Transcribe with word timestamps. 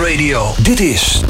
Radio. 0.00 0.46
Dit 0.62 0.80
is 0.80 1.20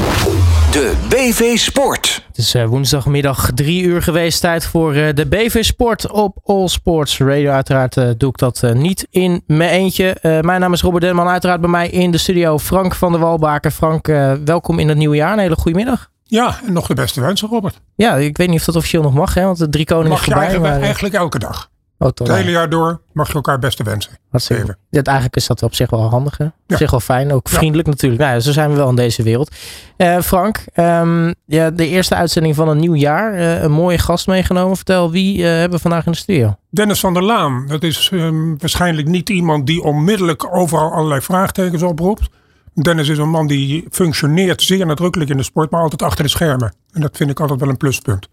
de 0.71 0.95
BV 1.09 1.57
Sport. 1.57 2.25
Het 2.27 2.39
is 2.39 2.55
eh, 2.55 2.67
woensdagmiddag 2.67 3.51
drie 3.55 3.83
uur 3.83 4.03
geweest. 4.03 4.41
Tijd 4.41 4.67
voor 4.67 4.95
eh, 4.95 5.15
de 5.15 5.27
BV 5.27 5.65
Sport 5.65 6.11
op 6.11 6.39
All 6.45 6.69
Sports 6.69 7.19
Radio. 7.19 7.51
Uiteraard 7.51 7.97
eh, 7.97 8.09
doe 8.17 8.29
ik 8.29 8.39
dat 8.39 8.63
niet 8.75 9.07
in 9.11 9.43
mijn 9.47 9.71
eentje. 9.71 10.17
mijn 10.23 10.61
naam 10.61 10.73
is 10.73 10.83
Robert 10.83 11.03
Denman. 11.03 11.29
Uiteraard 11.29 11.61
bij 11.61 11.71
mij 11.71 11.89
in 11.89 12.11
de 12.11 12.19
studio 12.19 12.59
Frank 12.59 12.95
van 12.95 13.13
der 13.13 13.21
Walbaken. 13.21 13.73
Frank, 13.73 14.07
welkom 14.45 14.79
in 14.79 14.89
het 14.89 14.99
nieuwe 14.99 15.17
jaar. 15.17 15.33
Een 15.33 15.39
hele 15.39 15.57
goede 15.57 15.79
middag. 15.79 16.11
Ja, 16.25 16.59
en 16.67 16.73
nog 16.73 16.87
de 16.87 16.95
beste 16.95 17.21
wensen, 17.21 17.49
Robert. 17.49 17.81
Ja, 17.95 18.17
ik 18.17 18.37
weet 18.37 18.49
niet 18.49 18.59
of 18.59 18.65
dat 18.65 18.77
officieel 18.77 19.03
nog 19.03 19.15
mag, 19.15 19.35
hè? 19.35 19.45
want 19.45 19.59
de 19.59 19.69
drie 19.69 19.85
koningen 19.85 20.11
mag 20.11 20.21
is 20.21 20.25
voorbij. 20.25 20.59
Mag 20.59 20.77
je 20.77 20.83
eigenlijk 20.83 21.15
elke 21.15 21.39
dag. 21.39 21.71
Het 22.07 22.29
hele 22.29 22.51
jaar 22.51 22.69
door 22.69 23.01
mag 23.13 23.29
je 23.29 23.35
elkaar 23.35 23.59
beste 23.59 23.83
wensen. 23.83 24.13
Hartstikke. 24.31 24.77
Ja, 24.91 25.03
eigenlijk 25.03 25.37
is 25.37 25.47
dat 25.47 25.63
op 25.63 25.75
zich 25.75 25.91
wel 25.91 26.09
handig. 26.09 26.39
Hè? 26.39 26.45
Op 26.45 26.53
ja. 26.67 26.77
zich 26.77 26.91
wel 26.91 27.01
fijn. 27.01 27.33
Ook 27.33 27.49
vriendelijk 27.49 27.89
natuurlijk. 27.89 28.23
Nou, 28.23 28.41
zo 28.41 28.53
zijn 28.53 28.71
we 28.71 28.77
wel 28.77 28.89
in 28.89 28.97
deze 28.97 29.23
wereld. 29.23 29.55
Uh, 29.97 30.21
Frank, 30.21 30.65
um, 30.75 31.35
ja, 31.47 31.71
de 31.71 31.89
eerste 31.89 32.15
uitzending 32.15 32.55
van 32.55 32.69
een 32.69 32.79
nieuw 32.79 32.95
jaar. 32.95 33.35
Uh, 33.35 33.63
een 33.63 33.73
mooie 33.73 33.99
gast 33.99 34.27
meegenomen. 34.27 34.77
Vertel, 34.77 35.11
wie 35.11 35.39
uh, 35.39 35.45
hebben 35.45 35.71
we 35.71 35.79
vandaag 35.79 36.07
in 36.07 36.13
de 36.13 36.19
studio? 36.19 36.57
Dennis 36.71 37.01
van 37.01 37.15
der 37.15 37.23
Laan. 37.23 37.67
Dat 37.67 37.83
is 37.83 38.11
um, 38.13 38.59
waarschijnlijk 38.59 39.09
niet 39.09 39.29
iemand 39.29 39.67
die 39.67 39.83
onmiddellijk 39.83 40.55
overal 40.57 40.93
allerlei 40.93 41.21
vraagtekens 41.21 41.83
oproept. 41.83 42.29
Dennis 42.75 43.09
is 43.09 43.19
een 43.19 43.31
man 43.31 43.47
die 43.47 43.87
functioneert 43.91 44.63
zeer 44.63 44.87
nadrukkelijk 44.87 45.31
in 45.31 45.37
de 45.37 45.43
sport, 45.43 45.71
maar 45.71 45.83
altijd 45.83 46.03
achter 46.03 46.25
de 46.25 46.31
schermen. 46.31 46.75
En 46.93 47.01
dat 47.01 47.17
vind 47.17 47.31
ik 47.31 47.41
altijd 47.41 47.61
wel 47.61 47.69
een 47.69 47.77
pluspunt 47.77 48.29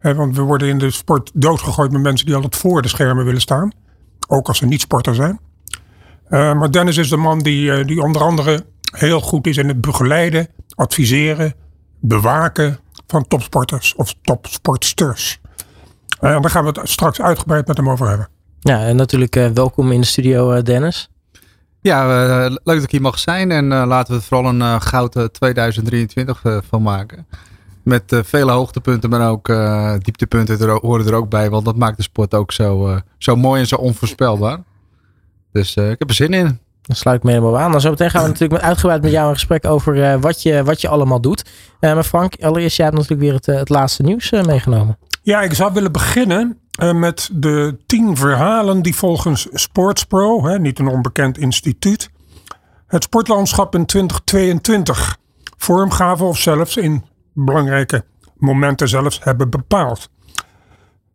want 0.00 0.36
we 0.36 0.42
worden 0.42 0.68
in 0.68 0.78
de 0.78 0.90
sport 0.90 1.30
doodgegooid 1.34 1.92
met 1.92 2.02
mensen 2.02 2.26
die 2.26 2.34
altijd 2.34 2.56
voor 2.56 2.82
de 2.82 2.88
schermen 2.88 3.24
willen 3.24 3.40
staan. 3.40 3.72
Ook 4.28 4.48
als 4.48 4.58
ze 4.58 4.66
niet 4.66 4.80
sporter 4.80 5.14
zijn. 5.14 5.40
Uh, 6.30 6.54
maar 6.54 6.70
Dennis 6.70 6.96
is 6.96 7.08
de 7.08 7.16
man 7.16 7.38
die, 7.38 7.64
uh, 7.64 7.86
die 7.86 8.02
onder 8.02 8.22
andere 8.22 8.64
heel 8.92 9.20
goed 9.20 9.46
is 9.46 9.56
in 9.56 9.68
het 9.68 9.80
begeleiden, 9.80 10.48
adviseren, 10.74 11.54
bewaken 12.00 12.78
van 13.06 13.26
topsporters 13.26 13.94
of 13.94 14.14
topsportsters. 14.22 15.40
Uh, 16.20 16.40
daar 16.40 16.50
gaan 16.50 16.64
we 16.64 16.80
het 16.80 16.88
straks 16.88 17.20
uitgebreid 17.20 17.66
met 17.66 17.76
hem 17.76 17.90
over 17.90 18.08
hebben. 18.08 18.28
Ja, 18.60 18.84
en 18.84 18.96
natuurlijk 18.96 19.34
welkom 19.34 19.92
in 19.92 20.00
de 20.00 20.06
studio 20.06 20.62
Dennis. 20.62 21.10
Ja, 21.80 22.48
leuk 22.48 22.60
dat 22.64 22.82
ik 22.82 22.90
hier 22.90 23.00
mag 23.00 23.18
zijn 23.18 23.50
en 23.50 23.66
laten 23.68 24.14
we 24.14 24.20
er 24.20 24.26
vooral 24.26 24.54
een 24.54 24.82
gouden 24.82 25.32
2023 25.32 26.42
van 26.68 26.82
maken. 26.82 27.26
Met 27.82 28.12
uh, 28.12 28.20
vele 28.22 28.52
hoogtepunten, 28.52 29.10
maar 29.10 29.30
ook 29.30 29.48
uh, 29.48 29.92
dieptepunten 29.98 30.60
er, 30.60 30.70
horen 30.70 31.06
er 31.06 31.14
ook 31.14 31.28
bij. 31.28 31.50
Want 31.50 31.64
dat 31.64 31.76
maakt 31.76 31.96
de 31.96 32.02
sport 32.02 32.34
ook 32.34 32.52
zo, 32.52 32.88
uh, 32.88 32.96
zo 33.18 33.36
mooi 33.36 33.60
en 33.60 33.66
zo 33.66 33.76
onvoorspelbaar. 33.76 34.62
Dus 35.52 35.76
ik 35.76 35.98
heb 35.98 36.08
er 36.08 36.14
zin 36.14 36.32
in. 36.32 36.58
Dan 36.82 36.96
sluit 36.96 37.16
ik 37.16 37.22
me 37.22 37.30
helemaal 37.30 37.58
aan. 37.58 37.70
Dan 37.70 37.80
zo 37.80 37.90
meteen 37.90 38.10
gaan 38.10 38.22
we 38.22 38.28
natuurlijk 38.28 38.62
uitgebreid 38.62 39.02
met 39.02 39.10
jou 39.10 39.28
een 39.28 39.34
gesprek 39.34 39.64
over 39.66 40.20
wat, 40.20 40.42
je, 40.42 40.64
wat 40.64 40.80
je 40.80 40.88
allemaal 40.88 41.20
doet. 41.20 41.44
maar 41.80 42.04
Frank, 42.04 42.34
allereerst, 42.40 42.76
jij 42.76 42.86
hebt 42.86 42.98
natuurlijk 42.98 43.28
weer 43.28 43.34
het, 43.34 43.46
het 43.46 43.68
laatste 43.68 44.02
nieuws 44.02 44.30
meegenomen. 44.30 44.98
Ja, 45.22 45.40
ik 45.40 45.54
zou 45.54 45.72
willen 45.72 45.92
beginnen 45.92 46.58
met 46.94 47.30
de 47.32 47.76
tien 47.86 48.16
verhalen 48.16 48.82
die 48.82 48.94
volgens 48.94 49.48
Sportspro, 49.52 50.44
hè, 50.44 50.58
niet 50.58 50.78
een 50.78 50.88
onbekend 50.88 51.38
instituut, 51.38 52.10
het 52.86 53.02
sportlandschap 53.02 53.74
in 53.74 53.86
2022 53.86 55.16
vorm 55.56 55.90
gaven 55.90 56.26
of 56.26 56.38
zelfs 56.38 56.76
in 56.76 57.04
belangrijke 57.32 58.04
momenten 58.36 58.88
zelfs 58.88 59.24
hebben 59.24 59.50
bepaald. 59.50 60.10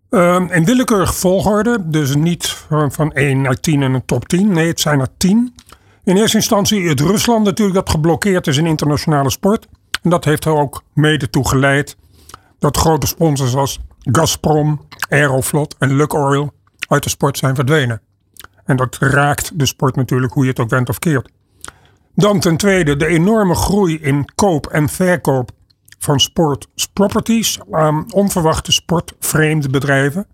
Uh, 0.10 0.44
in 0.50 0.66
willekeurige 0.66 1.14
volgorde, 1.14 1.90
dus 1.90 2.16
niet 2.16 2.66
van 2.90 3.14
1 3.14 3.42
naar 3.42 3.60
10 3.60 3.84
en 3.84 3.94
een 3.94 4.06
top 4.06 4.28
10. 4.28 4.52
Nee, 4.52 4.68
het 4.68 4.80
zijn 4.80 5.00
er 5.00 5.08
10. 5.18 5.56
In 6.04 6.18
eerste 6.18 6.38
instantie 6.38 6.90
het 6.90 7.00
Rusland 7.00 7.46
natuurlijk 7.46 7.76
dat 7.76 7.90
geblokkeerd 7.90 8.48
is 8.48 8.58
in 8.58 8.66
internationale 8.66 9.30
sport. 9.30 9.68
En 10.02 10.10
dat 10.10 10.26
heeft 10.26 10.46
er 10.46 10.56
ook 10.56 10.84
mede 10.94 11.30
toe 11.30 11.48
geleid 11.48 11.98
dat 12.60 12.78
grote 12.78 13.08
sponsors 13.08 13.56
als 13.56 13.80
Gazprom, 14.00 14.88
Aeroflot 15.10 15.76
en 15.80 15.96
Lukoil 15.96 16.54
uit 16.88 17.04
de 17.04 17.10
sport 17.10 17.38
zijn 17.38 17.56
verdwenen. 17.56 18.02
En 18.66 18.76
dat 18.76 18.98
raakt 19.00 19.60
de 19.60 19.66
sport 19.66 19.96
natuurlijk 19.96 20.34
hoe 20.34 20.44
je 20.44 20.50
het 20.50 20.60
ook 20.60 20.70
went 20.70 20.90
of 20.90 21.00
keert. 21.00 21.32
Dan 22.16 22.40
ten 22.40 22.58
tweede 22.58 22.98
de 22.98 23.06
enorme 23.06 23.56
groei 23.56 24.00
in 24.02 24.26
koop 24.36 24.68
en 24.68 24.90
verkoop 24.90 25.52
van 26.06 26.20
sportproperties 26.20 27.60
aan 27.72 28.14
onverwachte 28.14 28.72
sportvreemde 28.72 29.70
bedrijven, 29.70 30.28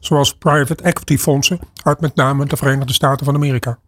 zoals 0.00 0.34
private 0.34 0.82
equity 0.82 1.16
fondsen 1.16 1.58
uit 1.82 2.00
met 2.00 2.14
name 2.14 2.46
de 2.46 2.56
Verenigde 2.56 2.92
Staten 2.92 3.26
van 3.26 3.34
Amerika. 3.34 3.78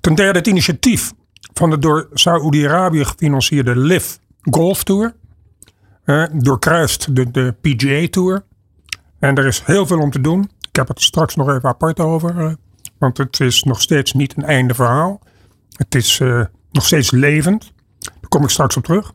Ten 0.00 0.14
derde 0.14 0.38
het 0.38 0.46
initiatief 0.46 1.12
van 1.52 1.70
de 1.70 1.78
door 1.78 2.08
Saoedi-Arabië 2.12 3.04
gefinancierde 3.04 3.76
LIV 3.76 4.14
Golf 4.42 4.84
Tour. 4.84 5.14
Eh, 6.04 6.24
doorkruist 6.32 7.16
de, 7.16 7.30
de 7.30 7.54
PGA 7.60 8.08
Tour. 8.10 8.44
En 9.18 9.34
er 9.34 9.46
is 9.46 9.62
heel 9.64 9.86
veel 9.86 9.98
om 9.98 10.10
te 10.10 10.20
doen. 10.20 10.50
Ik 10.68 10.76
heb 10.76 10.88
het 10.88 11.02
straks 11.02 11.36
nog 11.36 11.48
even 11.48 11.68
apart 11.68 12.00
over. 12.00 12.38
Eh, 12.38 12.52
want 12.98 13.18
het 13.18 13.40
is 13.40 13.62
nog 13.62 13.80
steeds 13.80 14.12
niet 14.12 14.36
een 14.36 14.44
einde 14.44 14.74
verhaal. 14.74 15.20
Het 15.76 15.94
is 15.94 16.18
uh, 16.18 16.44
nog 16.70 16.86
steeds 16.86 17.10
levend. 17.10 17.72
Daar 17.98 18.28
kom 18.28 18.42
ik 18.42 18.50
straks 18.50 18.76
op 18.76 18.84
terug. 18.84 19.12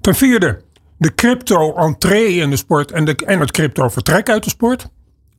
Ten 0.00 0.14
vierde, 0.14 0.62
de 0.96 1.14
crypto-entree 1.14 2.40
in 2.40 2.50
de 2.50 2.56
sport 2.56 2.92
en, 2.92 3.04
de, 3.04 3.16
en 3.16 3.40
het 3.40 3.50
crypto-vertrek 3.50 4.28
uit 4.28 4.44
de 4.44 4.50
sport. 4.50 4.80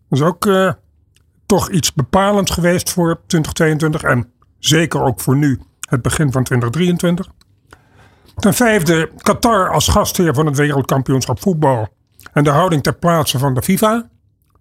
Dat 0.09 0.19
is 0.19 0.21
ook 0.21 0.45
uh, 0.45 0.71
toch 1.45 1.69
iets 1.69 1.93
bepalends 1.93 2.51
geweest 2.51 2.89
voor 2.89 3.21
2022 3.27 4.03
en 4.03 4.31
zeker 4.59 5.01
ook 5.01 5.19
voor 5.19 5.35
nu, 5.35 5.59
het 5.89 6.01
begin 6.01 6.31
van 6.31 6.43
2023. 6.43 7.27
Ten 8.35 8.53
vijfde, 8.53 9.09
Qatar 9.17 9.69
als 9.69 9.87
gastheer 9.87 10.33
van 10.33 10.45
het 10.45 10.57
wereldkampioenschap 10.57 11.41
voetbal 11.41 11.87
en 12.33 12.43
de 12.43 12.49
houding 12.49 12.83
ter 12.83 12.95
plaatse 12.95 13.39
van 13.39 13.53
de 13.53 13.61
FIFA. 13.61 14.09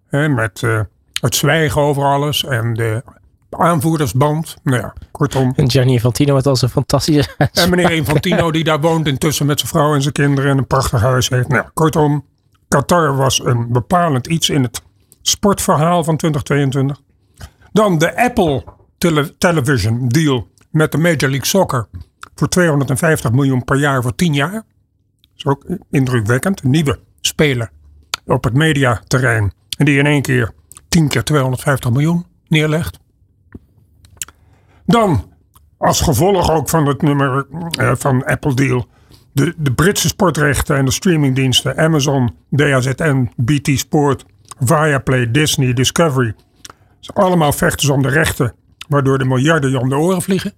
Hè, 0.06 0.28
met 0.28 0.62
uh, 0.62 0.81
het 1.21 1.34
zwijgen 1.34 1.81
over 1.81 2.05
alles 2.05 2.44
en 2.44 2.75
de 2.75 3.03
aanvoerdersband. 3.50 4.56
Nou 4.62 4.78
ja, 4.78 4.94
kortom. 5.11 5.53
En 5.56 5.71
Gianni 5.71 5.93
Infantino 5.93 6.34
met 6.34 6.47
al 6.47 6.56
zijn 6.56 6.71
fantastische... 6.71 7.31
En 7.53 7.71
meneer 7.71 7.91
Infantino 7.91 8.50
die 8.50 8.65
daar 8.65 8.81
woont 8.81 9.06
intussen 9.06 9.47
met 9.47 9.59
zijn 9.59 9.71
vrouw 9.71 9.94
en 9.94 10.03
zijn 10.03 10.15
kinderen 10.15 10.50
en 10.50 10.59
een 10.59 10.66
prachtig 10.66 11.00
huis 11.00 11.28
heeft. 11.28 11.49
Nou, 11.49 11.65
kortom, 11.75 12.25
Qatar 12.69 13.16
was 13.16 13.44
een 13.44 13.72
bepalend 13.72 14.27
iets 14.27 14.49
in 14.50 14.62
het 14.62 14.83
sportverhaal 15.22 16.05
van 16.05 16.16
2022. 16.16 17.00
Dan 17.72 17.99
de 17.99 18.16
Apple 18.16 18.65
Television 19.39 20.09
deal 20.09 20.49
met 20.71 20.93
de 20.93 20.99
Major 20.99 21.31
League 21.31 21.47
Soccer 21.47 21.89
voor 22.34 22.49
250 22.49 23.33
miljoen 23.33 23.65
per 23.65 23.77
jaar 23.77 24.03
voor 24.03 24.15
10 24.15 24.34
jaar. 24.34 24.53
Dat 24.53 24.62
is 25.37 25.47
ook 25.47 25.65
indrukwekkend. 25.91 26.62
Een 26.62 26.71
nieuwe 26.71 26.99
speler 27.21 27.71
op 28.27 28.44
het 28.44 28.55
mediaterrein. 28.55 29.53
En 29.77 29.84
die 29.84 29.99
in 29.99 30.06
één 30.06 30.22
keer 30.22 30.53
10 30.89 31.09
keer 31.09 31.25
250 31.25 31.91
miljoen 31.91 32.27
neerlegt. 32.49 32.99
Dan, 34.91 35.33
als 35.78 36.01
gevolg 36.01 36.51
ook 36.51 36.69
van 36.69 36.87
het 36.87 37.03
nummer 37.03 37.47
uh, 37.81 37.93
van 37.95 38.25
Apple 38.25 38.55
Deal, 38.55 38.87
de, 39.33 39.55
de 39.56 39.73
Britse 39.73 40.09
sportrechten 40.09 40.77
en 40.77 40.84
de 40.84 40.91
streamingdiensten 40.91 41.77
Amazon, 41.77 42.37
DAZN, 42.49 43.31
BT 43.37 43.78
Sport, 43.78 44.25
Viaplay, 44.59 45.31
Disney, 45.31 45.73
Discovery. 45.73 46.34
Ze 47.01 47.12
allemaal 47.12 47.53
vechten 47.53 47.95
om 47.95 48.03
de 48.03 48.09
rechten, 48.09 48.55
waardoor 48.89 49.19
de 49.19 49.25
miljarden 49.25 49.71
je 49.71 49.78
om 49.78 49.89
de 49.89 49.97
oren 49.97 50.23
vliegen. 50.23 50.53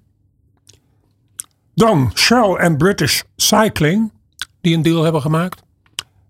Dan 1.74 2.10
Shell 2.14 2.54
en 2.54 2.76
British 2.76 3.22
Cycling, 3.36 4.12
die 4.60 4.76
een 4.76 4.82
deal 4.82 5.02
hebben 5.02 5.20
gemaakt. 5.20 5.62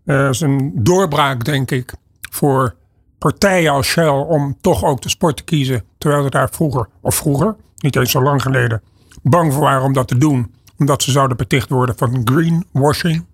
Uh, 0.04 0.16
dat 0.16 0.34
is 0.34 0.40
een 0.40 0.72
doorbraak, 0.74 1.44
denk 1.44 1.70
ik, 1.70 1.92
voor 2.30 2.76
partijen 3.22 3.72
als 3.72 3.86
Shell 3.86 4.08
om 4.08 4.56
toch 4.60 4.84
ook 4.84 5.02
de 5.02 5.08
sport 5.08 5.36
te 5.36 5.42
kiezen. 5.42 5.84
Terwijl 5.98 6.22
ze 6.22 6.30
daar 6.30 6.48
vroeger, 6.50 6.88
of 7.00 7.14
vroeger, 7.14 7.56
niet 7.76 7.96
eens 7.96 8.10
zo 8.10 8.22
lang 8.22 8.42
geleden, 8.42 8.82
bang 9.22 9.52
voor 9.52 9.62
waren 9.62 9.82
om 9.82 9.92
dat 9.92 10.08
te 10.08 10.18
doen. 10.18 10.54
Omdat 10.78 11.02
ze 11.02 11.10
zouden 11.10 11.36
beticht 11.36 11.68
worden 11.68 11.96
van 11.96 12.20
greenwashing. 12.24 13.24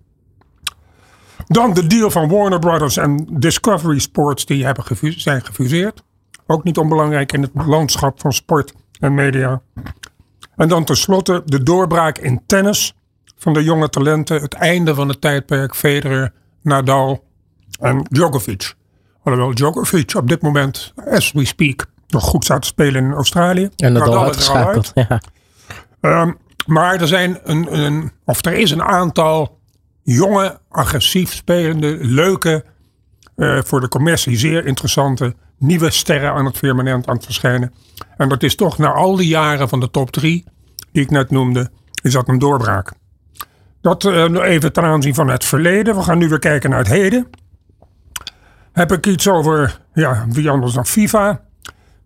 Dan 1.47 1.73
de 1.73 1.87
deal 1.87 2.11
van 2.11 2.29
Warner 2.29 2.59
Brothers 2.59 2.97
en 2.97 3.27
Discovery 3.29 3.99
Sports, 3.99 4.45
die 4.45 4.65
hebben 4.65 4.85
zijn 4.99 5.45
gefuseerd. 5.45 6.03
Ook 6.47 6.63
niet 6.63 6.77
onbelangrijk 6.77 7.33
in 7.33 7.41
het 7.41 7.51
landschap 7.53 8.19
van 8.19 8.33
sport 8.33 8.73
en 8.99 9.13
media. 9.13 9.61
En 10.55 10.67
dan 10.67 10.83
tenslotte 10.83 11.41
de 11.45 11.63
doorbraak 11.63 12.17
in 12.17 12.41
tennis 12.45 12.95
van 13.37 13.53
de 13.53 13.63
jonge 13.63 13.89
talenten. 13.89 14.41
Het 14.41 14.53
einde 14.53 14.95
van 14.95 15.07
het 15.07 15.21
tijdperk 15.21 15.75
Federer, 15.75 16.33
Nadal 16.61 17.23
en 17.79 18.05
Djokovic. 18.09 18.77
Alhoewel 19.23 19.53
Djokovic 19.53 20.15
op 20.15 20.27
dit 20.27 20.41
moment, 20.41 20.93
as 21.11 21.31
we 21.31 21.45
speak, 21.45 21.85
nog 22.07 22.23
goed 22.23 22.43
staat 22.43 22.61
te 22.61 22.67
spelen 22.67 23.03
in 23.03 23.11
Australië. 23.11 23.69
En 23.75 23.93
dat 23.93 24.07
al 24.07 24.23
uitgeschakeld. 24.23 24.91
Ja. 24.93 25.21
Um, 26.01 26.37
maar 26.65 27.01
er 27.01 27.07
zijn 27.07 27.39
een, 27.43 27.79
een, 27.79 28.11
of 28.25 28.45
er 28.45 28.53
is 28.53 28.71
een 28.71 28.83
aantal 28.83 29.59
jonge, 30.03 30.59
agressief 30.69 31.33
spelende, 31.33 31.97
leuke, 32.01 32.65
uh, 33.35 33.59
voor 33.63 33.81
de 33.81 33.87
commercie 33.87 34.37
zeer 34.37 34.65
interessante 34.65 35.35
nieuwe 35.57 35.89
sterren 35.89 36.33
aan 36.33 36.45
het 36.45 36.57
firmament 36.57 37.07
aan 37.07 37.15
het 37.15 37.25
verschijnen. 37.25 37.73
En 38.17 38.29
dat 38.29 38.43
is 38.43 38.55
toch 38.55 38.77
na 38.77 38.91
al 38.91 39.15
die 39.15 39.27
jaren 39.27 39.69
van 39.69 39.79
de 39.79 39.91
top 39.91 40.11
drie, 40.11 40.45
die 40.91 41.03
ik 41.03 41.09
net 41.09 41.29
noemde, 41.29 41.69
is 42.01 42.13
dat 42.13 42.27
een 42.27 42.39
doorbraak. 42.39 42.91
Dat 43.81 44.03
uh, 44.03 44.23
even 44.43 44.73
ten 44.73 44.83
aanzien 44.83 45.13
van 45.13 45.29
het 45.29 45.45
verleden. 45.45 45.95
We 45.95 46.01
gaan 46.01 46.17
nu 46.17 46.29
weer 46.29 46.39
kijken 46.39 46.69
naar 46.69 46.79
het 46.79 46.87
heden. 46.87 47.29
Heb 48.73 48.91
ik 48.91 49.07
iets 49.07 49.27
over, 49.27 49.81
ja, 49.93 50.25
wie 50.29 50.49
anders 50.49 50.73
dan 50.73 50.85
FIFA. 50.85 51.41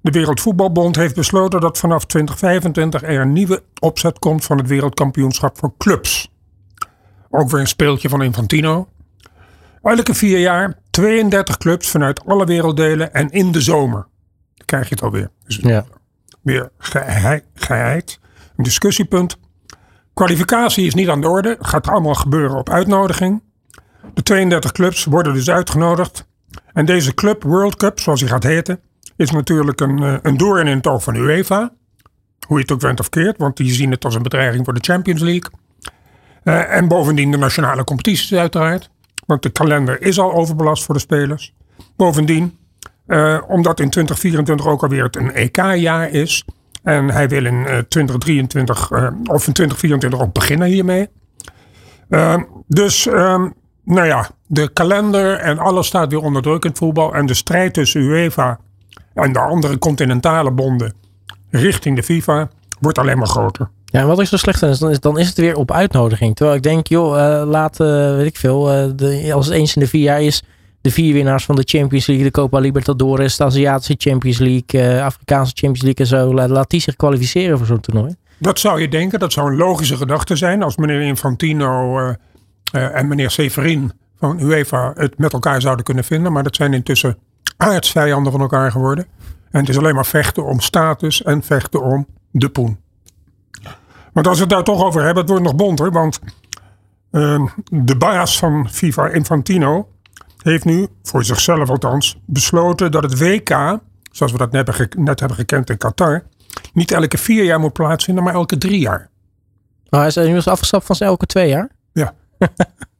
De 0.01 0.11
Wereldvoetbalbond 0.11 0.95
heeft 0.95 1.15
besloten 1.15 1.61
dat 1.61 1.77
vanaf 1.77 2.05
2025 2.05 3.03
er 3.03 3.19
een 3.21 3.33
nieuwe 3.33 3.63
opzet 3.79 4.19
komt 4.19 4.45
van 4.45 4.57
het 4.57 4.67
wereldkampioenschap 4.67 5.57
voor 5.57 5.73
clubs. 5.77 6.31
Ook 7.29 7.49
weer 7.49 7.59
een 7.59 7.67
speeltje 7.67 8.09
van 8.09 8.21
Infantino. 8.21 8.87
Elke 9.81 10.13
vier 10.13 10.39
jaar 10.39 10.79
32 10.89 11.57
clubs 11.57 11.89
vanuit 11.89 12.25
alle 12.25 12.45
werelddelen 12.45 13.13
en 13.13 13.29
in 13.29 13.51
de 13.51 13.61
zomer. 13.61 14.07
Dan 14.55 14.65
krijg 14.65 14.89
je 14.89 14.95
het 14.95 15.03
alweer. 15.03 15.29
Dus 15.45 15.55
Ja. 15.61 15.85
weer 16.41 16.69
geheid, 16.77 17.43
geheid. 17.53 18.19
Een 18.57 18.63
discussiepunt. 18.63 19.37
Kwalificatie 20.13 20.85
is 20.85 20.93
niet 20.93 21.09
aan 21.09 21.21
de 21.21 21.27
orde. 21.27 21.57
Gaat 21.59 21.87
allemaal 21.87 22.13
gebeuren 22.15 22.57
op 22.57 22.69
uitnodiging. 22.69 23.43
De 24.13 24.23
32 24.23 24.71
clubs 24.71 25.05
worden 25.05 25.33
dus 25.33 25.49
uitgenodigd. 25.49 26.27
En 26.73 26.85
deze 26.85 27.13
club, 27.13 27.43
World 27.43 27.75
Cup, 27.75 27.99
zoals 27.99 28.19
hij 28.19 28.29
gaat 28.29 28.43
heten, 28.43 28.79
is 29.15 29.31
natuurlijk 29.31 29.81
een, 29.81 30.03
eh, 30.03 30.15
een 30.21 30.37
door 30.37 30.59
in 30.59 30.67
het 30.67 30.87
oog 30.87 31.03
van 31.03 31.15
UEFA. 31.15 31.73
Hoe 32.47 32.57
je 32.57 32.63
het 32.63 32.71
ook 32.71 32.81
went 32.81 32.99
of 32.99 33.09
keert, 33.09 33.37
want 33.37 33.57
die 33.57 33.71
zien 33.71 33.91
het 33.91 34.05
als 34.05 34.15
een 34.15 34.23
bedreiging 34.23 34.65
voor 34.65 34.73
de 34.73 34.83
Champions 34.83 35.21
League. 35.21 35.51
Eh, 36.43 36.75
en 36.75 36.87
bovendien 36.87 37.31
de 37.31 37.37
nationale 37.37 37.83
competities 37.83 38.33
uiteraard. 38.33 38.89
Want 39.25 39.43
de 39.43 39.49
kalender 39.49 40.01
is 40.01 40.19
al 40.19 40.33
overbelast 40.33 40.83
voor 40.83 40.95
de 40.95 41.01
spelers. 41.01 41.53
Bovendien, 41.95 42.57
eh, 43.05 43.41
omdat 43.47 43.79
in 43.79 43.89
2024 43.89 44.67
ook 44.67 44.83
alweer 44.83 45.03
het 45.03 45.15
een 45.15 45.31
EK-jaar 45.33 46.09
is. 46.09 46.45
En 46.83 47.09
hij 47.09 47.29
wil 47.29 47.45
in 47.45 47.65
eh, 47.65 47.77
2023 47.77 48.91
eh, 48.91 48.97
of 49.23 49.47
in 49.47 49.53
2024 49.53 50.21
ook 50.21 50.33
beginnen 50.33 50.67
hiermee. 50.67 51.09
Dus, 52.67 53.07
ehm, 53.07 53.49
nou 53.83 54.07
ja, 54.07 54.29
de 54.47 54.69
kalender 54.73 55.35
en 55.37 55.57
alles 55.59 55.87
staat 55.87 56.09
weer 56.11 56.21
onder 56.21 56.41
druk 56.41 56.63
in 56.63 56.69
het 56.69 56.77
voetbal. 56.79 57.13
En 57.13 57.25
de 57.25 57.33
strijd 57.33 57.73
tussen 57.73 58.01
UEFA 58.01 58.59
en 59.13 59.33
de 59.33 59.39
andere 59.39 59.77
continentale 59.77 60.51
bonden 60.51 60.93
richting 61.49 61.95
de 61.95 62.03
FIFA 62.03 62.49
wordt 62.79 62.97
alleen 62.97 63.17
maar 63.17 63.27
groter. 63.27 63.69
Ja, 63.85 63.99
en 63.99 64.07
wat 64.07 64.19
is 64.19 64.29
zo 64.29 64.37
slecht 64.37 64.63
aan 64.63 64.69
is, 64.69 64.79
dan 64.79 64.89
is, 64.89 64.99
dan 64.99 65.19
is 65.19 65.27
het 65.27 65.37
weer 65.37 65.55
op 65.55 65.71
uitnodiging. 65.71 66.35
Terwijl 66.35 66.57
ik 66.57 66.63
denk, 66.63 66.87
joh, 66.87 67.19
eh, 67.41 67.47
laat, 67.47 67.79
eh, 67.79 68.15
weet 68.15 68.25
ik 68.25 68.37
veel, 68.37 68.71
eh, 68.71 68.89
de, 68.95 69.31
als 69.33 69.45
het 69.45 69.55
eens 69.55 69.75
in 69.75 69.81
de 69.81 69.87
vier 69.87 70.01
jaar 70.01 70.21
is, 70.21 70.43
de 70.81 70.91
vier 70.91 71.13
winnaars 71.13 71.45
van 71.45 71.55
de 71.55 71.63
Champions 71.65 72.07
League, 72.07 72.25
de 72.25 72.31
Copa 72.31 72.59
Libertadores, 72.59 73.37
de 73.37 73.43
Aziatische 73.43 73.95
Champions 73.97 74.37
League, 74.37 75.01
Afrikaanse 75.01 75.51
Champions 75.55 75.81
League 75.81 76.05
en 76.05 76.07
zo, 76.27 76.33
la- 76.33 76.47
laat 76.47 76.69
die 76.69 76.81
zich 76.81 76.95
kwalificeren 76.95 77.57
voor 77.57 77.67
zo'n 77.67 77.79
toernooi. 77.79 78.15
Dat 78.37 78.59
zou 78.59 78.81
je 78.81 78.87
denken, 78.87 79.19
dat 79.19 79.33
zou 79.33 79.51
een 79.51 79.57
logische 79.57 79.97
gedachte 79.97 80.35
zijn 80.35 80.63
als 80.63 80.75
meneer 80.77 81.01
Infantino 81.01 81.97
en 82.79 83.07
meneer 83.07 83.31
Severin 83.31 83.91
van 84.17 84.39
UEFA 84.39 84.91
het 84.95 85.17
met 85.17 85.33
elkaar 85.33 85.61
zouden 85.61 85.85
kunnen 85.85 86.03
vinden. 86.03 86.31
Maar 86.31 86.43
dat 86.43 86.55
zijn 86.55 86.73
intussen 86.73 87.17
aardsvijanden 87.57 88.31
van 88.31 88.41
elkaar 88.41 88.71
geworden. 88.71 89.05
En 89.51 89.59
het 89.59 89.69
is 89.69 89.77
alleen 89.77 89.95
maar 89.95 90.05
vechten 90.05 90.45
om 90.45 90.59
status 90.59 91.23
en 91.23 91.43
vechten 91.43 91.81
om 91.81 92.07
de 92.31 92.49
poen. 92.49 92.79
Want 94.13 94.27
als 94.27 94.35
we 94.35 94.43
het 94.43 94.53
daar 94.53 94.63
toch 94.63 94.83
over 94.83 95.03
hebben, 95.03 95.21
het 95.21 95.29
wordt 95.29 95.45
nog 95.45 95.55
bonter. 95.55 95.91
Want 95.91 96.19
eh, 97.11 97.45
de 97.71 97.97
baas 97.97 98.37
van 98.37 98.69
FIFA, 98.69 99.07
Infantino, 99.07 99.87
heeft 100.43 100.65
nu, 100.65 100.87
voor 101.03 101.23
zichzelf 101.23 101.69
althans, 101.69 102.19
besloten 102.25 102.91
dat 102.91 103.03
het 103.03 103.19
WK, 103.19 103.49
zoals 104.11 104.31
we 104.31 104.37
dat 104.37 104.51
net 104.51 104.67
hebben, 104.67 105.03
net 105.03 105.19
hebben 105.19 105.37
gekend 105.37 105.69
in 105.69 105.77
Qatar, 105.77 106.23
niet 106.73 106.91
elke 106.91 107.17
vier 107.17 107.43
jaar 107.43 107.59
moet 107.59 107.73
plaatsvinden, 107.73 108.23
maar 108.23 108.33
elke 108.33 108.57
drie 108.57 108.79
jaar. 108.79 109.09
Maar 109.89 109.99
hij 109.99 110.09
is 110.09 110.17
inmiddels 110.17 110.47
afgestapt 110.47 110.85
van 110.85 110.95
zijn 110.95 111.09
elke 111.09 111.25
twee 111.25 111.49
jaar. 111.49 111.69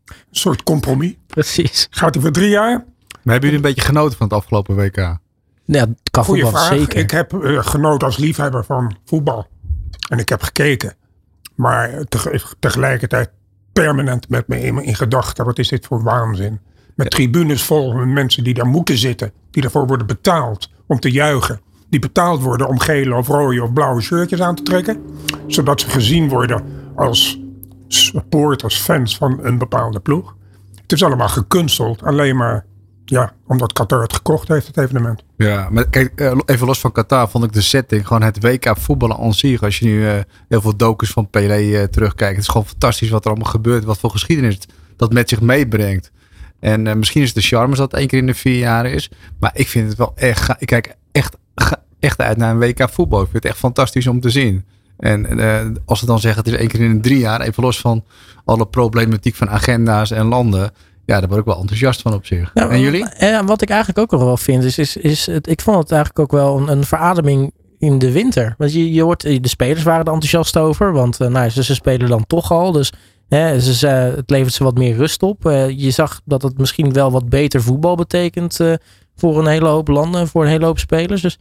Een 0.07 0.40
soort 0.40 0.63
compromis. 0.63 1.16
Precies. 1.28 1.88
Gaat 1.90 2.13
hij 2.13 2.24
voor 2.24 2.31
drie 2.31 2.50
jaar? 2.50 2.78
Maar 2.78 3.34
hebben 3.34 3.50
jullie 3.50 3.56
een 3.56 3.74
beetje 3.74 3.88
genoten 3.88 4.18
van 4.18 4.28
het 4.28 4.36
afgelopen 4.38 4.75
WK? 4.75 5.18
Ja, 5.66 5.86
kan 6.12 6.24
Goeie 6.24 6.44
voetbal 6.44 6.62
vraag. 6.62 6.78
zeker. 6.78 7.00
Ik 7.00 7.12
heb 7.12 7.34
eh, 7.44 7.66
genoten 7.66 8.07
als 8.07 8.18
liefhebber 8.18 8.66
van 8.66 8.95
voetbal. 9.06 9.48
En 10.10 10.18
ik 10.19 10.30
heb 10.30 10.42
gekeken. 10.42 10.95
Maar 11.56 12.04
teg- 12.10 12.54
tegelijkertijd 12.60 13.30
permanent 13.74 14.30
met 14.30 14.48
me 14.48 14.62
in, 14.62 14.84
in 14.84 14.95
gedachten. 14.95 15.46
Wat 15.46 15.60
is 15.60 15.68
dit 15.68 15.86
voor 15.86 16.04
waanzin? 16.04 16.60
Met 16.96 17.10
tribunes 17.12 17.63
vol 17.63 17.94
met 17.94 18.07
mensen 18.07 18.44
die 18.44 18.54
daar 18.54 18.68
moeten 18.68 18.98
zitten. 18.98 19.31
Die 19.51 19.63
ervoor 19.63 19.88
worden 19.88 20.07
betaald 20.07 20.69
om 20.88 21.00
te 21.00 21.12
juichen. 21.12 21.62
Die 21.89 22.00
betaald 22.00 22.42
worden 22.42 22.68
om 22.68 22.80
gele 22.80 23.16
of 23.16 23.28
rode 23.28 23.63
of 23.63 23.74
blauwe 23.74 24.01
shirtjes 24.01 24.42
aan 24.42 24.56
te 24.56 24.63
trekken. 24.63 25.01
Zodat 25.48 25.81
ze 25.81 25.89
gezien 25.89 26.30
worden 26.30 26.63
als 26.96 27.39
supporters, 27.94 28.78
fans 28.78 29.18
van 29.18 29.40
een 29.42 29.57
bepaalde 29.57 30.00
ploeg. 30.00 30.36
Het 30.81 30.92
is 30.92 31.04
allemaal 31.04 31.30
gekunsteld. 31.30 32.04
Alleen 32.04 32.36
maar 32.36 32.66
ja, 33.06 33.34
omdat 33.48 33.74
Qatar 33.74 34.01
het 34.01 34.13
gekocht 34.13 34.48
heeft, 34.48 34.68
het 34.68 34.78
evenement. 34.78 35.24
Ja, 35.38 35.69
maar 35.69 35.90
kijk, 35.90 36.19
eh, 36.19 36.38
even 36.45 36.68
los 36.68 36.80
van 36.80 36.92
Qatar 36.92 37.30
vond 37.30 37.44
ik 37.44 37.54
de 37.54 37.62
setting, 37.62 38.07
gewoon 38.07 38.22
het 38.22 38.44
WK 38.44 38.74
voetballen 38.78 39.18
aan 39.18 39.34
zich. 39.34 39.63
Als 39.63 39.80
je 39.80 39.86
nu 39.86 40.07
eh, 40.07 40.19
heel 40.50 40.62
veel 40.62 40.78
docus 40.78 41.10
van 41.10 41.30
Pelé 41.30 41.78
eh, 41.78 41.84
terugkijkt. 41.84 42.36
Het 42.36 42.44
is 42.44 42.51
gewoon 42.51 42.68
fantastisch 42.68 43.10
wat 43.10 43.25
er 43.25 43.31
allemaal 43.31 43.51
gebeurt. 43.51 43.84
Wat 43.84 43.98
voor 43.98 44.10
geschiedenis 44.10 44.60
dat 44.96 45.13
met 45.13 45.30
zich 45.30 45.42
meebrengt. 45.42 46.12
En 46.60 46.98
misschien 47.00 47.22
is 47.22 47.28
het 47.28 47.38
de 47.38 47.44
charme 47.44 47.75
dat 47.75 47.94
één 47.94 48.07
keer 48.07 48.19
in 48.19 48.25
de 48.25 48.34
vier 48.34 48.57
jaar 48.57 48.86
is. 48.86 49.12
Maar 49.39 49.51
ik 49.54 49.68
vind 49.68 49.88
het 49.88 49.98
wel 49.98 50.12
echt, 50.16 50.50
ik 50.57 50.68
kijk 50.68 50.96
echt, 51.12 51.38
echt 52.00 52.19
uit 52.19 52.38
naar 52.38 52.51
een 52.51 52.60
WK 52.60 52.89
voetbal. 52.89 53.22
Ik 53.22 53.30
vind 53.30 53.44
het 53.44 53.51
echt 53.51 53.62
fantastisch 53.62 54.07
om 54.07 54.19
te 54.19 54.30
zien. 54.30 54.66
En 54.98 55.40
eh, 55.40 55.66
als 55.86 56.00
ze 56.00 56.06
dan 56.06 56.19
zeggen 56.19 56.44
het 56.44 56.54
is 56.54 56.60
één 56.60 56.68
keer 56.68 56.81
in 56.81 56.94
de 56.94 57.00
drie 57.00 57.19
jaar. 57.19 57.42
Even 57.42 57.63
los 57.63 57.80
van 57.80 58.04
alle 58.45 58.66
problematiek 58.66 59.36
van 59.36 59.50
agenda's 59.50 60.12
en 60.12 60.25
landen. 60.25 60.72
Ja, 61.06 61.19
daar 61.19 61.28
word 61.30 61.40
ik 61.40 61.45
wel 61.45 61.60
enthousiast 61.60 62.01
van 62.01 62.13
op 62.13 62.25
zich. 62.25 62.51
Ja, 62.54 62.69
en 62.69 62.80
jullie? 62.80 63.10
En 63.10 63.45
wat 63.45 63.62
ik 63.62 63.69
eigenlijk 63.69 64.00
ook 64.00 64.12
nog 64.12 64.28
wel 64.28 64.38
vind, 64.38 64.63
is, 64.63 64.78
is, 64.78 64.98
is 64.98 65.25
het, 65.25 65.48
ik 65.48 65.62
vond 65.62 65.78
het 65.78 65.92
eigenlijk 65.92 66.19
ook 66.19 66.31
wel 66.40 66.57
een, 66.57 66.68
een 66.68 66.84
verademing 66.84 67.51
in 67.84 68.00
de 68.00 68.12
winter. 68.12 68.56
Want 68.57 68.74
je, 68.74 68.94
je 68.94 69.01
hoort, 69.01 69.22
de 69.22 69.48
spelers 69.48 69.84
waren 69.84 70.06
er 70.06 70.12
enthousiast 70.12 70.57
over, 70.57 70.94
want 70.94 71.19
eh, 71.19 71.28
nou, 71.28 71.50
ze, 71.50 71.63
ze 71.63 71.74
spelen 71.74 72.10
dan 72.10 72.25
toch 72.28 72.51
al. 72.51 72.72
Dus 72.72 72.92
hè, 73.30 73.60
ze, 73.60 73.88
het 73.88 74.30
levert 74.30 74.54
ze 74.54 74.63
wat 74.63 74.78
meer 74.78 74.96
rust 74.96 75.24
op. 75.24 75.46
Eh, 75.46 75.69
je 75.69 75.92
zag 75.92 76.22
dat 76.25 76.42
het 76.42 76.57
misschien 76.57 76.94
wel 76.94 77.12
wat 77.12 77.30
beter 77.30 77.62
voetbal 77.62 77.96
betekent 77.96 78.60
eh, 78.60 78.74
voor 79.16 79.39
een 79.39 79.48
hele 79.48 79.68
hoop 79.68 79.88
landen, 79.88 80.28
voor 80.28 80.44
een 80.44 80.50
hele 80.50 80.66
hoop 80.66 80.80
spelers. 80.80 81.22
Dus 81.22 81.39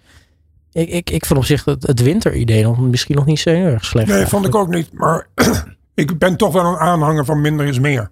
ik, 0.73 0.89
ik, 0.89 1.11
ik 1.11 1.27
vond 1.27 1.39
op 1.39 1.45
zich 1.47 1.65
het, 1.65 1.87
het 1.87 2.03
winteridee 2.03 2.63
nog, 2.63 2.79
misschien 2.79 3.17
nog 3.17 3.27
niet 3.27 3.39
zo 3.39 3.51
heel 3.51 3.65
erg 3.65 3.85
slecht. 3.85 4.09
Nee, 4.09 4.27
vond 4.27 4.47
ik 4.47 4.55
ook 4.55 4.69
niet. 4.69 4.93
Maar 4.93 5.27
ik 5.95 6.19
ben 6.19 6.37
toch 6.37 6.53
wel 6.53 6.65
een 6.65 6.79
aanhanger 6.79 7.25
van 7.25 7.41
minder 7.41 7.67
is 7.67 7.79
meer. 7.81 8.11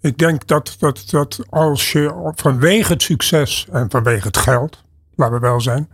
Ik 0.00 0.18
denk 0.18 0.46
dat, 0.46 0.76
dat, 0.78 1.04
dat 1.10 1.40
als 1.50 1.92
je 1.92 2.32
vanwege 2.34 2.92
het 2.92 3.02
succes 3.02 3.66
en 3.72 3.90
vanwege 3.90 4.26
het 4.26 4.36
geld, 4.36 4.84
laten 5.14 5.34
we 5.34 5.40
wel 5.40 5.60
zijn, 5.60 5.88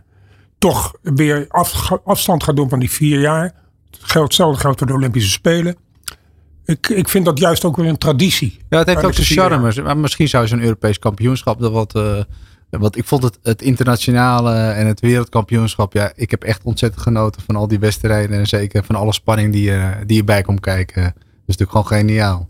toch 0.57 0.93
weer 1.01 1.45
af- 1.47 1.91
afstand 2.05 2.43
gaat 2.43 2.55
doen 2.55 2.69
van 2.69 2.79
die 2.79 2.91
vier 2.91 3.19
jaar. 3.19 3.53
Hetzelfde 4.07 4.59
geldt 4.59 4.77
voor 4.77 4.87
de 4.87 4.93
Olympische 4.93 5.29
Spelen. 5.31 5.75
Ik, 6.65 6.87
ik 6.89 7.09
vind 7.09 7.25
dat 7.25 7.39
juist 7.39 7.65
ook 7.65 7.75
weer 7.75 7.87
een 7.87 7.97
traditie. 7.97 8.59
Ja, 8.69 8.77
het 8.77 8.87
heeft 8.87 9.03
ook 9.03 9.13
zijn 9.13 9.25
charme. 9.49 9.81
Maar 9.83 9.97
misschien 9.97 10.27
zou 10.27 10.47
zo'n 10.47 10.61
Europees 10.61 10.99
kampioenschap 10.99 11.59
dat 11.59 11.71
wat. 11.71 11.95
eh, 11.95 12.23
want 12.79 12.97
ik 12.97 13.05
vond 13.05 13.23
het, 13.23 13.39
het 13.43 13.61
internationale 13.61 14.53
en 14.53 14.87
het 14.87 14.99
wereldkampioenschap. 14.99 15.93
Ja, 15.93 16.11
ik 16.15 16.31
heb 16.31 16.43
echt 16.43 16.63
ontzettend 16.63 17.01
genoten 17.01 17.41
van 17.41 17.55
al 17.55 17.67
die 17.67 17.79
wedstrijden. 17.79 18.39
En 18.39 18.47
zeker 18.47 18.83
van 18.83 18.95
alle 18.95 19.13
spanning 19.13 19.51
die, 19.51 19.63
je 19.63 19.93
die 20.05 20.15
je 20.15 20.23
bij 20.23 20.41
komt 20.41 20.59
kijken. 20.59 21.03
Dat 21.03 21.13
is 21.45 21.57
natuurlijk 21.57 21.71
gewoon 21.71 21.99
geniaal. 21.99 22.49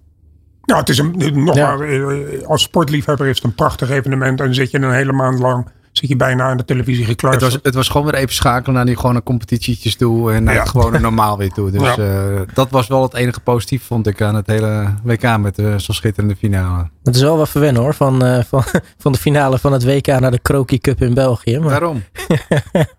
Ja, 0.61 0.77
het 0.77 0.89
is 0.89 0.97
een, 0.97 1.13
nogmaals, 1.33 1.81
eh, 1.81 2.47
als 2.47 2.61
sportliefhebber 2.61 3.27
is 3.27 3.35
het 3.35 3.43
een 3.43 3.55
prachtig 3.55 3.89
evenement. 3.89 4.39
En 4.39 4.45
dan 4.45 4.55
zit 4.55 4.71
je 4.71 4.77
een 4.77 4.93
hele 4.93 5.11
maand 5.11 5.39
lang 5.39 5.67
zit 6.01 6.09
je 6.09 6.15
bijna 6.15 6.43
aan 6.43 6.57
de 6.57 6.65
televisie 6.65 7.01
Het 7.01 7.11
gekluisterd. 7.11 7.51
was, 7.51 7.59
het 7.63 7.73
was 7.75 7.87
gewoon 7.89 8.05
weer 8.11 8.15
even 8.21 8.33
schakelen 8.33 8.75
naar 8.75 8.85
die 8.85 8.95
gewone 8.95 9.23
competitietjes 9.23 9.95
toe. 9.95 10.33
En 10.33 10.43
naar 10.43 10.53
Ja. 10.53 10.59
het 10.59 10.69
gewone 10.69 10.99
normaal 11.09 11.37
weer 11.37 11.51
toe. 11.51 11.71
Dus 11.71 11.95
Ja. 11.95 11.97
eh, 11.97 12.41
dat 12.53 12.69
was 12.69 12.87
wel 12.87 13.01
het 13.03 13.13
enige 13.13 13.39
positief 13.39 13.83
vond 13.83 14.07
ik 14.07 14.21
aan 14.21 14.35
het 14.35 14.47
hele 14.47 14.93
WK 15.03 15.37
met 15.37 15.55
de 15.55 15.73
zo'n 15.79 15.95
schitterende 15.95 16.35
finale. 16.35 16.89
Het 17.03 17.15
is 17.15 17.21
wel 17.21 17.37
wat 17.37 17.49
verwennen 17.49 17.81
hoor, 17.81 17.93
van, 17.93 18.23
eh, 18.25 18.43
van, 18.49 18.63
van 18.97 19.11
de 19.11 19.17
finale 19.17 19.59
van 19.59 19.73
het 19.73 19.83
WK 19.85 20.07
naar 20.07 20.31
de 20.31 20.39
Kroki 20.39 20.77
Cup 20.79 21.01
in 21.01 21.13
België. 21.13 21.59
Maar, 21.59 21.69
Waarom? 21.69 22.03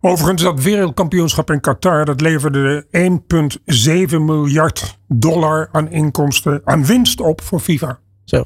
Overigens, 0.00 0.42
dat 0.42 0.62
wereldkampioenschap 0.62 1.50
in 1.50 1.60
Qatar, 1.60 2.04
dat 2.04 2.20
leverde 2.20 2.86
1,7 2.90 4.20
miljard 4.20 4.98
dollar 5.08 5.68
aan 5.72 5.90
inkomsten, 5.90 6.60
aan 6.64 6.84
winst 6.84 7.20
op 7.20 7.40
voor 7.42 7.60
FIFA. 7.60 7.98
Zo. 8.24 8.42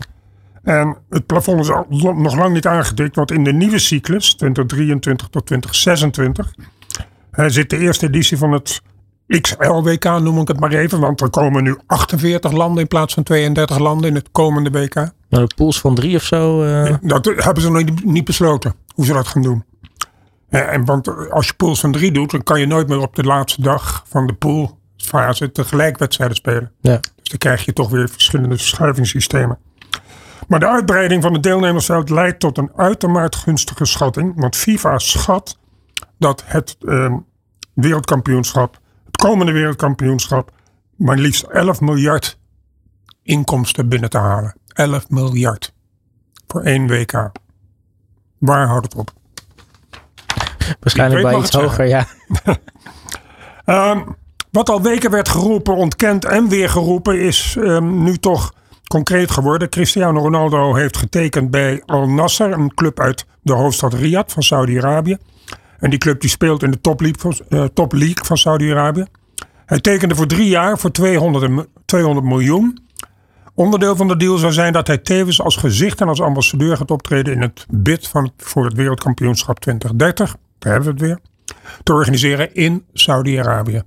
En 0.62 0.96
het 1.10 1.26
plafond 1.26 1.60
is 1.60 1.68
nog 1.98 2.36
lang 2.36 2.52
niet 2.54 2.66
aangetikt, 2.66 3.16
want 3.16 3.30
in 3.30 3.44
de 3.44 3.52
nieuwe 3.52 3.78
cyclus, 3.78 4.34
2023 4.34 5.28
tot 5.28 5.46
2026, 5.46 6.54
eh, 7.30 7.44
zit 7.48 7.70
de 7.70 7.78
eerste 7.78 8.06
editie 8.06 8.36
van 8.38 8.52
het 8.52 8.80
XL-WK, 9.40 10.04
noem 10.04 10.40
ik 10.40 10.48
het 10.48 10.60
maar 10.60 10.72
even. 10.72 11.00
Want 11.00 11.20
er 11.20 11.30
komen 11.30 11.62
nu 11.62 11.76
48 11.86 12.52
landen 12.52 12.82
in 12.82 12.88
plaats 12.88 13.14
van 13.14 13.22
32 13.22 13.78
landen 13.78 14.08
in 14.08 14.14
het 14.14 14.28
komende 14.32 14.70
WK. 14.70 14.94
Nou, 14.94 15.46
de 15.46 15.54
pools 15.54 15.80
van 15.80 15.94
drie 15.94 16.16
of 16.16 16.22
zo. 16.22 16.62
eh, 16.62 16.94
Dat 17.02 17.24
hebben 17.24 17.62
ze 17.62 17.70
nog 17.70 17.84
niet, 18.04 18.24
besloten, 18.24 18.74
hoe 18.94 19.04
ze 19.04 19.12
dat 19.12 19.26
gaan 19.28 19.42
doen. 19.42 19.64
En 20.48 20.84
want 20.84 21.30
als 21.30 21.46
je 21.46 21.54
pools 21.54 21.80
van 21.80 21.92
drie 21.92 22.12
doet, 22.12 22.30
dan 22.30 22.42
kan 22.42 22.60
je 22.60 22.66
nooit 22.66 22.88
meer 22.88 23.00
op 23.00 23.14
de 23.16 23.22
laatste 23.24 23.62
dag 23.62 24.04
van 24.08 24.26
de 24.26 24.32
pool 24.32 24.78
fase 24.96 25.52
tegelijk 25.52 25.98
wedstrijden 25.98 26.36
spelen. 26.36 26.72
Ja. 26.80 26.96
Dus 26.96 27.28
dan 27.28 27.38
krijg 27.38 27.64
je 27.64 27.72
toch 27.72 27.90
weer 27.90 28.08
verschillende 28.08 28.56
verschuivingssystemen. 28.56 29.58
Maar 30.50 30.60
de 30.60 30.68
uitbreiding 30.68 31.22
van 31.22 31.32
het 31.32 31.42
deelnemersveld 31.42 32.08
leidt 32.08 32.40
tot 32.40 32.58
een 32.58 32.70
uitermate 32.76 33.38
gunstige 33.38 33.84
schatting. 33.84 34.32
Want 34.36 34.56
FIFA 34.56 34.98
schat 34.98 35.58
dat 36.18 36.42
het 36.46 36.76
eh, 36.80 37.14
wereldkampioenschap, 37.74 38.80
het 39.06 39.16
komende 39.16 39.52
wereldkampioenschap, 39.52 40.50
maar 40.96 41.16
liefst 41.16 41.42
11 41.42 41.80
miljard 41.80 42.38
inkomsten 43.22 43.88
binnen 43.88 44.10
te 44.10 44.18
halen. 44.18 44.54
11 44.72 45.10
miljard 45.10 45.74
voor 46.46 46.62
één 46.62 46.86
WK. 46.86 47.32
Waar 48.38 48.66
houdt 48.66 48.84
het 48.84 48.94
op? 48.94 49.10
Waarschijnlijk 50.80 51.22
bij 51.22 51.38
iets 51.38 51.52
hoger, 51.52 51.86
ja. 51.86 52.06
Ehm, 53.64 54.02
wat 54.50 54.68
al 54.68 54.82
weken 54.82 55.10
werd 55.10 55.28
geroepen, 55.28 55.76
ontkend 55.76 56.24
en 56.24 56.48
weer 56.48 56.70
geroepen, 56.70 57.20
is 57.20 57.56
ehm, 57.58 58.02
nu 58.02 58.16
toch 58.16 58.52
concreet 58.90 59.30
geworden. 59.30 59.68
Cristiano 59.68 60.20
Ronaldo 60.20 60.74
heeft 60.74 60.96
getekend 60.96 61.50
bij 61.50 61.82
Al 61.86 62.08
Nasser, 62.08 62.52
een 62.52 62.74
club 62.74 63.00
uit 63.00 63.26
de 63.42 63.52
hoofdstad 63.52 63.94
Riyadh 63.94 64.32
van 64.32 64.42
Saudi-Arabië. 64.42 65.16
En 65.78 65.90
die 65.90 65.98
club 65.98 66.20
die 66.20 66.30
speelt 66.30 66.62
in 66.62 66.70
de 66.70 66.80
top 66.80 67.00
league 67.00 67.20
van, 67.20 67.34
eh, 67.48 68.36
Saudi-Arabië. 68.36 69.04
Hij 69.66 69.80
tekende 69.80 70.14
voor 70.14 70.26
drie 70.26 70.48
jaar 70.48 70.78
voor 70.78 70.90
200, 70.90 71.44
en- 71.44 71.66
200 71.84 72.26
miljoen. 72.26 72.78
Onderdeel 73.54 73.96
van 73.96 74.08
de 74.08 74.16
deal 74.16 74.36
zou 74.36 74.52
zijn 74.52 74.72
dat 74.72 74.86
hij 74.86 74.98
tevens 74.98 75.40
als 75.42 75.56
gezicht 75.56 76.00
en 76.00 76.08
als 76.08 76.20
ambassadeur 76.20 76.76
gaat 76.76 76.90
optreden 76.90 77.34
in 77.34 77.40
het 77.40 77.66
bid 77.68 78.08
van, 78.08 78.32
voor 78.36 78.64
het 78.64 78.74
wereldkampioenschap 78.74 79.58
2030. 79.60 80.36
Daar 80.58 80.72
hebben 80.72 80.94
we 80.94 81.04
het 81.04 81.06
weer. 81.06 81.18
Te 81.82 81.92
organiseren 81.92 82.54
in 82.54 82.84
Saudi-Arabië. 82.92 83.82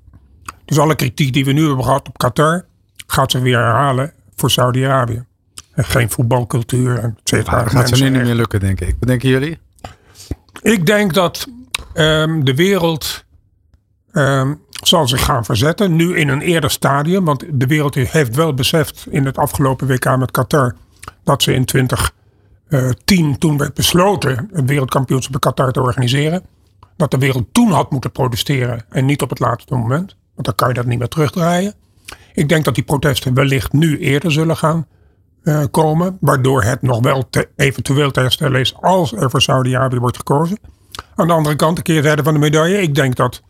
Dus 0.66 0.80
alle 0.80 0.96
kritiek 0.96 1.34
die 1.34 1.46
we 1.46 1.52
nu 1.52 1.68
hebben 1.68 1.86
gehad 1.86 2.08
op 2.08 2.18
Qatar, 2.18 2.66
gaat 3.08 3.32
ze 3.32 3.40
weer 3.40 3.58
herhalen 3.58 4.14
voor 4.44 4.52
Saudi-Arabië. 4.52 5.26
En 5.74 5.86
geen 5.86 6.10
voetbalcultuur, 6.10 7.00
en 7.00 7.18
et 7.24 7.30
cetera. 7.30 7.56
Maar 7.56 7.64
dat 7.64 7.74
gaat 7.74 8.00
nu 8.00 8.10
niet 8.10 8.24
meer 8.24 8.36
lukken, 8.36 8.60
denk 8.60 8.82
ik. 8.82 8.96
Wat 9.00 9.10
denken 9.10 9.30
jullie? 9.30 9.60
Ik 10.62 10.86
denk 10.86 11.14
dat 11.14 11.48
ehm, 11.94 12.44
de 12.44 12.56
wereld 12.56 13.26
ehm, 14.12 14.54
zal 14.70 15.08
zich 15.08 15.24
gaan 15.24 15.46
verzetten. 15.46 15.96
Nu 15.96 16.18
in 16.18 16.28
een 16.28 16.42
eerder 16.42 16.72
stadium. 16.72 17.26
Want 17.26 17.46
de 17.52 17.68
wereld 17.68 17.96
heeft 17.96 18.36
wel 18.36 18.54
beseft 18.54 19.06
in 19.10 19.26
het 19.26 19.38
afgelopen 19.38 19.88
WK 19.88 20.18
met 20.18 20.32
Qatar. 20.32 20.76
Dat 21.24 21.44
ze 21.44 21.54
in 21.54 21.66
2010, 21.66 23.38
toen 23.38 23.58
werd 23.58 23.74
besloten 23.74 24.50
het 24.54 24.66
wereldkampioenschap 24.66 25.34
in 25.34 25.40
Qatar 25.40 25.72
te 25.72 25.82
organiseren. 25.82 26.46
Dat 26.98 27.12
de 27.12 27.18
wereld 27.18 27.54
toen 27.54 27.72
had 27.72 27.92
moeten 27.92 28.12
protesteren. 28.12 28.86
En 28.90 29.06
niet 29.06 29.22
op 29.22 29.30
het 29.30 29.40
laatste 29.40 29.76
moment. 29.76 30.16
Want 30.34 30.46
dan 30.46 30.56
kan 30.56 30.68
je 30.68 30.74
dat 30.74 30.86
niet 30.86 31.00
meer 31.00 31.08
terugdraaien. 31.08 31.74
Ik 32.34 32.50
denk 32.50 32.66
dat 32.66 32.76
die 32.76 32.84
protesten 32.84 33.34
wellicht 33.34 33.74
nu 33.74 33.98
eerder 33.98 34.32
zullen 34.32 34.58
gaan 34.58 34.88
eh, 35.44 35.64
komen. 35.72 36.18
Waardoor 36.20 36.64
het 36.64 36.82
nog 36.82 37.00
wel 37.02 37.30
eventueel 37.56 38.12
te 38.12 38.20
herstellen 38.20 38.60
is 38.60 38.76
als 38.82 39.14
er 39.14 39.30
voor 39.30 39.42
Saudi-Arabië 39.42 40.00
wordt 40.00 40.18
gekozen. 40.18 40.58
Aan 41.16 41.28
de 41.28 41.34
andere 41.34 41.56
kant, 41.56 41.76
de 41.76 41.82
keerzijde 41.82 42.24
van 42.24 42.34
de 42.34 42.40
medaille. 42.40 42.82
Ik 42.82 42.96
denk 42.96 43.16
dat 43.16 43.42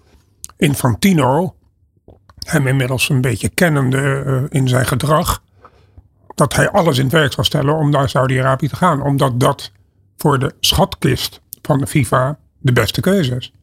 Infantino, 0.58 1.56
hem 2.40 2.68
inmiddels 2.68 3.10
een 3.10 3.22
beetje 3.22 3.50
kennende 3.50 4.24
eh, 4.26 4.60
in 4.60 4.68
zijn 4.68 4.86
gedrag. 4.86 5.42
Dat 6.36 6.56
hij 6.56 6.70
alles 6.70 6.98
in 6.98 7.04
het 7.04 7.14
werk 7.14 7.34
zal 7.34 7.44
stellen 7.44 7.76
om 7.76 7.90
naar 7.90 8.10
Saudi-Arabië 8.10 8.68
te 8.68 8.76
gaan. 8.76 9.02
Omdat 9.02 9.40
dat 9.40 9.72
voor 10.18 10.40
de 10.40 10.54
schatkist 10.60 11.42
van 11.62 11.80
de 11.80 11.88
FIFA 11.88 12.38
de 12.60 12.74
beste 12.74 13.02
keuze 13.02 13.36
is. 13.36 13.54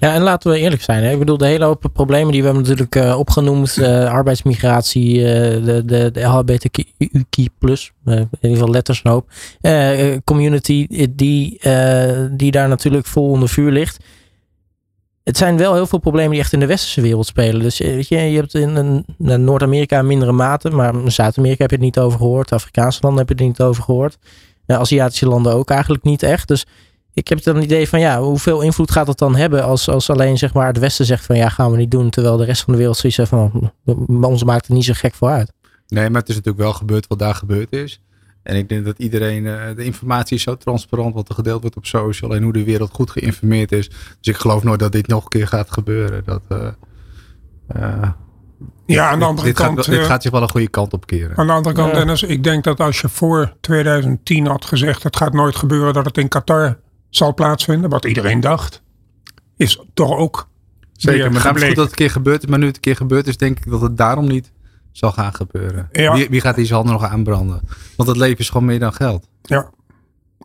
Ja, 0.00 0.14
en 0.14 0.22
laten 0.22 0.50
we 0.50 0.58
eerlijk 0.58 0.82
zijn. 0.82 1.02
Hè? 1.02 1.12
Ik 1.12 1.18
bedoel, 1.18 1.36
de 1.36 1.46
hele 1.46 1.64
hoop 1.64 1.90
problemen 1.92 2.32
die 2.32 2.40
we 2.40 2.46
hebben 2.46 2.62
natuurlijk 2.64 2.96
eh, 2.96 3.18
opgenoemd. 3.18 3.78
eh, 3.78 4.12
arbeidsmigratie, 4.12 5.24
eh, 5.24 5.64
de, 5.64 5.82
de, 5.84 6.10
de 6.10 6.20
LHBTQ+, 6.20 6.78
eh, 6.78 8.16
in 8.16 8.28
ieder 8.40 8.50
geval 8.58 8.70
letters 8.70 9.00
een 9.04 9.10
hoop. 9.10 9.30
community 10.24 10.86
die, 11.10 11.60
die 12.30 12.50
daar 12.50 12.68
natuurlijk 12.68 13.06
vol 13.06 13.30
onder 13.30 13.48
vuur 13.48 13.70
ligt. 13.70 14.04
Het 15.24 15.36
zijn 15.36 15.56
wel 15.56 15.74
heel 15.74 15.86
veel 15.86 15.98
problemen 15.98 16.30
die 16.30 16.40
echt 16.40 16.52
in 16.52 16.60
de 16.60 16.66
westerse 16.66 17.00
wereld 17.00 17.26
spelen. 17.26 17.62
Dus 17.62 17.78
weet 17.78 18.08
je, 18.08 18.16
je 18.16 18.36
hebt 18.36 18.54
in, 18.54 19.04
in 19.18 19.44
Noord-Amerika 19.44 19.98
in 19.98 20.06
mindere 20.06 20.32
mate. 20.32 20.70
Maar 20.70 20.94
in 20.94 21.12
Zuid-Amerika 21.12 21.62
heb 21.62 21.70
je 21.70 21.76
het 21.76 21.84
niet 21.84 21.98
over 21.98 22.18
gehoord. 22.18 22.52
Afrikaanse 22.52 22.98
landen 23.02 23.18
heb 23.26 23.28
je 23.28 23.44
het 23.44 23.52
niet 23.52 23.60
over 23.68 23.82
gehoord. 23.82 24.18
Eh, 24.66 24.78
Aziatische 24.78 25.26
landen 25.26 25.52
ook 25.54 25.70
eigenlijk 25.70 26.02
niet 26.02 26.22
echt. 26.22 26.48
Dus 26.48 26.66
ik 27.14 27.28
heb 27.28 27.42
dan 27.42 27.54
het 27.54 27.64
idee 27.64 27.88
van 27.88 28.00
ja, 28.00 28.20
hoeveel 28.22 28.60
invloed 28.60 28.90
gaat 28.90 29.06
het 29.06 29.18
dan 29.18 29.36
hebben 29.36 29.64
als, 29.64 29.88
als 29.88 30.10
alleen 30.10 30.38
zeg 30.38 30.54
maar 30.54 30.66
het 30.66 30.78
Westen 30.78 31.04
zegt 31.04 31.26
van 31.26 31.36
ja, 31.36 31.48
gaan 31.48 31.70
we 31.70 31.76
niet 31.76 31.90
doen. 31.90 32.10
Terwijl 32.10 32.36
de 32.36 32.44
rest 32.44 32.62
van 32.62 32.72
de 32.72 32.78
wereld 32.78 32.96
zoiets 32.96 33.18
heeft 33.18 33.30
van 33.30 33.72
"Hm, 33.84 34.24
ons 34.24 34.44
maakt 34.44 34.66
het 34.66 34.76
niet 34.76 34.84
zo 34.84 34.92
gek 34.96 35.14
voor 35.14 35.28
uit. 35.28 35.52
Nee, 35.88 36.10
maar 36.10 36.20
het 36.20 36.28
is 36.28 36.34
natuurlijk 36.34 36.62
wel 36.64 36.72
gebeurd 36.72 37.06
wat 37.06 37.18
daar 37.18 37.34
gebeurd 37.34 37.72
is. 37.72 38.00
En 38.42 38.56
ik 38.56 38.68
denk 38.68 38.84
dat 38.84 38.98
iedereen, 38.98 39.46
eh, 39.46 39.60
de 39.76 39.84
informatie 39.84 40.36
is 40.36 40.42
zo 40.42 40.56
transparant 40.56 41.14
wat 41.14 41.28
er 41.28 41.34
gedeeld 41.34 41.60
wordt 41.60 41.76
op 41.76 41.86
social 41.86 42.34
en 42.34 42.42
hoe 42.42 42.52
de 42.52 42.64
wereld 42.64 42.90
goed 42.92 43.10
geïnformeerd 43.10 43.72
is. 43.72 43.88
Dus 43.88 44.34
ik 44.34 44.36
geloof 44.36 44.62
nooit 44.62 44.80
dat 44.80 44.92
dit 44.92 45.06
nog 45.06 45.22
een 45.22 45.28
keer 45.28 45.46
gaat 45.48 45.70
gebeuren. 45.72 46.22
Dat, 46.24 46.42
eh, 46.48 46.66
eh, 47.66 48.08
Ja, 48.86 49.04
aan 49.08 49.12
de 49.12 49.18
dit- 49.18 49.28
andere 49.28 49.46
dit, 49.46 49.56
kant. 49.56 49.76
Gaat, 49.84 49.94
dit 49.94 50.04
gaat 50.04 50.22
zich 50.22 50.30
wel 50.32 50.42
een 50.42 50.50
goede 50.50 50.68
kant 50.68 50.92
op 50.92 51.06
keren. 51.06 51.36
Aan 51.36 51.46
de 51.46 51.52
andere 51.52 51.74
kant, 51.74 51.90
Ja. 51.90 51.96
Dennis, 51.98 52.22
ik 52.22 52.44
denk 52.44 52.64
dat 52.64 52.80
als 52.80 53.00
je 53.00 53.08
voor 53.08 53.52
2010 53.60 54.46
had 54.46 54.64
gezegd: 54.64 55.02
het 55.02 55.16
gaat 55.16 55.32
nooit 55.32 55.56
gebeuren 55.56 55.94
dat 55.94 56.04
het 56.04 56.18
in 56.18 56.28
Qatar 56.28 56.78
zal 57.10 57.34
plaatsvinden, 57.34 57.90
wat 57.90 58.04
iedereen 58.04 58.40
dacht, 58.40 58.82
is 59.56 59.84
toch 59.94 60.16
ook. 60.16 60.48
Zeker, 60.92 61.32
maar 61.32 61.36
is 61.36 61.62
het 61.62 61.66
goed 61.66 61.76
dat 61.76 61.76
het 61.76 61.90
een 61.90 61.94
keer 61.94 62.10
gebeurd 62.10 62.42
is. 62.42 62.48
Maar 62.48 62.58
nu 62.58 62.66
het 62.66 62.74
een 62.74 62.80
keer 62.80 62.96
gebeurd 62.96 63.26
is, 63.26 63.36
denk 63.36 63.58
ik 63.58 63.70
dat 63.70 63.80
het 63.80 63.96
daarom 63.96 64.28
niet 64.28 64.52
zal 64.92 65.12
gaan 65.12 65.34
gebeuren. 65.34 65.88
Ja. 65.92 66.14
Wie, 66.14 66.28
wie 66.28 66.40
gaat 66.40 66.54
die 66.54 66.72
handen 66.72 66.92
nog 66.92 67.04
aanbranden? 67.04 67.60
Want 67.96 68.08
het 68.08 68.18
leven 68.18 68.38
is 68.38 68.48
gewoon 68.48 68.66
meer 68.66 68.78
dan 68.78 68.92
geld. 68.92 69.28
Ja, 69.42 69.70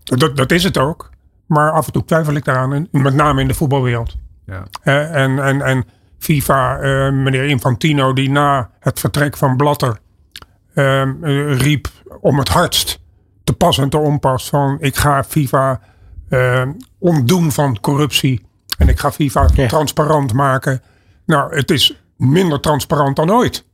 dat, 0.03 0.37
dat 0.37 0.51
is 0.51 0.63
het 0.63 0.77
ook. 0.77 1.09
Maar 1.45 1.71
af 1.71 1.85
en 1.85 1.91
toe 1.91 2.05
twijfel 2.05 2.33
ik 2.33 2.45
daaraan, 2.45 2.87
met 2.91 3.13
name 3.13 3.41
in 3.41 3.47
de 3.47 3.53
voetbalwereld. 3.53 4.15
Ja. 4.45 4.63
Eh, 4.81 5.15
en, 5.15 5.39
en, 5.39 5.61
en 5.61 5.85
FIFA, 6.17 6.79
eh, 6.79 7.11
meneer 7.11 7.45
Infantino, 7.45 8.13
die 8.13 8.29
na 8.29 8.69
het 8.79 8.99
vertrek 8.99 9.37
van 9.37 9.57
Blatter 9.57 9.99
ehm, 10.73 11.23
eh, 11.23 11.57
riep 11.57 11.87
om 12.21 12.37
het 12.39 12.49
hardst 12.49 12.99
te 13.43 13.53
pas 13.53 13.77
en 13.77 13.89
te 13.89 13.97
onpas 13.97 14.49
van 14.49 14.77
ik 14.79 14.95
ga 14.95 15.23
FIFA 15.23 15.81
ontdoen 16.99 17.51
van 17.51 17.79
corruptie 17.79 18.45
en 18.77 18.89
ik 18.89 18.99
ga 18.99 19.11
FIFA 19.11 19.49
Ja. 19.53 19.67
transparant 19.67 20.33
maken. 20.33 20.81
Nou, 21.25 21.55
het 21.55 21.71
is 21.71 22.03
minder 22.17 22.59
transparant 22.59 23.15
dan 23.15 23.31
ooit. 23.31 23.65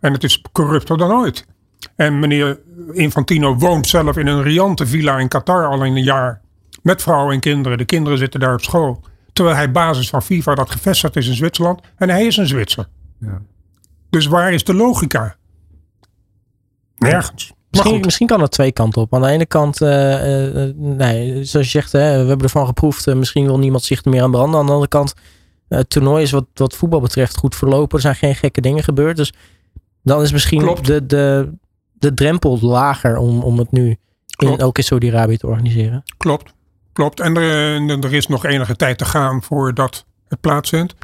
En 0.00 0.12
het 0.12 0.24
is 0.24 0.42
corrupter 0.52 0.96
dan 0.98 1.10
ooit. 1.12 1.46
En 1.96 2.18
meneer 2.18 2.60
Infantino 2.92 3.56
woont 3.56 3.86
zelf 3.86 4.16
in 4.16 4.26
een 4.26 4.42
riante 4.42 4.86
villa 4.86 5.18
in 5.18 5.28
Qatar 5.28 5.66
al 5.66 5.84
een 5.86 6.02
jaar. 6.02 6.40
Met 6.82 7.02
vrouwen 7.02 7.34
en 7.34 7.40
kinderen. 7.40 7.78
De 7.78 7.84
kinderen 7.84 8.18
zitten 8.18 8.40
daar 8.40 8.54
op 8.54 8.62
school. 8.62 9.04
Terwijl 9.32 9.56
hij 9.56 9.70
basis 9.70 10.08
van 10.10 10.22
FIFA 10.22 10.54
dat 10.54 10.70
gevestigd 10.70 11.16
is 11.16 11.28
in 11.28 11.34
Zwitserland. 11.34 11.80
En 11.96 12.08
hij 12.08 12.26
is 12.26 12.36
een 12.36 12.46
Zwitser. 12.46 12.88
Ja. 13.18 13.40
Dus 14.10 14.26
waar 14.26 14.52
is 14.52 14.64
de 14.64 14.74
logica? 14.74 15.36
Nergens. 16.96 17.52
Misschien, 17.70 18.26
kan 18.26 18.40
het 18.40 18.50
twee 18.50 18.72
kanten 18.72 19.02
op. 19.02 19.14
Aan 19.14 19.22
de 19.22 19.28
ene 19.28 19.46
kant, 19.46 19.80
eh, 19.80 20.64
eh, 20.64 20.74
nee, 20.76 21.44
zoals 21.44 21.66
je 21.66 21.72
zegt, 21.72 21.92
hè, 21.92 21.98
we 22.22 22.28
hebben 22.28 22.46
ervan 22.46 22.66
geproefd. 22.66 23.06
eh, 23.06 23.14
misschien 23.14 23.44
wil 23.44 23.58
niemand 23.58 23.84
zich 23.84 24.04
er 24.04 24.10
meer 24.10 24.22
aan 24.22 24.30
branden. 24.30 24.60
Aan 24.60 24.66
de 24.66 24.72
andere 24.72 24.88
kant, 24.90 25.14
het 25.68 25.90
toernooi 25.90 26.22
is 26.22 26.30
wat, 26.30 26.46
wat 26.54 26.76
voetbal 26.76 27.00
betreft 27.00 27.36
goed 27.36 27.56
verlopen. 27.56 27.96
Er 27.96 28.02
zijn 28.02 28.14
geen 28.14 28.34
gekke 28.34 28.60
dingen 28.60 28.82
gebeurd. 28.84 29.16
Dus 29.16 29.32
dan 30.02 30.22
is 30.22 30.32
misschien 30.32 30.60
Klopt. 30.62 30.86
de, 30.86 31.06
de, 31.06 31.52
de 31.92 32.14
drempel 32.14 32.58
lager 32.60 33.16
om, 33.16 33.42
om 33.42 33.58
het 33.58 33.70
nu 33.70 33.96
in, 34.36 34.62
ook 34.62 34.78
in 34.78 34.84
Saudi-Arabië 34.84 35.36
te 35.36 35.46
organiseren. 35.46 36.02
klopt. 36.16 36.52
Klopt. 36.92 37.20
En 37.20 37.36
er, 37.36 38.04
er 38.04 38.14
is 38.14 38.26
nog 38.26 38.44
enige 38.44 38.76
tijd 38.76 38.98
te 38.98 39.04
gaan 39.04 39.42
voordat 39.42 40.04
het 40.28 40.40
plaatsvindt. 40.40 40.94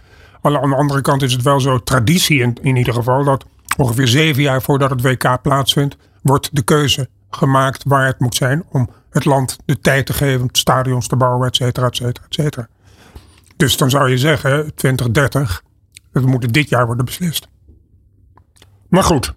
Aan 0.40 0.56
aan 0.56 0.70
de 0.70 0.76
andere 0.76 1.00
kant 1.00 1.22
is 1.22 1.32
het 1.32 1.42
wel 1.42 1.60
zo 1.60 1.78
traditie 1.78 2.40
in, 2.40 2.56
in 2.62 2.76
ieder 2.76 2.94
geval. 2.94 3.24
Dat 3.24 3.44
ongeveer 3.76 4.08
zeven 4.08 4.42
jaar 4.42 4.62
voordat 4.62 4.90
het 4.90 5.02
WK 5.02 5.42
plaatsvindt. 5.42 5.96
Wordt 6.26 6.48
de 6.52 6.62
keuze 6.62 7.08
gemaakt 7.30 7.82
waar 7.86 8.06
het 8.06 8.20
moet 8.20 8.34
zijn. 8.34 8.64
Om 8.68 8.88
het 9.10 9.24
land 9.24 9.58
de 9.64 9.80
tijd 9.80 10.06
te 10.06 10.12
geven. 10.12 10.48
Stadions 10.52 11.08
te 11.08 11.16
bouwen, 11.16 11.48
et 11.48 11.56
cetera, 11.56 11.86
et 11.86 11.96
cetera, 11.96 12.24
et 12.28 12.34
cetera. 12.34 12.68
Dus 13.56 13.76
dan 13.76 13.90
zou 13.90 14.10
je 14.10 14.18
zeggen 14.18 14.74
2030. 14.74 15.62
Het 16.12 16.26
moet 16.26 16.52
dit 16.52 16.68
jaar 16.68 16.86
worden 16.86 17.04
beslist. 17.04 17.48
Maar 18.88 19.02
goed. 19.02 19.34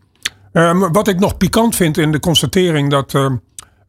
Ehm, 0.51 0.91
wat 0.91 1.08
ik 1.08 1.19
nog 1.19 1.38
pikant 1.38 1.75
vind 1.75 1.98
in 1.98 2.12
de 2.12 2.19
constatering 2.19 2.89
dat 2.89 3.13
ehm, 3.13 3.36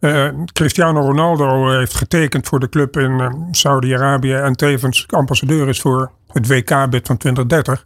eh, 0.00 0.28
Cristiano 0.52 1.00
Ronaldo 1.00 1.70
heeft 1.78 1.94
getekend 1.94 2.48
voor 2.48 2.60
de 2.60 2.68
club 2.68 2.96
in 2.96 3.20
eh, 3.20 3.30
Saudi-Arabië 3.50 4.34
en 4.34 4.56
tevens 4.56 5.06
ambassadeur 5.08 5.68
is 5.68 5.80
voor 5.80 6.10
het 6.26 6.46
WK-bid 6.46 7.06
van 7.06 7.16
2030. 7.16 7.84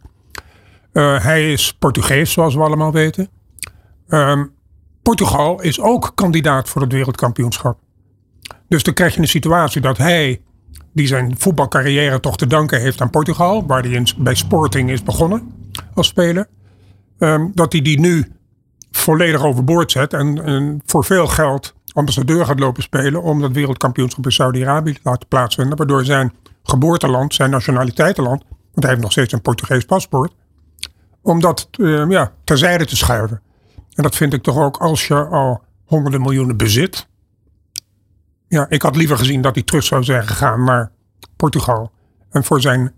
Eh, 0.91 1.23
hij 1.23 1.51
is 1.51 1.73
Portugees, 1.73 2.31
zoals 2.31 2.55
we 2.55 2.61
allemaal 2.61 2.91
weten. 2.91 3.29
Ehm, 4.07 4.45
Portugal 5.05 5.61
is 5.61 5.81
ook 5.81 6.11
kandidaat 6.15 6.69
voor 6.69 6.81
het 6.81 6.91
wereldkampioenschap. 6.91 7.79
Dus 8.67 8.83
dan 8.83 8.93
krijg 8.93 9.13
je 9.13 9.21
een 9.21 9.27
situatie 9.27 9.81
dat 9.81 9.97
hij, 9.97 10.41
die 10.93 11.07
zijn 11.07 11.35
voetbalcarrière 11.37 12.19
toch 12.19 12.37
te 12.37 12.47
danken 12.47 12.81
heeft 12.81 13.01
aan 13.01 13.09
Portugal, 13.09 13.65
waar 13.65 13.83
hij 13.83 14.07
bij 14.17 14.35
Sporting 14.35 14.89
is 14.89 15.03
begonnen 15.03 15.53
als 15.93 16.07
speler. 16.07 16.47
ehm, 17.19 17.47
dat 17.53 17.71
hij 17.71 17.81
die 17.81 17.99
nu 17.99 18.31
volledig 18.91 19.43
overboord 19.43 19.91
zet 19.91 20.13
en, 20.13 20.81
voor 20.85 21.03
veel 21.03 21.27
geld 21.27 21.73
ambassadeur 21.93 22.45
gaat 22.45 22.59
lopen 22.59 22.83
spelen 22.83 23.21
om 23.21 23.41
dat 23.41 23.51
wereldkampioenschap 23.51 24.25
in 24.25 24.31
Saudi-Arabië 24.31 24.93
te 24.93 24.99
laten 25.03 25.27
plaatsvinden. 25.27 25.77
Waardoor 25.77 26.05
zijn 26.05 26.33
geboorteland, 26.63 27.33
zijn 27.33 27.49
nationaliteitenland, 27.49 28.43
want 28.49 28.79
hij 28.79 28.89
heeft 28.89 29.01
nog 29.01 29.11
steeds 29.11 29.33
een 29.33 29.41
Portugees 29.41 29.85
paspoort, 29.85 30.33
om 31.21 31.39
dat 31.39 31.69
uh, 31.77 32.09
ja, 32.09 32.31
terzijde 32.43 32.85
te 32.85 32.95
schuiven. 32.95 33.41
En 33.95 34.03
dat 34.03 34.15
vind 34.15 34.33
ik 34.33 34.43
toch 34.43 34.57
ook 34.57 34.77
als 34.77 35.07
je 35.07 35.25
al 35.25 35.63
honderden 35.85 36.21
miljoenen 36.21 36.57
bezit. 36.57 37.07
Ja, 38.47 38.65
ik 38.69 38.81
had 38.81 38.95
liever 38.95 39.17
gezien 39.17 39.41
dat 39.41 39.55
hij 39.55 39.63
terug 39.63 39.83
zou 39.83 40.03
zijn 40.03 40.27
gegaan 40.27 40.63
naar 40.63 40.91
Portugal. 41.35 41.91
En 42.29 42.43
voor 42.43 42.61
zijn 42.61 42.93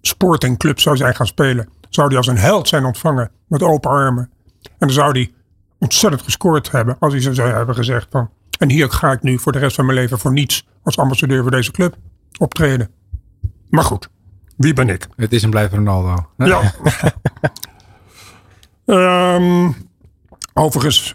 sportingclub 0.00 0.80
zou 0.80 0.96
zijn 0.96 1.14
gaan 1.14 1.26
spelen. 1.26 1.68
Zou 1.88 2.08
hij 2.08 2.16
als 2.16 2.26
een 2.26 2.38
held 2.38 2.68
zijn 2.68 2.84
ontvangen 2.84 3.30
met 3.46 3.62
open 3.62 3.90
armen. 3.90 4.30
En 4.62 4.70
dan 4.78 4.90
zou 4.90 5.10
hij 5.10 5.32
ontzettend 5.78 6.22
gescoord 6.22 6.70
hebben 6.70 6.96
als 6.98 7.12
hij 7.12 7.34
zou 7.34 7.50
hebben 7.50 7.74
gezegd 7.74 8.06
van... 8.10 8.30
En 8.58 8.70
hier 8.70 8.90
ga 8.90 9.12
ik 9.12 9.22
nu 9.22 9.38
voor 9.38 9.52
de 9.52 9.58
rest 9.58 9.76
van 9.76 9.86
mijn 9.86 9.98
leven 9.98 10.18
voor 10.18 10.32
niets 10.32 10.66
als 10.82 10.98
ambassadeur 10.98 11.42
voor 11.42 11.50
deze 11.50 11.70
club 11.70 11.96
optreden. 12.38 12.90
Maar 13.70 13.84
goed, 13.84 14.08
wie 14.56 14.72
ben 14.72 14.88
ik? 14.88 15.08
Het 15.16 15.32
is 15.32 15.42
en 15.42 15.50
blijft 15.50 15.74
Ronaldo. 15.74 16.30
Ja. 16.36 16.72
um, 18.84 19.76
overigens, 20.54 21.14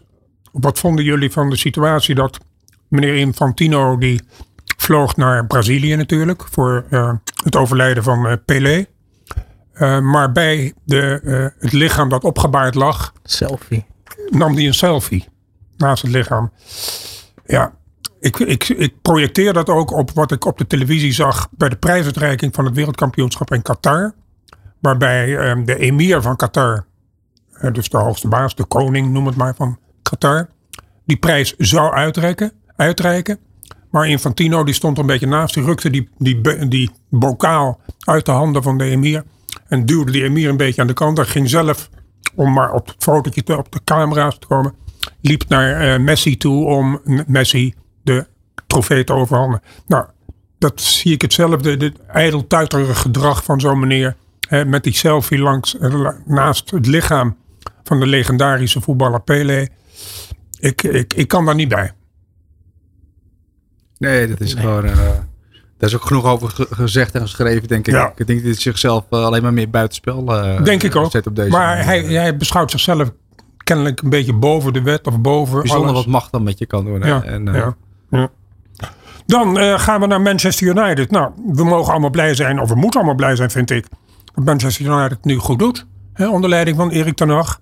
wat 0.51 0.79
vonden 0.79 1.05
jullie 1.05 1.31
van 1.31 1.49
de 1.49 1.57
situatie 1.57 2.15
dat 2.15 2.39
meneer 2.87 3.15
Infantino 3.15 3.97
die 3.97 4.21
vloog 4.77 5.15
naar 5.15 5.47
Brazilië 5.47 5.95
natuurlijk 5.95 6.43
voor 6.51 6.85
uh, 6.89 7.13
het 7.43 7.55
overlijden 7.55 8.03
van 8.03 8.25
uh, 8.25 8.33
Pelé. 8.45 8.85
Uh, 9.73 9.99
maar 9.99 10.31
bij 10.31 10.73
de, 10.83 11.51
het 11.59 11.71
lichaam 11.71 12.09
dat 12.09 12.23
opgebaard 12.23 12.75
lag, 12.75 13.13
selfie. 13.23 13.85
nam 14.29 14.55
hij 14.55 14.65
een 14.65 14.73
selfie 14.73 15.27
naast 15.77 16.01
het 16.01 16.11
lichaam. 16.11 16.51
Ja, 17.45 17.73
ik, 18.19 18.39
ik, 18.39 18.69
ik 18.69 19.01
projecteer 19.01 19.53
dat 19.53 19.69
ook 19.69 19.91
op 19.91 20.11
wat 20.11 20.31
ik 20.31 20.45
op 20.45 20.57
de 20.57 20.67
televisie 20.67 21.11
zag 21.13 21.47
bij 21.51 21.69
de 21.69 21.75
prijsuitreiking 21.75 22.55
van 22.55 22.65
het 22.65 22.75
wereldkampioenschap 22.75 23.53
in 23.53 23.61
Qatar. 23.61 24.13
Waarbij 24.79 25.25
de 25.63 25.77
emir 25.77 26.21
van 26.21 26.35
Qatar, 26.35 26.85
dus 27.71 27.89
de 27.89 27.97
hoogste 27.97 28.27
baas, 28.27 28.55
de 28.55 28.65
koning 28.65 29.11
noem 29.11 29.25
het 29.25 29.35
maar 29.35 29.55
van 29.55 29.77
Qatar, 30.01 30.49
die 31.05 31.17
prijs 31.17 31.55
zou 31.57 31.93
uitreiken. 31.93 32.51
uitreiken. 32.75 33.39
Maar 33.89 34.07
Infantino 34.07 34.63
die 34.63 34.73
stond 34.73 34.95
er 34.95 35.01
een 35.01 35.09
beetje 35.09 35.27
naast. 35.27 35.53
Die 35.53 35.63
rukte 35.63 35.89
die, 35.89 36.09
die, 36.17 36.67
die 36.67 36.91
bokaal 37.09 37.79
uit 37.99 38.25
de 38.25 38.31
handen 38.31 38.63
van 38.63 38.77
de 38.77 38.83
emir. 38.83 39.23
En 39.67 39.85
duwde 39.85 40.11
die 40.11 40.23
emir 40.23 40.49
een 40.49 40.57
beetje 40.57 40.81
aan 40.81 40.87
de 40.87 40.93
kant. 40.93 41.17
Hij 41.17 41.25
ging 41.25 41.49
zelf, 41.49 41.89
om 42.35 42.53
maar 42.53 42.73
op 42.73 42.87
het 42.87 42.95
fotootje 42.99 43.43
te, 43.43 43.57
op 43.57 43.71
de 43.71 43.79
camera's 43.83 44.39
te 44.39 44.47
komen. 44.47 44.73
Liep 45.21 45.43
naar 45.47 45.99
uh, 45.99 46.05
Messi 46.05 46.37
toe 46.37 46.65
om 46.65 47.01
Messi 47.27 47.73
de 48.03 48.27
trofee 48.67 49.03
te 49.03 49.13
overhandigen. 49.13 49.63
Nou, 49.87 50.05
dat 50.57 50.81
zie 50.81 51.13
ik 51.13 51.21
hetzelfde. 51.21 51.77
Dit 51.77 52.05
ijdeltuiterige 52.07 52.95
gedrag 52.95 53.43
van 53.43 53.59
zo'n 53.59 53.79
meneer. 53.79 54.15
Hè, 54.47 54.65
met 54.65 54.83
die 54.83 54.93
selfie 54.93 55.39
langs, 55.39 55.77
eh, 55.77 56.07
naast 56.25 56.71
het 56.71 56.85
lichaam 56.85 57.37
van 57.89 57.99
de 57.99 58.05
legendarische 58.05 58.81
voetballer 58.81 59.21
Pelé. 59.21 59.67
Ik, 60.59 60.83
ik, 60.83 61.13
ik 61.13 61.27
kan 61.27 61.45
daar 61.45 61.55
niet 61.55 61.67
bij. 61.67 61.91
Nee, 63.97 64.27
dat 64.27 64.39
is 64.39 64.53
gewoon. 64.53 64.85
Uh, 64.85 64.95
daar 65.77 65.89
is 65.89 65.95
ook 65.95 66.05
genoeg 66.05 66.25
over 66.25 66.67
gezegd 66.69 67.15
en 67.15 67.21
geschreven, 67.21 67.67
denk 67.67 67.87
ik. 67.87 67.95
Ik 68.15 68.27
denk 68.27 68.39
dat 68.39 68.53
hij 68.53 68.61
zichzelf 68.61 69.05
uh, 69.09 69.25
alleen 69.25 69.41
maar 69.41 69.53
meer 69.53 69.69
buitenspel 69.69 70.35
uh, 70.35 70.63
denk 70.63 70.83
ik 70.83 70.95
ook. 70.95 71.11
zet 71.11 71.27
op 71.27 71.35
deze 71.35 71.49
Maar 71.49 71.85
hij, 71.85 72.01
hij 72.01 72.37
beschouwt 72.37 72.71
zichzelf 72.71 73.11
kennelijk 73.57 74.01
een 74.01 74.09
beetje 74.09 74.33
boven 74.33 74.73
de 74.73 74.81
wet 74.81 75.07
of 75.07 75.19
boven. 75.19 75.59
Bijzonder 75.59 75.89
alles. 75.89 76.03
wat 76.03 76.11
macht 76.13 76.31
dan 76.31 76.43
met 76.43 76.59
je 76.59 76.65
kan 76.65 76.85
doen. 76.85 77.01
Ja, 77.01 77.23
en, 77.23 77.45
ja, 77.45 77.75
ja. 78.09 78.29
Dan 79.25 79.57
gaan 79.79 79.99
we 79.99 80.07
naar 80.07 80.21
Manchester 80.21 80.67
United. 80.67 81.11
Nou, 81.11 81.31
we 81.53 81.63
mogen 81.63 81.91
allemaal 81.91 82.09
blij 82.09 82.35
zijn, 82.35 82.59
of 82.59 82.69
we 82.69 82.75
moeten 82.75 82.99
allemaal 82.99 83.17
blij 83.17 83.35
zijn, 83.35 83.51
vind 83.51 83.71
ik. 83.71 83.85
Dat 84.33 84.45
Manchester 84.45 84.85
United 84.85 85.09
het 85.09 85.25
nu 85.25 85.37
goed 85.37 85.59
doet. 85.59 85.85
Hè, 86.13 86.27
onder 86.27 86.49
leiding 86.49 86.77
van 86.77 86.89
Erik 86.89 87.15
ten 87.15 87.29
Hag. 87.29 87.59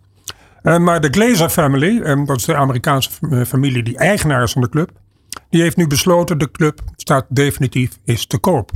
Maar 0.76 1.02
de 1.02 1.08
Glazer 1.12 1.50
family, 1.50 2.26
dat 2.26 2.38
is 2.38 2.46
de 2.46 2.56
Amerikaanse 2.56 3.10
familie 3.46 3.84
die 3.84 3.98
eigenaar 3.98 4.44
is 4.44 4.52
van 4.52 4.62
de 4.62 4.70
club 4.70 4.92
die 5.50 5.62
heeft 5.62 5.78
nu 5.78 5.88
besloten, 5.88 6.38
de 6.38 6.52
club 6.52 6.82
staat 6.96 7.26
definitief 7.30 7.98
is 8.04 8.26
te 8.26 8.38
koop. 8.38 8.72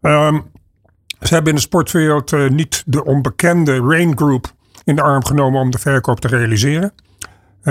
Um, 0.00 0.44
ze 1.20 1.34
hebben 1.34 1.52
in 1.52 1.54
de 1.54 1.64
sportwereld 1.64 2.50
niet 2.50 2.82
de 2.86 3.04
onbekende 3.04 3.80
Rain 3.80 4.16
Group 4.16 4.52
in 4.84 4.96
de 4.96 5.02
arm 5.02 5.24
genomen 5.24 5.60
om 5.60 5.70
de 5.70 5.78
verkoop 5.78 6.20
te 6.20 6.28
realiseren. 6.28 6.92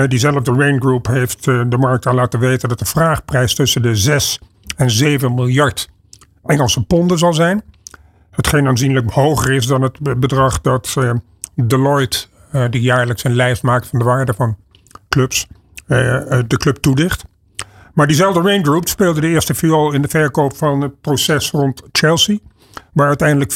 Diezelfde 0.07 0.53
Rain 0.53 0.81
Group 0.81 1.07
heeft 1.07 1.43
de 1.43 1.77
markt 1.79 2.05
al 2.05 2.13
laten 2.13 2.39
weten 2.39 2.69
dat 2.69 2.79
de 2.79 2.85
vraagprijs 2.85 3.55
tussen 3.55 3.81
de 3.81 3.95
6 3.95 4.39
en 4.77 4.91
7 4.91 5.33
miljard 5.33 5.89
Engelse 6.45 6.83
ponden 6.83 7.17
zal 7.17 7.33
zijn. 7.33 7.63
Hetgeen 8.31 8.67
aanzienlijk 8.67 9.11
hoger 9.11 9.53
is 9.53 9.67
dan 9.67 9.81
het 9.81 10.19
bedrag 10.19 10.61
dat 10.61 10.95
Deloitte, 11.55 12.27
die 12.69 12.81
jaarlijks 12.81 13.23
een 13.23 13.35
lijst 13.35 13.63
maakt 13.63 13.87
van 13.87 13.99
de 13.99 14.05
waarde 14.05 14.33
van 14.33 14.57
clubs, 15.09 15.47
de 15.87 16.57
club 16.57 16.77
toedicht. 16.77 17.25
Maar 17.93 18.07
diezelfde 18.07 18.41
Rain 18.41 18.65
Group 18.65 18.87
speelde 18.87 19.21
de 19.21 19.27
eerste 19.27 19.53
viool 19.53 19.91
in 19.91 20.01
de 20.01 20.07
verkoop 20.07 20.55
van 20.55 20.81
het 20.81 21.01
proces 21.01 21.51
rond 21.51 21.81
Chelsea. 21.91 22.37
Waar 22.93 23.07
uiteindelijk 23.07 23.51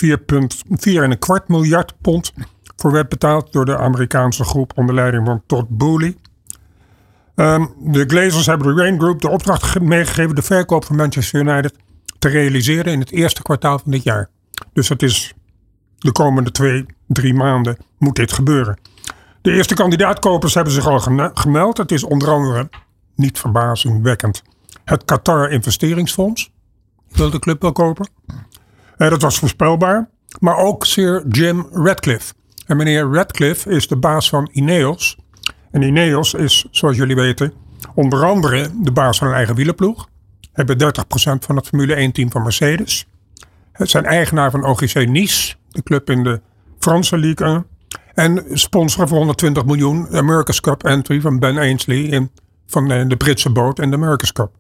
4,4 1.13 1.19
kwart 1.19 1.47
miljard 1.47 1.93
pond 2.02 2.34
voor 2.75 2.91
werd 2.91 3.10
betaald 3.10 3.54
door 3.54 3.65
de 3.65 3.78
Amerikaanse 3.78 4.43
groep 4.43 4.71
onder 4.75 4.95
leiding 4.95 5.25
van 5.25 5.43
Todd 5.45 5.69
Boehly. 5.69 6.15
Um, 7.36 7.73
de 7.80 8.04
Glazers 8.08 8.45
hebben 8.45 8.75
de 8.75 8.82
Rain 8.82 8.99
Group 8.99 9.21
de 9.21 9.30
opdracht 9.30 9.80
meegegeven 9.80 10.36
de 10.36 10.41
verkoop 10.41 10.86
van 10.86 10.95
Manchester 10.95 11.39
United 11.39 11.73
te 12.19 12.28
realiseren 12.28 12.93
in 12.93 12.99
het 12.99 13.12
eerste 13.12 13.41
kwartaal 13.41 13.80
van 13.80 13.91
dit 13.91 14.04
jaar. 14.04 14.30
Dus 14.73 14.88
dat 14.88 15.02
is 15.02 15.34
de 15.99 16.12
komende 16.12 16.51
twee, 16.51 16.85
drie 17.07 17.33
maanden 17.33 17.77
moet 17.97 18.15
dit 18.15 18.31
gebeuren. 18.31 18.79
De 19.41 19.51
eerste 19.51 19.73
kandidaatkopers 19.73 20.53
hebben 20.53 20.73
zich 20.73 20.88
al 20.88 21.31
gemeld. 21.33 21.77
Het 21.77 21.91
is 21.91 22.03
onder 22.03 22.29
andere 22.29 22.69
niet 23.15 23.39
verbazingwekkend. 23.39 24.43
Het 24.83 25.05
Qatar 25.05 25.51
Investeringsfonds 25.51 26.51
wil 27.12 27.29
de 27.29 27.39
club 27.39 27.62
wel 27.62 27.71
kopen. 27.71 28.09
Uh, 28.97 29.09
dat 29.09 29.21
was 29.21 29.39
voorspelbaar. 29.39 30.09
Maar 30.39 30.57
ook 30.57 30.85
Sir 30.85 31.27
Jim 31.27 31.67
Radcliffe. 31.71 32.33
En 32.65 32.77
meneer 32.77 33.12
Radcliffe 33.12 33.69
is 33.69 33.88
de 33.88 33.97
baas 33.97 34.29
van 34.29 34.49
Ineos. 34.51 35.17
En 35.71 35.81
Ineos 35.81 36.33
is, 36.33 36.65
zoals 36.71 36.97
jullie 36.97 37.15
weten, 37.15 37.53
onder 37.95 38.25
andere 38.25 38.69
de 38.81 38.91
baas 38.91 39.17
van 39.17 39.27
een 39.27 39.33
eigen 39.33 39.55
wielerploeg. 39.55 40.07
Hebben 40.53 40.77
30% 40.77 40.83
van 41.39 41.55
het 41.55 41.67
Formule 41.67 42.09
1-team 42.09 42.31
van 42.31 42.43
Mercedes. 42.43 43.07
Het 43.71 43.89
zijn 43.89 44.05
eigenaar 44.05 44.51
van 44.51 44.65
OGC 44.65 45.07
Nice, 45.07 45.55
de 45.71 45.84
club 45.84 46.10
in 46.10 46.23
de 46.23 46.41
Franse 46.79 47.17
Ligue 47.17 47.47
1. 47.47 47.65
En 48.13 48.45
sponsoren 48.53 49.08
voor 49.08 49.17
120 49.17 49.65
miljoen 49.65 50.08
de 50.10 50.17
America's 50.17 50.62
Cup 50.62 50.84
entry 50.84 51.21
van 51.21 51.39
Ben 51.39 51.58
Ainsley 51.58 51.97
in 51.97 52.32
van 52.67 52.88
de 52.88 53.17
Britse 53.17 53.49
boot 53.49 53.79
en 53.79 53.89
de 53.89 53.95
America's 53.95 54.32
Cup. 54.32 54.51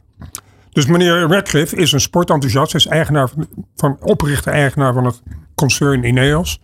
Dus 0.71 0.85
meneer 0.85 1.27
Radcliffe 1.27 1.75
is 1.75 1.91
een 1.91 2.01
sportenthousiast. 2.01 2.75
Is 2.75 2.85
eigenaar 2.85 3.29
van, 3.29 3.47
van 3.75 3.97
oprichter-eigenaar 4.01 4.93
van 4.93 5.05
het 5.05 5.21
concern 5.55 6.03
Ineos. 6.03 6.61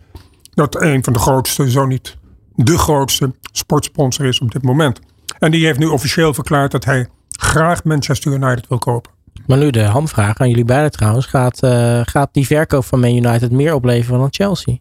Dat 0.54 0.82
een 0.82 1.04
van 1.04 1.12
de 1.12 1.18
grootste, 1.18 1.70
zo 1.70 1.86
niet 1.86 2.16
de 2.54 2.78
grootste 2.78 3.34
sportsponsor 3.52 4.26
is 4.26 4.40
op 4.40 4.52
dit 4.52 4.62
moment. 4.62 5.00
En 5.38 5.50
die 5.50 5.64
heeft 5.66 5.78
nu 5.78 5.86
officieel 5.86 6.34
verklaard 6.34 6.70
dat 6.70 6.84
hij 6.84 7.08
graag 7.28 7.84
Manchester 7.84 8.32
United 8.32 8.68
wil 8.68 8.78
kopen. 8.78 9.12
Maar 9.46 9.58
nu 9.58 9.70
de 9.70 9.82
hamvraag 9.82 10.38
aan 10.38 10.48
jullie 10.48 10.64
beiden 10.64 10.90
trouwens. 10.90 11.26
Gaat, 11.26 11.62
uh, 11.62 12.00
gaat 12.04 12.28
die 12.32 12.46
verkoop 12.46 12.84
van 12.84 13.00
Man 13.00 13.16
United 13.16 13.50
meer 13.50 13.74
opleveren 13.74 14.18
dan 14.18 14.28
Chelsea? 14.30 14.76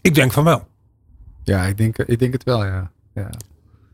Ik 0.00 0.14
denk 0.14 0.32
van 0.32 0.44
wel. 0.44 0.68
Ja, 1.44 1.64
ik 1.64 1.78
denk, 1.78 1.98
ik 1.98 2.18
denk 2.18 2.32
het 2.32 2.44
wel, 2.44 2.64
ja. 2.64 2.90
ja. 3.14 3.30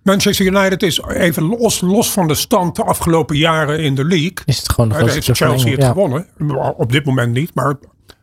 Manchester 0.02 0.46
United 0.46 0.82
is 0.82 1.00
even 1.02 1.42
los, 1.42 1.80
los 1.80 2.12
van 2.12 2.28
de 2.28 2.34
stand 2.34 2.76
de 2.76 2.82
afgelopen 2.82 3.36
jaren 3.36 3.80
in 3.80 3.94
de 3.94 4.04
league. 4.04 4.36
Is 4.44 4.56
het 4.56 4.72
gewoon 4.72 4.88
de 4.88 4.94
grootste 4.94 5.22
heeft 5.24 5.38
Chelsea 5.38 5.70
het 5.70 5.80
ja. 5.80 5.88
gewonnen. 5.88 6.26
Op 6.76 6.92
dit 6.92 7.04
moment 7.04 7.32
niet, 7.32 7.54
maar 7.54 7.74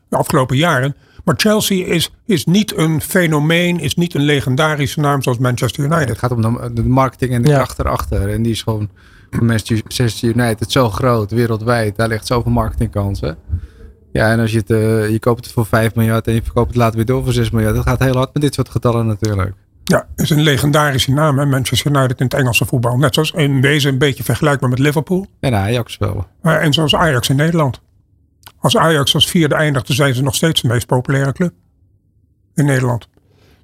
de 0.09 0.17
afgelopen 0.17 0.57
jaren. 0.57 0.95
Maar 1.23 1.35
Chelsea 1.37 1.85
is, 1.85 2.11
is 2.25 2.45
niet 2.45 2.77
een 2.77 3.01
fenomeen, 3.01 3.79
is 3.79 3.95
niet 3.95 4.13
een 4.13 4.21
legendarische 4.21 4.99
naam 4.99 5.21
zoals 5.21 5.37
Manchester 5.37 5.83
United. 5.83 6.09
het 6.09 6.17
gaat 6.17 6.31
om 6.31 6.41
de, 6.41 6.73
de 6.73 6.83
marketing 6.83 7.31
en 7.31 7.41
de 7.41 7.49
ja. 7.49 7.55
kracht 7.55 7.79
erachter. 7.79 8.29
En 8.29 8.41
die 8.41 8.51
is 8.51 8.61
gewoon 8.61 8.89
Manchester 9.41 10.29
United 10.29 10.71
zo 10.71 10.89
groot, 10.89 11.31
wereldwijd. 11.31 11.95
Daar 11.95 12.07
ligt 12.07 12.27
zoveel 12.27 12.51
marketingkansen. 12.51 13.37
Ja, 14.11 14.31
en 14.31 14.39
als 14.39 14.51
je 14.51 14.57
het, 14.57 14.69
uh, 14.69 15.09
je 15.09 15.19
koopt 15.19 15.45
het 15.45 15.53
voor 15.53 15.65
5 15.65 15.95
miljard 15.95 16.27
en 16.27 16.33
je 16.33 16.43
verkoopt 16.43 16.67
het 16.67 16.77
later 16.77 16.95
weer 16.95 17.05
door 17.05 17.23
voor 17.23 17.33
6 17.33 17.49
miljard. 17.49 17.75
Dat 17.75 17.87
gaat 17.87 17.99
heel 17.99 18.15
hard 18.15 18.33
met 18.33 18.41
dit 18.41 18.53
soort 18.53 18.69
getallen 18.69 19.07
natuurlijk. 19.07 19.53
Ja, 19.83 20.07
is 20.15 20.29
een 20.29 20.41
legendarische 20.41 21.11
naam, 21.11 21.39
hè? 21.39 21.45
Manchester 21.45 21.91
United 21.91 22.19
in 22.19 22.25
het 22.25 22.33
Engelse 22.33 22.65
voetbal. 22.65 22.97
Net 22.97 23.13
zoals 23.13 23.31
in 23.31 23.61
wezen 23.61 23.91
een 23.91 23.97
beetje 23.97 24.23
vergelijkbaar 24.23 24.69
met 24.69 24.79
Liverpool. 24.79 25.25
En 25.39 25.55
Ajax 25.55 25.97
wel. 25.97 26.27
en 26.41 26.73
zoals 26.73 26.95
Ajax 26.95 27.29
in 27.29 27.35
Nederland. 27.35 27.81
Als 28.59 28.77
Ajax 28.77 29.13
als 29.13 29.29
vierde 29.29 29.55
eindigt, 29.55 29.87
dan 29.87 29.95
zijn 29.95 30.15
ze 30.15 30.23
nog 30.23 30.35
steeds 30.35 30.61
de 30.61 30.67
meest 30.67 30.87
populaire 30.87 31.31
club 31.31 31.53
in 32.55 32.65
Nederland. 32.65 33.07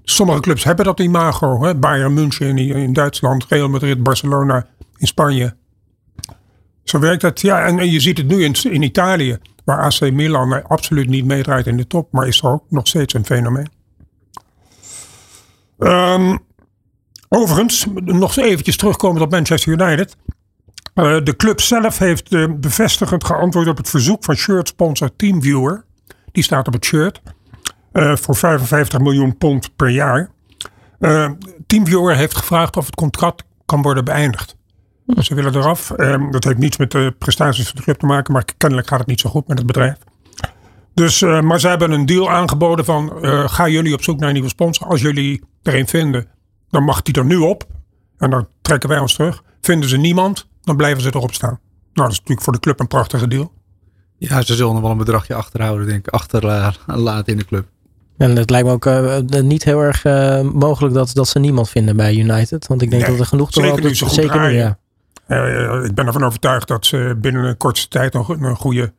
sommige 0.03 0.39
clubs 0.39 0.63
hebben 0.63 0.85
dat 0.85 0.99
imago. 0.99 1.63
Hè? 1.63 1.75
Bayern 1.75 2.13
München 2.13 2.57
in, 2.57 2.75
in 2.75 2.93
Duitsland, 2.93 3.45
Real 3.49 3.69
Madrid, 3.69 4.03
Barcelona 4.03 4.65
in 4.97 5.07
Spanje. 5.07 5.55
Zo 6.89 6.99
werkt 6.99 7.21
het. 7.21 7.41
Ja, 7.41 7.65
en, 7.65 7.91
je 7.91 7.99
ziet 7.99 8.17
het 8.17 8.27
nu 8.27 8.43
in, 8.43 8.55
in 8.63 8.81
Italië, 8.81 9.37
waar 9.65 9.81
AC 9.81 10.11
Milan 10.11 10.63
absoluut 10.67 11.09
niet 11.09 11.25
meedraait 11.25 11.67
in 11.67 11.77
de 11.77 11.87
top, 11.87 12.11
maar 12.11 12.27
is 12.27 12.43
ook 12.43 12.63
nog 12.69 12.87
steeds 12.87 13.13
een 13.13 13.25
fenomeen. 13.25 13.69
Ehm, 15.79 16.37
overigens, 17.27 17.85
nog 17.93 18.37
eventjes 18.37 18.77
terugkomen 18.77 19.21
op 19.21 19.31
Manchester 19.31 19.71
United. 19.71 20.15
Eh, 20.93 21.17
de 21.23 21.35
club 21.35 21.61
zelf 21.61 21.97
heeft 21.97 22.33
uh, 22.33 22.47
bevestigend 22.55 23.23
geantwoord 23.23 23.67
op 23.67 23.77
het 23.77 23.89
verzoek 23.89 24.23
van 24.23 24.35
shirt 24.35 24.67
sponsor 24.67 25.15
Teamviewer. 25.15 25.85
Die 26.31 26.43
staat 26.43 26.67
op 26.67 26.73
het 26.73 26.85
shirt. 26.85 27.21
Uh, 27.93 28.15
voor 28.15 28.35
55 28.35 28.99
miljoen 28.99 29.37
pond 29.37 29.75
per 29.75 29.89
jaar. 29.89 30.31
Teamviewer 31.67 32.15
heeft 32.15 32.35
gevraagd 32.35 32.77
of 32.77 32.85
het 32.85 32.95
contract 32.95 33.43
kan 33.65 33.81
worden 33.81 34.05
beëindigd. 34.05 34.57
Ze 35.17 35.35
willen 35.35 35.55
eraf. 35.55 35.91
Ehm, 35.91 36.31
dat 36.31 36.43
heeft 36.43 36.57
niets 36.57 36.77
met 36.77 36.91
de 36.91 37.15
prestaties 37.17 37.65
van 37.65 37.75
de 37.75 37.81
club 37.81 37.99
te 37.99 38.05
maken. 38.05 38.33
Maar 38.33 38.45
kennelijk 38.57 38.87
gaat 38.87 38.99
het 38.99 39.07
niet 39.07 39.19
zo 39.19 39.29
goed 39.29 39.47
met 39.47 39.57
het 39.57 39.67
bedrijf. 39.67 39.97
Dus, 40.93 41.21
maar 41.21 41.59
ze 41.59 41.67
hebben 41.67 41.91
een 41.91 42.05
deal 42.05 42.29
aangeboden 42.29 42.85
van 42.85 43.11
gaan 43.49 43.71
jullie 43.71 43.93
op 43.93 44.03
zoek 44.03 44.19
naar 44.19 44.27
een 44.27 44.33
nieuwe 44.33 44.49
sponsor. 44.49 44.87
Als 44.87 45.01
jullie 45.01 45.43
er 45.63 45.75
een 45.75 45.87
vinden, 45.87 46.27
dan 46.69 46.83
mag 46.83 47.01
die 47.01 47.13
er 47.13 47.25
nu 47.25 47.37
op. 47.37 47.67
En 48.17 48.29
dan 48.29 48.47
trekken 48.61 48.89
wij 48.89 48.99
ons 48.99 49.13
terug. 49.13 49.43
Vinden 49.61 49.89
ze 49.89 49.97
niemand, 49.97 50.47
dan 50.61 50.77
blijven 50.77 51.01
ze 51.01 51.07
erop 51.07 51.33
staan. 51.33 51.59
Nou, 51.93 52.07
dat 52.07 52.11
is 52.11 52.17
natuurlijk 52.17 52.41
voor 52.41 52.53
de 52.53 52.59
club 52.59 52.79
een 52.79 52.87
prachtige 52.87 53.27
deal. 53.27 53.51
Ja, 54.17 54.41
ze 54.41 54.55
zullen 54.55 54.73
nog 54.73 54.81
wel 54.81 54.91
een 54.91 54.97
bedragje 54.97 55.33
achterhouden, 55.33 55.87
denk 55.87 56.07
ik. 56.07 56.13
Achterlaten 56.13 57.33
in 57.33 57.37
de 57.37 57.45
club. 57.45 57.67
En 58.17 58.35
het 58.35 58.49
lijkt 58.49 58.67
me 58.67 58.73
ook 58.73 58.85
uh, 58.85 59.17
niet 59.41 59.63
heel 59.63 59.79
erg 59.79 60.05
uh, 60.05 60.41
mogelijk 60.41 60.93
dat, 60.93 61.13
dat 61.13 61.27
ze 61.27 61.39
niemand 61.39 61.69
vinden 61.69 61.95
bij 61.95 62.15
United. 62.15 62.67
Want 62.67 62.81
ik 62.81 62.89
denk 62.89 63.05
dat 63.05 63.19
er 63.19 63.25
genoeg 63.25 63.51
toch 63.51 63.63
wel... 63.63 63.75
Zeker, 63.75 64.09
zeker 64.09 64.39
nu, 64.39 64.47
ja. 64.47 64.78
Uh, 65.29 65.83
ik 65.83 65.95
ben 65.95 66.07
ervan 66.07 66.23
overtuigd 66.23 66.67
dat 66.67 66.85
ze 66.85 67.17
binnen 67.17 67.43
een 67.43 67.57
kortste 67.57 67.87
tijd 67.87 68.13
nog 68.13 68.29
een, 68.29 68.55
goede 68.55 68.93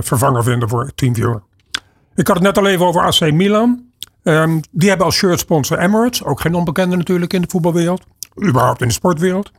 vervanger 0.00 0.42
vinden 0.42 0.68
voor 0.68 0.90
Teamviewer. 0.94 1.42
Ik 2.14 2.26
had 2.26 2.36
het 2.36 2.44
net 2.44 2.58
al 2.58 2.66
even 2.66 2.86
over 2.86 3.02
AC 3.02 3.32
Milan. 3.32 3.90
Um, 4.22 4.60
die 4.70 4.88
hebben 4.88 5.06
als 5.06 5.16
shirt 5.16 5.38
sponsor 5.38 5.78
Emirates. 5.78 6.24
Ook 6.24 6.40
geen 6.40 6.54
onbekende 6.54 6.96
natuurlijk 6.96 7.32
in 7.32 7.40
de 7.40 7.48
voetbalwereld. 7.50 8.06
Überhaupt 8.46 8.80
in 8.80 8.88
de 8.88 8.92
sportwereld. 8.94 9.50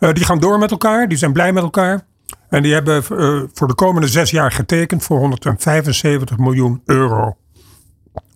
Uh, 0.00 0.12
die 0.12 0.24
gaan 0.24 0.38
door 0.38 0.58
met 0.58 0.70
elkaar. 0.70 1.08
Die 1.08 1.18
zijn 1.18 1.32
blij 1.32 1.52
met 1.52 1.62
elkaar. 1.62 2.06
En 2.48 2.62
die 2.62 2.72
hebben 2.72 3.04
voor 3.52 3.68
de 3.68 3.74
komende 3.74 4.08
zes 4.08 4.30
jaar 4.30 4.52
getekend 4.52 5.02
voor 5.02 5.18
175 5.18 6.38
miljoen 6.38 6.82
euro. 6.84 7.36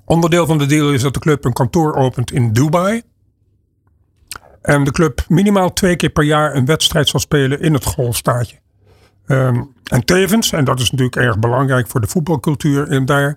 Onderdeel 0.05 0.47
van 0.47 0.59
de 0.59 0.67
deal 0.67 0.93
is 0.93 1.03
dat 1.03 1.15
de 1.15 1.21
club 1.21 1.45
een 1.45 1.53
kantoor 1.53 1.95
opent 1.95 2.33
in 2.33 2.53
Dubai. 2.53 3.03
En 4.65 4.85
de 4.85 4.91
club 4.91 5.25
minimaal 5.29 5.73
twee 5.73 5.97
keer 5.97 6.09
per 6.09 6.25
jaar 6.25 6.55
een 6.55 6.65
wedstrijd 6.65 7.09
zal 7.09 7.21
spelen 7.21 7.61
in 7.61 7.73
het 7.73 7.85
golfstaatje. 7.85 8.57
Um, 9.27 9.75
en 9.85 10.05
tevens, 10.05 10.53
en 10.53 10.65
dat 10.65 10.81
is 10.81 10.91
natuurlijk 10.91 11.17
erg 11.17 11.39
belangrijk 11.39 11.89
voor 11.89 12.01
de 12.01 12.07
voetbalcultuur 12.07 12.91
in 12.91 13.05
daar, 13.05 13.37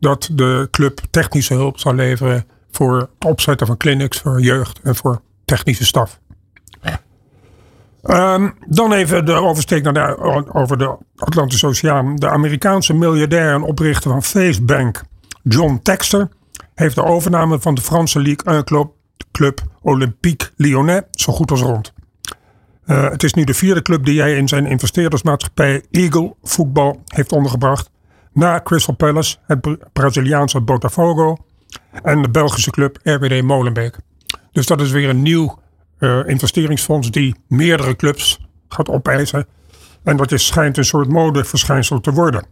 dat 0.00 0.28
de 0.32 0.68
club 0.70 1.00
technische 1.10 1.54
hulp 1.54 1.78
zal 1.78 1.94
leveren 1.94 2.44
voor 2.70 2.98
het 2.98 3.24
opzetten 3.26 3.66
van 3.66 3.76
clinics 3.76 4.20
voor 4.20 4.40
jeugd 4.40 4.80
en 4.82 4.96
voor 4.96 5.20
technische 5.44 5.84
staf. 5.84 6.20
Um, 8.04 8.54
dan 8.66 8.92
even 8.92 9.24
de 9.24 9.32
oversteek 9.32 9.82
naar 9.82 9.92
de, 9.92 10.52
over 10.52 10.78
de 10.78 10.96
Atlantische 11.16 11.66
Oceaan. 11.66 12.16
De 12.16 12.28
Amerikaanse 12.28 12.94
miljardair 12.94 13.54
en 13.54 13.62
oprichter 13.62 14.10
van 14.10 14.22
Facebank, 14.22 15.02
John 15.42 15.80
Texter, 15.82 16.28
heeft 16.74 16.94
de 16.94 17.04
overname 17.04 17.60
van 17.60 17.74
de 17.74 17.80
Franse 17.80 18.18
Ligue 18.18 18.52
1 18.52 18.64
club, 18.64 18.92
club 19.30 19.60
Olympique 19.80 20.50
Lyonnais 20.56 21.02
zo 21.10 21.32
goed 21.32 21.50
als 21.50 21.60
rond. 21.60 21.92
Uh, 22.86 23.10
het 23.10 23.22
is 23.22 23.34
nu 23.34 23.44
de 23.44 23.54
vierde 23.54 23.82
club 23.82 24.04
die 24.04 24.20
hij 24.20 24.36
in 24.36 24.48
zijn 24.48 24.66
investeerdersmaatschappij 24.66 25.82
Eagle 25.90 26.34
Voetbal 26.42 27.02
heeft 27.06 27.32
ondergebracht. 27.32 27.90
Na 28.32 28.60
Crystal 28.64 28.94
Palace, 28.94 29.36
het 29.46 29.92
Braziliaanse 29.92 30.60
Botafogo 30.60 31.36
en 32.02 32.22
de 32.22 32.30
Belgische 32.30 32.70
club 32.70 32.98
RWD 33.02 33.42
Molenbeek. 33.42 33.96
Dus 34.52 34.66
dat 34.66 34.80
is 34.80 34.90
weer 34.90 35.08
een 35.08 35.22
nieuw 35.22 35.58
uh, 35.98 36.20
investeringsfonds 36.26 37.10
die 37.10 37.34
meerdere 37.48 37.96
clubs 37.96 38.46
gaat 38.68 38.88
opeisen. 38.88 39.46
En 40.02 40.16
dat 40.16 40.32
is, 40.32 40.46
schijnt 40.46 40.76
een 40.76 40.84
soort 40.84 41.08
modeverschijnsel 41.08 42.00
te 42.00 42.12
worden. 42.12 42.46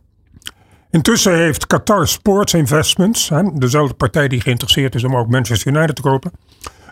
Intussen 0.91 1.37
heeft 1.37 1.67
Qatar 1.67 2.09
Sports 2.09 2.55
Investments, 2.55 3.29
hè, 3.29 3.43
dezelfde 3.53 3.95
partij 3.95 4.29
die 4.29 4.41
geïnteresseerd 4.41 4.95
is 4.95 5.05
om 5.05 5.17
ook 5.17 5.29
Manchester 5.29 5.73
United 5.73 5.97
te 5.97 6.03
kopen, 6.03 6.33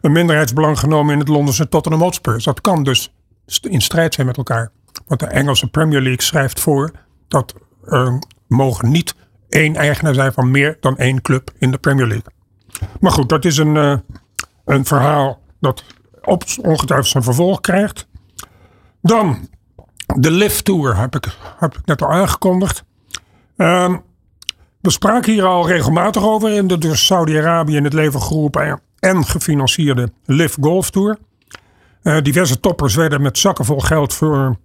een 0.00 0.12
minderheidsbelang 0.12 0.78
genomen 0.78 1.12
in 1.12 1.18
het 1.18 1.28
Londense 1.28 1.68
Tottenham 1.68 2.02
Hotspur. 2.02 2.42
Dat 2.42 2.60
kan 2.60 2.82
dus 2.82 3.12
in 3.60 3.80
strijd 3.80 4.14
zijn 4.14 4.26
met 4.26 4.36
elkaar. 4.36 4.70
Want 5.06 5.20
de 5.20 5.26
Engelse 5.26 5.70
Premier 5.70 6.00
League 6.00 6.22
schrijft 6.22 6.60
voor 6.60 6.90
dat 7.28 7.54
er 7.84 8.18
mogen 8.46 8.90
niet 8.90 9.14
één 9.48 9.76
eigenaar 9.76 10.14
zijn 10.14 10.32
van 10.32 10.50
meer 10.50 10.76
dan 10.80 10.96
één 10.96 11.22
club 11.22 11.50
in 11.58 11.70
de 11.70 11.78
Premier 11.78 12.06
League. 12.06 12.32
Maar 13.00 13.12
goed, 13.12 13.28
dat 13.28 13.44
is 13.44 13.56
een, 13.56 13.74
uh, 13.74 13.96
een 14.64 14.84
verhaal 14.84 15.40
dat 15.60 15.84
op, 16.22 16.44
ongetwijfeld 16.62 17.10
zijn 17.10 17.22
vervolg 17.22 17.60
krijgt. 17.60 18.06
Dan 19.02 19.48
de 20.16 20.30
Lift 20.30 20.64
Tour 20.64 20.96
heb 20.96 21.14
ik, 21.14 21.36
heb 21.58 21.74
ik 21.74 21.86
net 21.86 22.02
al 22.02 22.12
aangekondigd. 22.12 22.84
Uh, 23.58 23.96
we 24.80 24.90
spraken 24.90 25.32
hier 25.32 25.44
al 25.44 25.66
regelmatig 25.66 26.22
over 26.22 26.50
in 26.50 26.66
de 26.66 26.78
door 26.78 26.96
Saudi-Arabië 26.96 27.76
in 27.76 27.84
het 27.84 27.92
leven 27.92 28.22
geroepen 28.22 28.80
en 28.98 29.24
gefinancierde 29.24 30.12
Lift 30.24 30.56
Golf 30.60 30.90
Tour. 30.90 31.18
Uh, 32.02 32.16
diverse 32.22 32.60
toppers 32.60 32.94
werden 32.94 33.22
met 33.22 33.38
zakken 33.38 33.64
vol 33.64 33.80
geld 33.80 34.18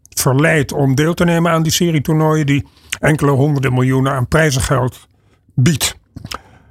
verleid 0.09 0.71
om 0.71 0.95
deel 0.95 1.13
te 1.13 1.25
nemen 1.25 1.51
aan 1.51 1.63
die 1.63 1.71
serie 1.71 2.01
toernooien 2.01 2.45
die 2.45 2.67
enkele 2.99 3.31
honderden 3.31 3.73
miljoenen 3.73 4.13
aan 4.13 4.27
prijzengeld 4.27 5.07
biedt. 5.53 5.97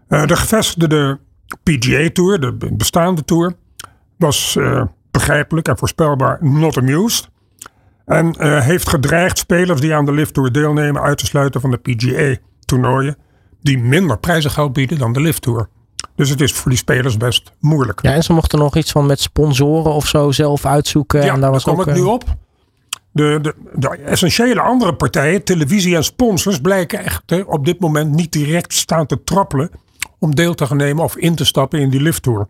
Uh, 0.09 0.27
de 0.27 0.37
gevestigde 0.37 1.21
PGA 1.63 2.11
Tour, 2.13 2.41
de 2.41 2.73
bestaande 2.73 3.25
tour, 3.25 3.55
was 4.17 4.57
uh, 4.59 4.85
begrijpelijk 5.11 5.69
en 5.69 5.79
voorspelbaar 5.79 6.39
not 6.41 6.77
amused. 6.77 7.31
En 8.07 8.35
uh, 8.39 8.61
heeft 8.61 8.89
gedreigd 8.89 9.39
spelers 9.39 9.81
die 9.81 9.95
aan 9.95 10.05
de 10.05 10.13
Lift 10.13 10.35
Tour 10.35 10.53
deelnemen 10.53 11.03
uit 11.03 11.19
te 11.19 11.27
sluiten 11.27 11.61
van 11.61 11.71
de 11.71 11.77
PGA-toernooien. 11.77 13.17
Die 13.61 13.79
minder 13.79 14.19
prijzengeld 14.19 14.73
bieden 14.73 14.99
dan 14.99 15.13
de 15.13 15.21
Lift 15.21 15.43
Tour. 15.43 15.69
Dus 16.17 16.29
het 16.29 16.41
is 16.41 16.53
voor 16.53 16.71
die 16.71 16.79
spelers 16.79 17.17
best 17.17 17.53
moeilijk. 17.61 18.03
Ja, 18.03 18.13
en 18.13 18.23
ze 18.23 18.33
mochten 18.33 18.59
nog 18.59 18.77
iets 18.77 18.93
van 18.93 19.07
met 19.07 19.21
sponsoren 19.21 19.93
of 19.93 20.07
zo 20.07 20.31
zelf 20.31 20.67
uitzoeken. 20.67 21.25
Ja, 21.25 21.35
en 21.35 21.41
daar 21.41 21.51
was 21.51 21.63
kom 21.63 21.81
ook, 21.81 21.87
ik 21.87 21.95
nu 21.95 22.03
op. 22.03 22.25
De, 23.13 23.39
de, 23.43 23.55
de, 23.75 23.89
essentiële 23.89 24.61
andere 24.61 24.95
partijen, 24.95 25.45
televisie 25.45 25.97
en 25.97 26.05
sponsors, 26.05 26.61
blijken 26.61 26.99
echt 27.05 27.45
op 27.47 27.65
dit 27.65 27.81
moment 27.81 28.15
niet 28.15 28.33
direct 28.33 28.73
staan 28.73 29.07
te 29.07 29.25
trappelen 29.25 29.71
om 30.19 30.35
deel 30.35 30.55
te 30.55 30.67
gaan 30.67 30.77
nemen 30.77 31.05
of 31.05 31.17
in 31.17 31.35
te 31.35 31.45
stappen 31.45 31.81
in 31.81 31.91
die 31.91 32.01
lifttour. 32.01 32.47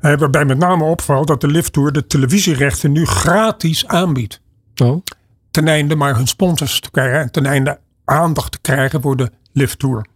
Uh, 0.00 0.16
waarbij 0.18 0.44
met 0.44 0.58
name 0.58 0.84
opvalt 0.84 1.26
dat 1.26 1.40
de 1.40 1.46
lifttour 1.46 1.92
de 1.92 2.06
televisierechten 2.06 2.92
nu 2.92 3.06
gratis 3.06 3.86
aanbiedt. 3.86 4.40
Oh. 4.82 5.02
Ten 5.50 5.68
einde 5.68 5.96
maar 5.96 6.16
hun 6.16 6.26
sponsors 6.26 6.80
te 6.80 6.90
krijgen 6.90 7.20
en 7.20 7.30
ten 7.30 7.46
einde 7.46 7.80
aandacht 8.04 8.52
te 8.52 8.60
krijgen 8.60 9.02
voor 9.02 9.16
de 9.16 9.30
lifttour. 9.52 10.06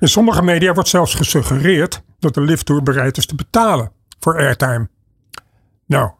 In 0.00 0.08
sommige 0.08 0.42
media 0.42 0.72
wordt 0.72 0.88
zelfs 0.88 1.14
gesuggereerd 1.14 2.02
dat 2.18 2.34
de 2.34 2.40
lifttour 2.40 2.82
bereid 2.82 3.16
is 3.16 3.26
te 3.26 3.34
betalen 3.34 3.92
voor 4.20 4.38
airtime. 4.38 4.88
Nou, 5.86 6.10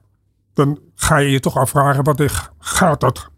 dan 0.55 0.79
ga 0.95 1.17
je 1.17 1.31
je 1.31 1.41
toch 1.41 1.57
afvragen, 1.57 2.05
wat 2.05 2.51
gaat 2.59 3.01
dat 3.01 3.31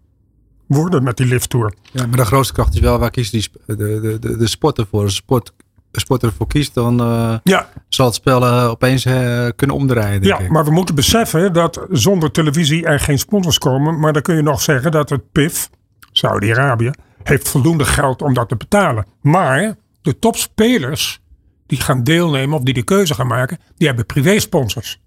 worden 0.66 1.02
met 1.02 1.16
die 1.16 1.26
lifttour? 1.26 1.74
Ja, 1.92 2.06
maar 2.06 2.16
de 2.16 2.24
grootste 2.24 2.54
kracht 2.54 2.74
is 2.74 2.80
wel, 2.80 2.98
waar 2.98 3.10
kiest 3.10 3.32
die, 3.32 3.48
de, 3.66 3.76
de, 3.76 4.18
de, 4.20 4.36
de 4.36 4.46
sporter 4.46 4.86
voor? 4.86 5.10
Sport, 5.10 5.52
sporter 6.00 6.28
ervoor 6.28 6.46
kiest, 6.46 6.74
dan 6.74 6.96
ja. 7.44 7.68
zal 7.88 8.06
het 8.06 8.14
spel 8.14 8.42
uh, 8.42 8.68
opeens 8.68 9.04
uh, 9.04 9.48
kunnen 9.56 9.76
omdraaien. 9.76 10.22
ja, 10.22 10.38
ik. 10.38 10.50
maar 10.50 10.64
we 10.64 10.70
moeten 10.70 10.94
beseffen 10.94 11.52
dat 11.52 11.86
zonder 11.90 12.30
televisie 12.30 12.86
er 12.86 13.00
geen 13.00 13.18
sponsors 13.18 13.58
komen. 13.58 13.98
Maar 13.98 14.12
dan 14.12 14.22
kun 14.22 14.36
je 14.36 14.42
nog 14.42 14.60
zeggen 14.60 14.90
dat 14.90 15.10
het 15.10 15.32
PIF, 15.32 15.70
Saudi-Arabië, 16.12 16.90
heeft 17.22 17.48
voldoende 17.48 17.84
geld 17.84 18.22
om 18.22 18.34
dat 18.34 18.48
te 18.48 18.56
betalen. 18.56 19.06
Maar 19.20 19.74
de 20.02 20.18
topspelers 20.18 21.20
die 21.66 21.80
gaan 21.80 22.04
deelnemen 22.04 22.58
of 22.58 22.64
die 22.64 22.74
de 22.74 22.82
keuze 22.82 23.14
gaan 23.14 23.26
maken, 23.26 23.58
die 23.76 23.86
hebben 23.86 24.06
privé-sponsors. 24.06 25.00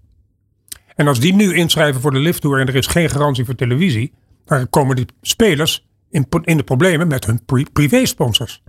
En 0.94 1.08
als 1.08 1.20
die 1.20 1.34
nu 1.34 1.54
inschrijven 1.54 2.00
voor 2.00 2.10
de 2.10 2.18
lifttour 2.18 2.60
en 2.60 2.66
er 2.66 2.74
is 2.74 2.86
geen 2.86 3.10
garantie 3.10 3.44
voor 3.44 3.54
televisie, 3.54 4.12
dan 4.44 4.70
komen 4.70 4.96
die 4.96 5.06
spelers 5.22 5.86
in, 6.10 6.26
in 6.42 6.56
de 6.56 6.62
problemen 6.62 7.08
met 7.08 7.26
hun 7.26 7.44
pri 7.44 7.66
privé-sponsors. 7.72 8.62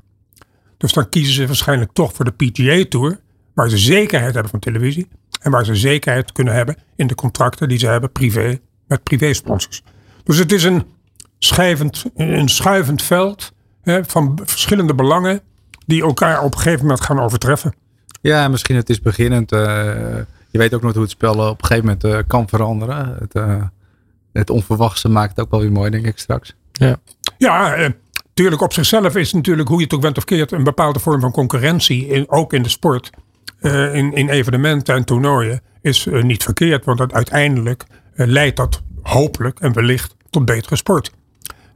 Dus 0.78 0.94
dan 0.94 1.10
kiezen 1.10 1.34
ze 1.34 1.48
waarschijnlijk 1.48 1.92
toch 1.94 2.14
voor 2.14 2.26
de 2.26 2.32
PGA 2.32 2.86
Tour, 2.90 3.20
waar 3.54 3.70
ze 3.70 3.78
zekerheid 3.78 4.34
hebben 4.34 4.52
van 4.52 4.60
televisie 4.60 5.08
en 5.42 5.52
waar 5.52 5.66
ze 5.66 5.76
zekerheid 5.76 6.32
kunnen 6.32 6.54
hebben 6.54 6.78
in 6.96 7.08
de 7.08 7.16
contracten 7.16 7.68
die 7.68 7.80
ze 7.80 7.88
hebben 7.88 8.12
privé 8.12 8.60
met 8.88 9.04
privé-sponsors. 9.04 9.84
Dus 10.24 10.38
het 10.38 10.52
is 10.52 10.64
een, 10.64 10.84
schijvend, 11.40 12.06
een 12.16 12.50
schuivend 12.50 13.02
veld 13.02 13.54
hè, 13.82 14.06
van 14.06 14.40
verschillende 14.46 14.96
belangen 14.96 15.42
die 15.86 16.02
elkaar 16.02 16.44
op 16.44 16.54
een 16.54 16.60
gegeven 16.60 16.82
moment 16.82 17.02
gaan 17.02 17.20
overtreffen. 17.20 17.74
Ja, 18.22 18.48
misschien 18.48 18.76
het 18.76 18.90
is 18.90 19.02
beginnend. 19.02 19.52
Uh, 19.52 19.60
je 20.50 20.58
weet 20.58 20.74
ook 20.74 20.82
nooit 20.82 20.94
hoe 20.94 21.04
het 21.04 21.12
spel 21.12 21.50
op 21.50 21.62
een 21.62 21.68
gegeven 21.68 21.86
moment 21.86 22.06
uh, 22.06 22.20
kan 22.28 22.48
veranderen. 22.48 23.18
Het, 23.20 23.36
uh, 23.36 23.64
het 24.34 24.50
onverwachte 24.50 25.10
maakt 25.10 25.30
het 25.30 25.46
ook 25.46 25.52
wel 25.52 25.60
weer 25.60 25.72
mooi, 25.72 25.90
denk 25.90 26.06
ik 26.06 26.18
straks. 26.18 26.56
Ja, 26.72 26.98
ja 27.38 27.76
tuurlijk 28.38 28.62
op 28.62 28.74
zichzelf 28.74 29.16
is 29.16 29.34
natuurlijk 29.34 29.68
hoe 29.68 29.78
je 29.78 29.84
het 29.84 29.94
ook 29.94 30.02
bent 30.02 30.18
of 30.18 30.24
keert 30.24 30.52
een 30.52 30.64
bepaalde 30.64 31.00
vorm 31.00 31.22
van 31.22 31.32
concurrentie, 31.32 32.08
in, 32.08 32.30
ook 32.30 32.54
in 32.54 32.64
de 32.64 32.70
sport, 32.70 33.10
in, 33.62 34.14
in 34.14 34.30
evenementen 34.30 34.96
en 34.96 35.04
toernooien, 35.04 35.62
is 35.82 36.08
niet 36.22 36.44
verkeerd. 36.44 36.86
Want 36.86 36.98
dat 36.98 37.14
uiteindelijk 37.14 37.86
leidt 38.14 38.58
dat 38.58 38.82
hopelijk 39.02 39.60
en 39.60 39.74
wellicht 39.74 40.16
tot 40.30 40.46
betere 40.46 40.76
sport. 40.76 41.12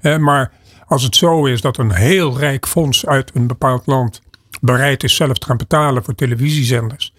maar 0.02 0.52
als 0.86 1.04
het 1.04 1.16
zo 1.16 1.46
is 1.46 1.62
dat 1.62 1.78
een 1.78 1.94
heel 1.94 2.38
rijk 2.38 2.68
fonds 2.68 3.06
uit 3.06 3.32
een 3.34 3.48
bepaald 3.48 3.86
land 3.86 4.22
bereid 4.62 5.04
is 5.04 5.16
zelf 5.16 5.38
te 5.38 5.46
gaan 5.46 5.58
betalen 5.58 6.04
voor 6.04 6.16
televisiezenders, 6.16 7.14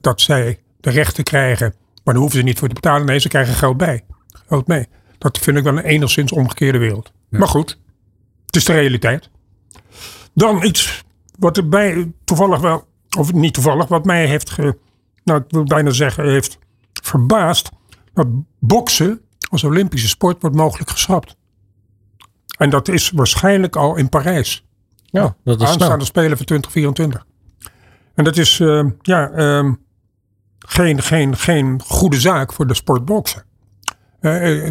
dat 0.00 0.20
zij 0.20 0.58
de 0.80 0.90
rechten 0.90 1.24
krijgen, 1.24 1.74
maar 2.04 2.14
daar 2.14 2.22
hoeven 2.22 2.38
ze 2.38 2.44
niet 2.44 2.58
voor 2.58 2.68
te 2.68 2.74
betalen. 2.74 3.06
Nee, 3.06 3.18
ze 3.18 3.28
krijgen 3.28 3.54
geld 3.54 3.76
bij. 3.76 4.04
Geld 4.48 4.66
mee. 4.66 4.86
Dat 5.18 5.38
vind 5.38 5.56
ik 5.56 5.64
wel 5.64 5.78
een 5.78 5.84
enigszins 5.84 6.32
omgekeerde 6.32 6.78
wereld. 6.78 7.12
Maar 7.28 7.48
goed, 7.48 7.78
het 8.48 8.56
is 8.56 8.64
de 8.64 8.72
realiteit. 8.72 9.30
Dan 10.32 10.64
iets 10.64 11.04
wat 11.38 11.56
er 11.56 11.68
bij 11.68 12.12
toevallig 12.24 12.60
wel, 12.60 12.86
of 13.18 13.32
niet 13.32 13.54
toevallig, 13.54 13.88
wat 13.88 14.04
mij 14.04 14.26
heeft, 14.26 14.50
ge, 14.50 14.78
nou 15.24 15.40
ik 15.40 15.44
wil 15.48 15.64
bijna 15.64 15.90
zeggen, 15.90 16.30
heeft 16.30 16.58
verbaasd. 17.02 17.70
Dat 18.14 18.26
boksen 18.58 19.20
als 19.50 19.64
Olympische 19.64 20.08
sport 20.08 20.40
wordt 20.40 20.56
mogelijk 20.56 20.90
geschrapt. 20.90 21.36
En 22.58 22.70
dat 22.70 22.88
is 22.88 23.10
waarschijnlijk 23.10 23.76
al 23.76 23.96
in 23.96 24.08
Parijs. 24.08 24.66
Ja, 25.04 25.36
dat 25.44 25.60
is 25.60 25.68
Aanstaande 25.68 26.04
Spelen 26.04 26.36
voor 26.36 26.46
2024. 26.46 27.26
En 28.14 28.24
dat 28.24 28.36
is 28.36 28.58
uh, 28.58 28.84
ja, 29.02 29.30
uh, 29.30 29.72
geen, 30.58 31.02
geen, 31.02 31.36
geen 31.36 31.80
goede 31.82 32.20
zaak 32.20 32.52
voor 32.52 32.66
de 32.66 32.74
sportboksen. 32.74 33.44
Uh, 34.20 34.66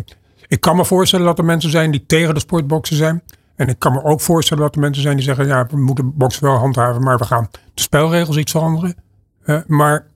ik 0.48 0.62
kan 0.62 0.76
me 0.76 0.86
voorstellen 0.86 1.26
dat 1.26 1.38
er 1.38 1.46
mensen 1.46 1.70
zijn 1.70 1.92
die 1.92 2.06
tegen 2.06 2.34
de 2.34 2.40
sportboksen 2.40 2.96
zijn. 2.96 3.24
En 3.58 3.68
ik 3.68 3.80
kan 3.80 3.94
me 3.94 4.04
ook 4.04 4.22
voorstellen 4.22 4.64
dat 4.64 4.76
er 4.76 4.82
mensen 4.82 5.02
zijn 5.02 5.16
die 5.16 5.26
zeggen: 5.26 5.48
ja, 5.48 5.68
we 5.70 5.78
moeten 5.78 6.18
boksen 6.18 6.44
wel 6.44 6.56
handhaven, 6.56 7.04
maar 7.04 7.18
we 7.18 7.26
gaan 7.26 7.48
de 7.52 7.82
spelregels 7.82 8.38
iets 8.38 8.52
veranderen. 8.52 8.96
maar 9.68 10.08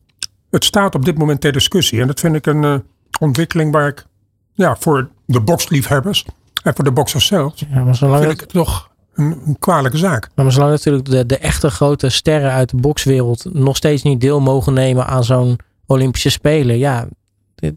het 0.49 0.63
staat 0.63 0.95
op 0.95 1.05
dit 1.05 1.17
moment 1.17 1.41
ter 1.41 1.51
discussie. 1.51 2.01
En 2.01 2.07
dat 2.07 2.19
vind 2.19 2.35
ik 2.35 2.45
een 2.45 2.83
ontwikkeling 3.19 3.71
waar 3.71 3.87
ik 3.87 4.05
ja, 4.53 4.75
voor 4.79 5.09
de 5.25 5.41
boksliefhebbers 5.41 6.25
en 6.63 6.75
voor 6.75 6.83
de 6.83 6.91
boxers 6.91 7.25
zelf 7.25 7.53
ja, 7.55 7.83
maar 7.83 7.95
zolang 7.95 8.21
vind 8.21 8.33
ik 8.33 8.39
het 8.39 8.49
toch 8.49 8.89
een, 9.13 9.41
een, 9.45 9.59
kwalijke 9.59 9.97
zaak. 9.97 10.29
Maar 10.35 10.51
zolang 10.51 10.71
natuurlijk 10.71 11.05
de, 11.05 11.25
de 11.25 11.37
echte 11.37 11.69
grote 11.69 12.09
sterren 12.09 12.51
uit 12.51 12.69
de 12.69 12.77
bokswereld 12.77 13.45
nog 13.53 13.75
steeds 13.75 14.03
niet 14.03 14.21
deel 14.21 14.39
mogen 14.39 14.73
nemen 14.73 15.07
aan 15.07 15.23
zo'n 15.23 15.59
Olympische 15.85 16.29
Spelen, 16.29 16.77
ja, 16.77 17.07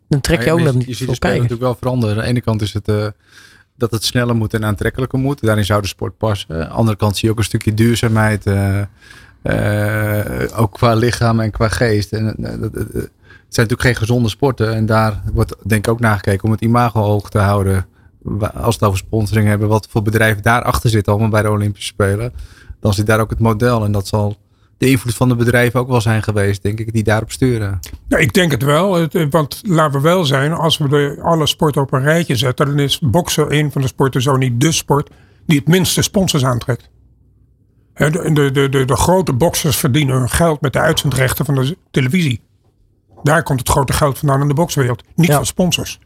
dan 0.09 0.21
trek 0.21 0.45
je 0.45 0.53
ook 0.53 0.61
nog 0.61 0.75
niet 0.75 0.87
Je 0.87 0.95
ziet 0.95 1.09
de 1.09 1.15
spelen 1.15 1.37
natuurlijk 1.37 1.63
wel 1.63 1.75
veranderen. 1.75 2.17
Aan 2.17 2.23
de 2.23 2.29
ene 2.29 2.41
kant 2.41 2.63
is 2.63 2.73
het 2.73 2.89
uh, 2.89 3.07
dat 3.77 3.91
het 3.91 4.05
sneller 4.05 4.37
moet 4.37 4.55
en 4.55 4.65
aantrekkelijker 4.65 5.19
moet. 5.19 5.41
Daarin 5.41 5.65
zou 5.65 5.81
de 5.83 5.87
sport 5.89 6.17
passen. 6.17 6.55
Aan 6.55 6.61
de 6.61 6.69
andere 6.69 6.97
kant 6.97 7.17
zie 7.17 7.25
je 7.25 7.31
ook 7.31 7.39
een 7.39 7.45
stukje 7.45 7.75
duurzaamheid. 7.75 8.47
Uh, 8.47 8.81
uh, 9.43 10.59
ook 10.61 10.73
qua 10.73 10.95
lichaam 10.95 11.41
en 11.41 11.51
qua 11.51 11.69
geest. 11.69 12.13
En, 12.13 12.27
het 12.27 13.63
zijn 13.63 13.69
natuurlijk 13.69 13.81
geen 13.83 13.97
gezonde 13.97 14.29
sporten. 14.29 14.75
En 14.75 14.87
daar 14.87 15.23
wordt 15.33 15.55
denk 15.63 15.87
ik 15.87 15.93
ook 15.93 16.01
nagekeken 16.01 16.45
om 16.45 16.51
het 16.51 16.61
imago 16.61 17.01
hoog 17.01 17.31
te 17.31 17.39
houden 17.39 17.87
als 18.55 18.75
het 18.75 18.85
over 18.85 18.99
sponsoring 18.99 19.49
hebben, 19.49 19.69
wat 19.69 19.87
voor 19.91 20.03
bedrijven 20.03 20.43
daarachter 20.43 20.91
zitten 20.91 21.13
allemaal 21.13 21.31
bij 21.31 21.43
de 21.43 21.51
Olympische 21.51 21.89
Spelen. 21.89 22.33
Dan 22.81 22.95
zit 22.95 23.07
daar 23.07 23.21
ook 23.21 23.31
het 23.31 23.39
model. 23.39 23.85
En 23.85 23.93
dat 23.93 24.07
zal 24.07 24.37
de 24.85 24.91
invloed 24.91 25.15
van 25.15 25.29
de 25.29 25.35
bedrijven 25.35 25.81
ook 25.81 25.89
wel 25.89 26.01
zijn 26.01 26.23
geweest, 26.23 26.63
denk 26.63 26.81
ik, 26.81 26.93
die 26.93 27.03
daarop 27.03 27.31
sturen. 27.31 27.81
Ja, 28.09 28.17
ik 28.17 28.33
denk 28.33 28.51
het 28.51 28.63
wel. 28.63 29.09
Want 29.31 29.61
laten 29.63 29.93
we 29.93 30.01
wel 30.01 30.25
zijn, 30.25 30.53
als 30.53 30.79
we 30.79 30.89
de, 30.89 31.19
alle 31.23 31.47
sporten 31.47 31.83
op 31.83 31.93
een 31.93 32.03
rijtje 32.03 32.37
zetten, 32.37 32.67
dan 32.67 32.79
is 32.79 32.99
boksen 32.99 33.55
een 33.55 33.73
van 33.73 33.83
de 33.83 33.87
sporten, 33.87 34.23
zo 34.23 34.37
niet 34.37 34.61
de 34.61 34.73
sport, 34.73 35.11
die 35.47 35.59
het 35.59 35.69
minste 35.69 36.03
sponsors 36.03 36.45
aantrekt. 36.45 36.91
De, 37.95 38.11
de, 38.33 38.51
de, 38.51 38.69
de, 38.69 38.85
de 38.85 38.97
grote 38.97 39.33
boxers 39.33 39.77
verdienen 39.77 40.17
hun 40.17 40.31
geld 40.31 40.61
met 40.61 40.73
de 40.73 40.79
uitzendrechten 40.81 41.45
van 41.45 41.55
de 41.55 41.77
televisie. 41.91 42.41
Daar 43.23 43.43
komt 43.43 43.59
het 43.59 43.69
grote 43.69 43.93
geld 43.93 44.19
vandaan 44.19 44.41
in 44.41 44.49
de 44.49 44.55
bokswereld. 44.55 45.03
Niet 45.15 45.33
van 45.33 45.47
sponsors. 45.47 45.99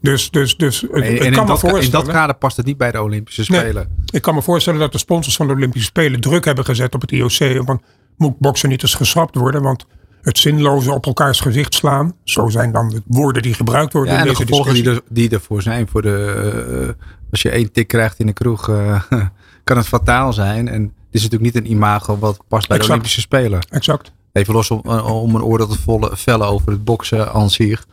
Dus, 0.00 0.30
dus, 0.30 0.56
dus 0.56 0.88
en, 0.88 1.24
ik 1.24 1.32
kan 1.32 1.46
me 1.46 1.58
voorstellen, 1.58 1.84
in 1.84 1.90
dat 1.90 2.06
kader 2.06 2.34
past 2.34 2.56
het 2.56 2.66
niet 2.66 2.76
bij 2.76 2.92
de 2.92 3.02
Olympische 3.02 3.44
Spelen. 3.44 3.88
ik 4.12 4.22
kan 4.22 4.34
me 4.34 4.42
voorstellen 4.42 4.80
dat 4.80 4.92
de 4.92 4.98
sponsors 4.98 5.36
van 5.36 5.46
de 5.46 5.52
Olympische 5.52 5.86
Spelen 5.86 6.20
druk 6.20 6.44
hebben 6.44 6.64
gezet 6.64 6.94
op 6.94 7.00
het 7.00 7.12
IOC. 7.12 7.64
Want 7.64 7.80
moet 8.16 8.38
boksen 8.38 8.68
niet 8.68 8.82
eens 8.82 8.94
geschrapt 8.94 9.34
worden? 9.34 9.62
Want 9.62 9.86
het 10.26 10.38
zinloze 10.38 10.92
op 10.92 11.06
elkaars 11.06 11.40
gezicht 11.40 11.74
slaan. 11.74 12.14
Zo 12.24 12.48
zijn 12.48 12.72
dan 12.72 12.88
de 12.88 13.02
woorden 13.06 13.42
die 13.42 13.54
gebruikt 13.54 13.92
worden 13.92 14.12
ja, 14.12 14.18
in 14.20 14.26
en 14.26 14.32
deze 14.32 14.44
de 14.44 14.52
gevolgen 14.52 14.74
die, 14.74 14.90
er, 14.90 15.00
die 15.08 15.30
ervoor 15.30 15.62
zijn. 15.62 15.88
Voor 15.88 16.02
de, 16.02 16.94
uh, 16.98 17.04
als 17.30 17.42
je 17.42 17.50
één 17.50 17.72
tik 17.72 17.88
krijgt 17.88 18.18
in 18.18 18.26
de 18.26 18.32
kroeg, 18.32 18.68
uh, 18.68 19.00
kan 19.64 19.76
het 19.76 19.86
fataal 19.86 20.32
zijn. 20.32 20.68
En 20.68 20.82
het 20.82 20.92
is 21.10 21.22
natuurlijk 21.22 21.54
niet 21.54 21.64
een 21.64 21.70
imago 21.70 22.18
wat 22.18 22.38
past 22.48 22.68
bij 22.68 22.78
de 22.78 22.84
Olympische 22.84 23.20
Spelen. 23.20 23.66
Exact. 23.70 24.12
Even 24.32 24.54
los 24.54 24.70
om, 24.70 24.80
om 25.00 25.34
een 25.34 25.42
oordeel 25.42 25.66
te 25.66 26.10
vellen 26.12 26.46
over 26.46 26.72
het 26.72 26.84
boksen 26.84 27.32
aan 27.32 27.50
zich. 27.50 27.86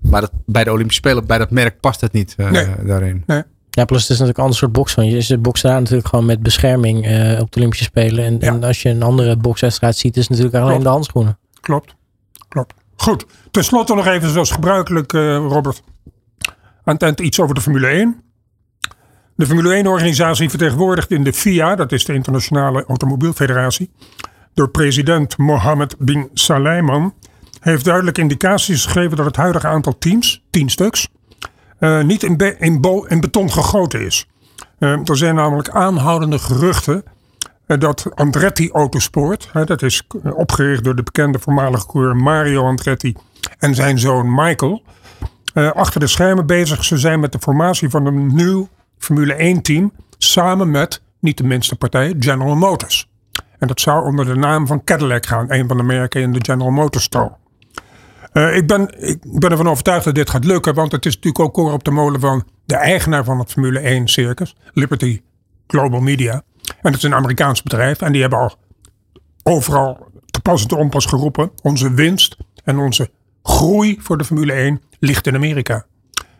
Maar 0.00 0.20
dat, 0.20 0.32
bij 0.46 0.64
de 0.64 0.72
Olympische 0.72 1.00
Spelen, 1.00 1.26
bij 1.26 1.38
dat 1.38 1.50
merk 1.50 1.80
past 1.80 2.00
het 2.00 2.12
niet 2.12 2.34
uh, 2.36 2.50
nee. 2.50 2.66
daarin. 2.84 3.22
Nee. 3.26 3.42
Ja, 3.70 3.84
plus 3.84 4.00
het 4.00 4.10
is 4.10 4.18
natuurlijk 4.18 4.38
een 4.38 4.44
ander 4.44 4.58
soort 4.58 4.72
boksen. 4.72 5.06
Je 5.06 5.16
is 5.16 5.40
boksen 5.40 5.70
daar 5.70 5.80
natuurlijk 5.80 6.08
gewoon 6.08 6.24
met 6.24 6.42
bescherming 6.42 7.06
uh, 7.06 7.40
op 7.40 7.52
de 7.52 7.58
Olympische 7.58 7.84
Spelen. 7.84 8.24
En, 8.24 8.38
ja. 8.40 8.46
en, 8.46 8.64
als 8.64 8.82
je 8.82 8.88
een 8.88 9.02
andere 9.02 9.36
bokswedstrijd 9.36 9.96
ziet, 9.96 10.16
is 10.16 10.28
het 10.28 10.38
natuurlijk 10.38 10.64
alleen 10.64 10.82
de 10.82 10.88
handschoenen. 10.88 11.38
Klopt, 11.60 11.94
klopt. 12.48 12.74
Goed, 12.96 13.26
ten 13.50 13.64
slotte 13.64 13.94
nog 13.94 14.06
even 14.06 14.30
zoals 14.30 14.50
gebruikelijk, 14.50 15.12
uh, 15.12 15.36
Robert. 15.36 15.82
Aan 16.84 16.94
het 16.94 17.02
eind 17.02 17.20
iets 17.20 17.40
over 17.40 17.54
de 17.54 17.60
Formule 17.60 17.86
1. 17.86 18.22
De 19.34 19.46
Formule 19.46 19.82
1-organisatie 19.82 20.50
vertegenwoordigd 20.50 21.10
in 21.10 21.24
de 21.24 21.32
FIA, 21.32 21.74
dat 21.74 21.92
is 21.92 22.04
de 22.04 22.14
Internationale 22.14 22.84
Automobielfederatie, 22.84 23.90
door 24.54 24.70
president 24.70 25.38
Mohammed 25.38 25.94
bin 25.98 26.28
Salaiman 26.32 27.14
heeft 27.70 27.84
duidelijk 27.84 28.18
indicaties 28.18 28.86
gegeven 28.86 29.16
dat 29.16 29.26
het 29.26 29.36
huidige 29.36 29.66
aantal 29.66 29.98
teams, 29.98 30.42
tien 30.50 30.70
stuks, 30.70 31.08
uh, 31.80 32.02
niet 32.02 32.22
in, 32.22 32.36
be 32.36 32.56
in, 32.58 32.82
in, 33.08 33.20
beton 33.20 33.52
gegoten 33.52 34.00
is. 34.00 34.26
Uh, 34.78 35.08
er 35.08 35.16
zijn 35.16 35.34
namelijk 35.34 35.68
aanhoudende 35.68 36.38
geruchten 36.38 37.04
uh, 37.66 37.78
dat 37.78 38.06
Andretti 38.14 38.70
Autosport, 38.70 39.50
dat 39.64 39.82
is 39.82 40.06
opgericht 40.22 40.84
door 40.84 40.96
de 40.96 41.02
bekende 41.02 41.38
voormalige 41.38 41.86
coureur 41.86 42.16
Mario 42.16 42.64
Andretti 42.64 43.14
en 43.58 43.74
zijn 43.74 43.98
zoon 43.98 44.34
Michael, 44.34 44.82
achter 45.54 46.00
de 46.00 46.06
schermen 46.06 46.46
bezig 46.46 46.84
zou 46.84 47.00
zijn 47.00 47.20
met 47.20 47.32
de 47.32 47.38
formatie 47.38 47.88
van 47.88 48.06
een 48.06 48.34
nieuw 48.34 48.68
Formule 48.98 49.34
1 49.34 49.62
team 49.62 49.92
samen 50.18 50.70
met, 50.70 51.02
niet 51.20 51.36
de 51.36 51.44
minste 51.44 51.76
partij, 51.76 52.14
General 52.18 52.56
Motors. 52.56 53.08
En 53.58 53.66
dat 53.66 53.80
zou 53.80 54.04
onder 54.04 54.24
de 54.24 54.34
naam 54.34 54.66
van 54.66 54.84
Cadillac 54.84 55.26
gaan, 55.26 55.52
een 55.52 55.68
van 55.68 55.76
de 55.76 55.82
merken 55.82 56.20
in 56.20 56.32
de 56.32 56.44
General 56.44 56.70
Motors 56.70 57.04
Store. 57.04 57.32
Uh, 58.36 58.56
ik, 58.56 58.66
ben, 58.66 59.02
ik 59.08 59.18
ben 59.22 59.50
ervan 59.50 59.68
overtuigd 59.68 60.04
dat 60.04 60.14
dit 60.14 60.30
gaat 60.30 60.44
lukken. 60.44 60.74
Want 60.74 60.92
het 60.92 61.06
is 61.06 61.14
natuurlijk 61.14 61.44
ook 61.44 61.54
koor 61.54 61.72
op 61.72 61.84
de 61.84 61.90
molen 61.90 62.20
van 62.20 62.44
de 62.64 62.76
eigenaar 62.76 63.24
van 63.24 63.38
het 63.38 63.52
Formule 63.52 63.78
1 63.78 64.08
circus. 64.08 64.56
Liberty 64.72 65.22
Global 65.66 66.00
Media. 66.00 66.32
En 66.32 66.42
dat 66.82 66.94
is 66.94 67.02
een 67.02 67.14
Amerikaans 67.14 67.62
bedrijf. 67.62 68.00
En 68.00 68.12
die 68.12 68.20
hebben 68.20 68.38
al 68.38 68.54
overal 69.42 70.08
te 70.26 70.40
pas 70.40 70.62
en 70.62 70.68
te 70.68 70.76
onpas 70.76 71.06
geroepen. 71.06 71.50
Onze 71.62 71.94
winst 71.94 72.36
en 72.64 72.78
onze 72.78 73.10
groei 73.42 73.98
voor 74.00 74.18
de 74.18 74.24
Formule 74.24 74.52
1 74.52 74.82
ligt 74.98 75.26
in 75.26 75.34
Amerika. 75.34 75.86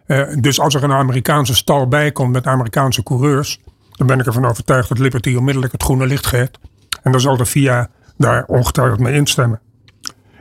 Uh, 0.06 0.22
dus 0.40 0.60
als 0.60 0.74
er 0.74 0.84
een 0.84 0.92
Amerikaanse 0.92 1.54
stal 1.54 1.88
bij 1.88 2.12
komt 2.12 2.32
met 2.32 2.46
Amerikaanse 2.46 3.02
coureurs. 3.02 3.60
Dan 3.90 4.06
ben 4.06 4.18
ik 4.18 4.26
ervan 4.26 4.44
overtuigd 4.44 4.88
dat 4.88 4.98
Liberty 4.98 5.34
onmiddellijk 5.34 5.72
het 5.72 5.82
groene 5.82 6.06
licht 6.06 6.26
geeft. 6.26 6.58
En 7.02 7.12
dan 7.12 7.20
zal 7.20 7.36
de 7.36 7.46
FIA 7.46 7.90
daar 8.16 8.44
ongetwijfeld 8.44 9.00
mee 9.00 9.14
instemmen. 9.14 9.60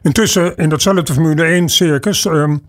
Intussen 0.05 0.55
in 0.55 0.69
datzelfde 0.69 1.13
Formule 1.13 1.43
1 1.43 1.69
circus. 1.69 2.25
Um, 2.25 2.61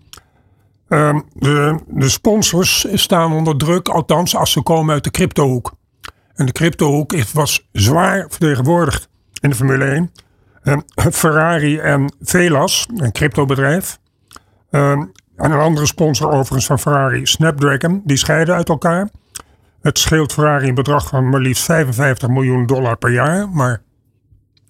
um, 0.87 1.23
de, 1.33 2.09
sponsors 2.09 2.85
staan 2.93 3.33
onder 3.33 3.57
druk, 3.57 3.87
althans 3.87 4.35
als 4.35 4.51
ze 4.51 4.61
komen 4.61 4.93
uit 4.93 5.03
de 5.03 5.11
cryptohoek. 5.11 5.73
En 6.35 6.45
de 6.45 6.51
cryptohoek 6.51 7.15
was 7.33 7.67
zwaar 7.71 8.25
vertegenwoordigd 8.29 9.09
in 9.41 9.49
de 9.49 9.55
Formule 9.55 9.85
1. 9.85 10.11
Um, 10.63 10.83
Ferrari 11.11 11.77
en 11.77 12.13
Velas, 12.21 12.87
een 12.95 13.11
cryptobedrijf. 13.11 13.99
en 14.69 15.11
een 15.35 15.51
andere 15.51 15.85
sponsor 15.85 16.31
overigens 16.31 16.65
van 16.65 16.79
Ferrari, 16.79 17.25
Snapdragon, 17.25 18.01
die 18.05 18.17
scheiden 18.17 18.55
uit 18.55 18.69
elkaar. 18.69 19.09
Het 19.81 19.99
scheelt 19.99 20.33
Ferrari 20.33 20.67
een 20.67 20.75
bedrag 20.75 21.07
van 21.07 21.29
maar 21.29 21.41
liefst 21.41 21.63
55 21.63 22.29
miljoen 22.29 22.65
dollar 22.65 22.97
per 22.97 23.11
jaar. 23.11 23.49
Maar 23.49 23.81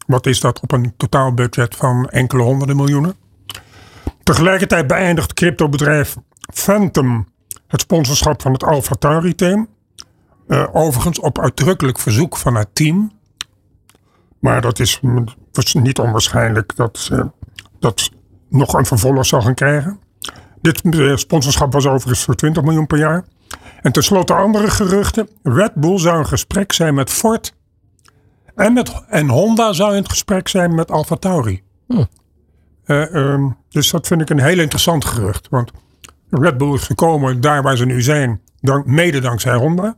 wat 0.08 0.26
is 0.26 0.40
dat 0.40 0.60
op 0.60 0.72
een 0.72 0.94
totaalbudget 0.98 1.76
van 1.76 2.10
enkele 2.10 2.42
honderden 2.42 2.76
miljoenen? 2.76 3.16
Tegelijkertijd 4.24 4.88
beëindigt 4.88 5.34
cryptobedrijf 5.34 6.16
Phantom 6.54 7.28
het 7.68 7.82
sponsorschap 7.82 8.42
van 8.42 8.54
het 8.54 8.64
Alpha 8.64 8.96
Tauri 8.96 9.36
team. 9.36 9.68
Uh, 10.48 10.68
overigens 10.72 11.20
op 11.20 11.40
uitdrukkelijk 11.40 12.00
verzoek 12.00 12.38
van 12.38 12.56
het 12.56 12.68
team. 12.74 13.12
Maar 14.40 14.62
dat 14.62 14.80
is 14.80 15.00
niet 15.74 16.00
onwaarschijnlijk 16.00 16.76
dat 16.76 16.98
ze 16.98 17.30
dat 17.80 18.10
nog 18.50 18.74
een 18.74 18.86
vervolg 18.86 19.26
zal 19.26 19.42
gaan 19.42 19.54
krijgen. 19.54 20.00
Dit 20.62 20.82
eh, 20.82 21.16
sponsorschap 21.16 21.74
was 21.74 21.86
overigens 21.86 22.24
voor 22.24 22.36
20 22.36 22.64
miljoen 22.64 22.88
per 22.88 22.98
jaar. 22.98 23.26
En 23.82 23.92
tenslotte 23.92 24.34
andere 24.34 24.70
geruchten. 24.70 25.30
Red 25.44 25.74
Bull 25.74 26.00
zou 26.00 26.18
in 26.18 26.28
gesprek 26.28 26.74
zijn 26.74 26.94
met 26.94 27.10
Ford. 27.10 27.54
En, 28.58 28.74
met, 28.74 29.04
en 29.08 29.30
Honda 29.30 29.74
zou 29.74 29.92
in 29.92 30.02
het 30.02 30.10
gesprek 30.10 30.48
zijn 30.48 30.76
met 30.76 30.92
Alfa 30.92 31.16
Tauri. 31.16 31.64
Hm. 31.88 32.04
Eh, 32.84 33.16
ehm, 33.16 33.50
dus 33.70 33.92
dat 33.92 34.08
vind 34.08 34.22
ik 34.22 34.30
een 34.30 34.40
heel 34.40 34.60
interessant 34.60 35.06
gerucht. 35.06 35.48
Want 35.50 35.72
Red 36.30 36.58
Bull 36.58 36.74
is 36.74 36.84
gekomen 36.84 37.42
daar 37.42 37.64
waar 37.64 37.78
ze 37.78 37.86
nu 37.86 38.02
zijn. 38.02 38.42
Dank, 38.60 38.86
mede 38.86 39.20
dankzij 39.20 39.56
Honda. 39.56 39.98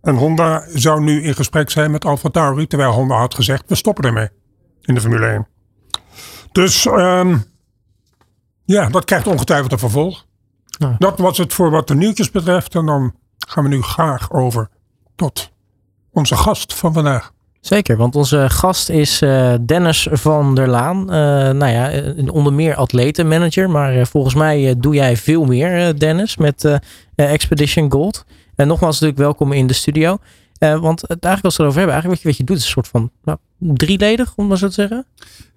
En 0.00 0.16
Honda 0.16 0.64
zou 0.74 1.02
nu 1.02 1.22
in 1.22 1.34
gesprek 1.34 1.70
zijn 1.70 1.90
met 1.90 2.04
Alfa 2.04 2.28
Tauri. 2.28 2.66
Terwijl 2.66 2.92
Honda 2.92 3.16
had 3.16 3.34
gezegd, 3.34 3.64
we 3.66 3.74
stoppen 3.74 4.04
ermee. 4.04 4.28
In 4.82 4.94
de 4.94 5.00
Formule 5.00 5.26
1. 5.26 5.46
Dus 6.52 6.86
ehm, 6.86 7.38
ja, 8.64 8.88
dat 8.88 9.04
krijgt 9.04 9.26
ongetwijfeld 9.26 9.72
een 9.72 9.78
vervolg. 9.78 10.26
Ja. 10.64 10.96
Dat 10.98 11.18
was 11.18 11.38
het 11.38 11.54
voor 11.54 11.70
wat 11.70 11.88
de 11.88 11.94
nieuwtjes 11.94 12.30
betreft. 12.30 12.74
En 12.74 12.86
dan 12.86 13.14
gaan 13.38 13.62
we 13.62 13.68
nu 13.68 13.82
graag 13.82 14.32
over 14.32 14.68
tot 15.14 15.52
onze 16.10 16.36
gast 16.36 16.74
van 16.74 16.92
vandaag. 16.92 17.34
Zeker, 17.66 17.96
want 17.96 18.16
onze 18.16 18.50
gast 18.50 18.88
is 18.88 19.22
eh, 19.22 19.54
Dennis 19.60 20.08
van 20.10 20.54
der 20.54 20.68
Laan. 20.68 21.10
Eh, 21.10 21.16
nou 21.50 21.66
ja, 21.66 21.90
eh, 21.90 22.32
onder 22.32 22.52
meer 22.52 22.74
atletenmanager. 22.74 23.70
Maar 23.70 24.06
volgens 24.06 24.34
mij 24.34 24.74
doe 24.78 24.94
jij 24.94 25.16
veel 25.16 25.44
meer, 25.44 25.98
Dennis, 25.98 26.36
met 26.36 26.80
Expedition 27.14 27.92
Gold. 27.92 28.24
En 28.54 28.66
nogmaals 28.66 28.94
natuurlijk 28.94 29.20
welkom 29.20 29.52
in 29.52 29.66
de 29.66 29.72
studio. 29.72 30.18
Want 30.58 31.04
eigenlijk 31.08 31.22
als 31.22 31.40
we 31.42 31.46
het 31.46 31.58
erover 31.58 31.78
hebben, 31.78 31.94
eigenlijk 31.94 32.06
wat 32.06 32.22
je, 32.22 32.28
wat 32.28 32.36
je 32.36 32.44
doet 32.44 32.56
is 32.56 32.62
een 32.62 32.70
soort 32.70 32.88
van 32.88 33.10
nou, 33.24 33.38
drieledig, 33.58 34.32
om 34.36 34.46
maar 34.46 34.58
zo 34.58 34.66
te 34.66 34.72
zeggen. 34.72 35.06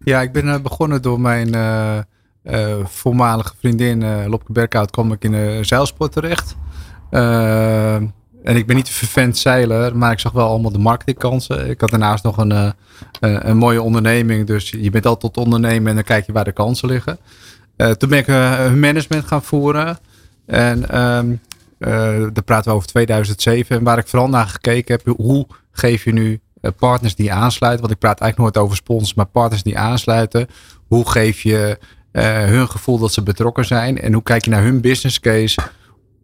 Ja, 0.04 0.22
ik 0.22 0.32
ben 0.32 0.62
begonnen 0.62 1.02
door 1.02 1.20
mijn 1.20 1.56
voormalige 2.84 3.54
vriendin 3.60 4.28
Lopke 4.28 4.52
Berkhout 4.52 4.92
kwam 4.92 5.12
ik 5.12 5.24
in 5.24 5.32
de 5.32 5.60
zeilsport 5.62 6.12
terecht. 6.12 6.56
Eh, 8.44 8.52
en 8.52 8.56
ik 8.56 8.68
ben 8.68 8.76
niet 8.76 8.88
een 8.88 8.94
vervent 8.94 9.38
zeiler, 9.38 9.98
maar 9.98 10.12
ik 10.12 10.20
zag 10.20 10.32
wel 10.32 10.48
allemaal 10.48 10.72
de 10.72 10.78
marketingkansen. 10.78 11.70
Ik 11.70 11.82
had 11.82 11.90
daarnaast 11.90 12.24
nog 12.24 12.38
een, 12.38 12.52
eh, 12.52 12.72
een, 13.20 13.50
een 13.50 13.58
mooie 13.58 13.82
onderneming, 13.82 14.48
dus 14.48 14.70
je 14.70 14.90
bent 14.90 15.06
altijd 15.06 15.34
tot 15.34 15.44
ondernemen 15.44 15.90
en 15.90 15.96
dan 15.96 16.04
kijk 16.04 16.26
je 16.26 16.32
waar 16.32 16.44
de 16.44 16.52
kansen 16.52 16.88
liggen. 16.88 17.18
Eh, 17.76 17.92
toen 17.92 18.10
ben 18.10 18.20
ik 18.20 18.28
eh, 18.28 18.58
hun 18.58 18.80
management 18.80 19.26
gaan 19.26 19.44
voeren 19.44 19.98
en 20.46 20.90
ehm 20.90 21.32
eh, 21.80 21.90
daar 22.34 22.44
praten 22.46 22.72
we 22.72 22.78
over 22.78 22.88
2007. 22.88 23.78
En 23.78 23.84
waar 23.84 23.98
ik 23.98 24.08
vooral 24.08 24.30
naar 24.30 24.48
gekeken 24.48 24.96
heb, 24.96 25.16
hoe 25.18 25.48
geef 25.72 26.04
je 26.04 26.14
nu 26.14 26.40
eh, 26.62 26.72
partners 26.80 27.16
die 27.16 27.34
aansluiten. 27.34 27.82
Want 27.82 27.94
ik 27.94 28.00
praat 28.00 28.20
eigenlijk 28.20 28.54
nooit 28.54 28.66
over 28.66 28.78
sponsors, 28.78 29.14
maar 29.14 29.26
partners 29.26 29.64
die 29.64 29.78
aansluiten. 29.78 30.48
Hoe 30.88 31.10
geef 31.10 31.42
je 31.42 31.80
eh, 32.12 32.44
hun 32.44 32.70
gevoel 32.70 32.98
dat 32.98 33.14
ze 33.14 33.24
betrokken 33.24 33.66
zijn? 33.66 34.00
En 34.00 34.14
hoe 34.14 34.24
kijk 34.24 34.46
je 34.46 34.52
naar 34.52 34.64
hun 34.64 34.82
business 34.82 35.20
case 35.20 35.60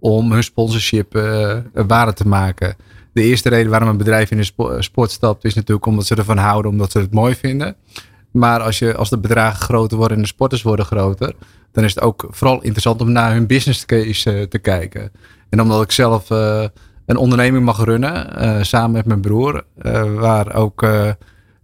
om 0.06 0.32
hun 0.32 0.44
sponsorship 0.44 1.16
eh 1.16 1.58
waarde 1.88 2.14
te 2.14 2.28
maken? 2.28 2.76
De 3.14 3.22
eerste 3.22 3.50
reden 3.50 3.70
waarom 3.72 3.90
een 3.90 3.98
bedrijf 3.98 4.32
in 4.32 4.38
de 4.38 4.44
spo- 4.44 4.82
sport 4.82 5.12
stapt, 5.12 5.46
is 5.46 5.54
natuurlijk 5.54 5.86
omdat 5.86 6.06
ze 6.06 6.16
ervan 6.16 6.38
houden, 6.38 6.72
omdat 6.72 6.92
ze 6.92 7.00
het 7.00 7.14
mooi 7.14 7.36
vinden. 7.36 7.76
Maar 8.32 8.60
als, 8.60 8.80
je, 8.80 8.96
als 8.96 9.10
de 9.10 9.18
bedragen 9.20 9.60
groter 9.62 9.98
worden 9.98 10.18
en 10.18 10.24
de 10.24 10.30
sporters 10.30 10.62
worden 10.62 10.86
groter, 10.86 11.34
dan 11.72 11.84
is 11.84 11.96
het 11.96 12.04
ook 12.04 12.28
vooral 12.30 12.62
interessant 12.62 13.02
om 13.02 13.12
naar 13.12 13.34
hun 13.34 13.48
business 13.48 13.86
case 13.86 14.32
eh, 14.32 14.42
te 14.44 14.60
kijken. 14.60 15.12
En 15.50 15.62
omdat 15.62 15.82
ik 15.82 15.92
zelf 15.92 16.30
eh, 16.32 16.64
een 17.06 17.18
onderneming 17.18 17.66
mag 17.66 17.84
runnen, 17.84 18.36
eh, 18.38 18.62
samen 18.62 18.92
met 18.92 19.06
mijn 19.06 19.22
broer, 19.22 19.64
eh, 19.78 20.14
waar, 20.14 20.56
ook, 20.56 20.84
eh, 20.84 21.08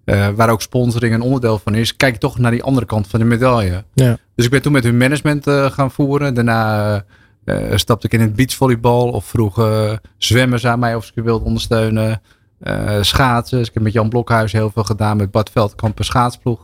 eh, 0.04 0.28
waar 0.36 0.50
ook 0.50 0.62
sponsoring 0.62 1.14
een 1.14 1.22
onderdeel 1.22 1.60
van 1.60 1.76
is, 1.76 1.96
kijk 1.96 2.14
ik 2.14 2.20
toch 2.20 2.38
naar 2.38 2.52
die 2.52 2.64
andere 2.64 2.86
kant 2.86 3.08
van 3.08 3.20
de 3.20 3.26
medaille. 3.26 3.84
Ja. 3.94 4.18
Dus 4.36 4.46
ik 4.46 4.52
ben 4.52 4.62
toen 4.62 4.72
met 4.72 4.84
hun 4.84 4.98
management 4.98 5.48
eh, 5.48 5.72
gaan 5.72 5.92
voeren. 5.92 6.34
Daarna 6.34 7.04
eh, 7.44 7.76
stapte 7.76 8.06
ik 8.06 8.14
in 8.14 8.22
het 8.22 8.36
beachvolleybal 8.36 9.10
of 9.10 9.26
vroeg 9.26 9.60
eh, 9.60 9.92
zwemmers 10.18 10.66
aan 10.66 10.80
mij 10.80 10.96
of 10.96 11.06
ze 11.06 11.22
wilden 11.22 11.48
ondersteunen. 11.48 12.22
Eh, 12.60 12.98
schaatsen. 13.02 13.58
Dus 13.58 13.68
ik 13.68 13.74
heb 13.74 13.84
met 13.84 13.94
Jan 13.94 14.10
Blokhuis 14.10 14.52
heel 14.52 14.70
veel 14.70 14.84
gedaan. 14.84 15.18
Met 15.18 15.32
Bart 15.32 15.50
Veldkamp 15.50 16.00
een 16.00 16.06
schaatsploeg 16.06 16.64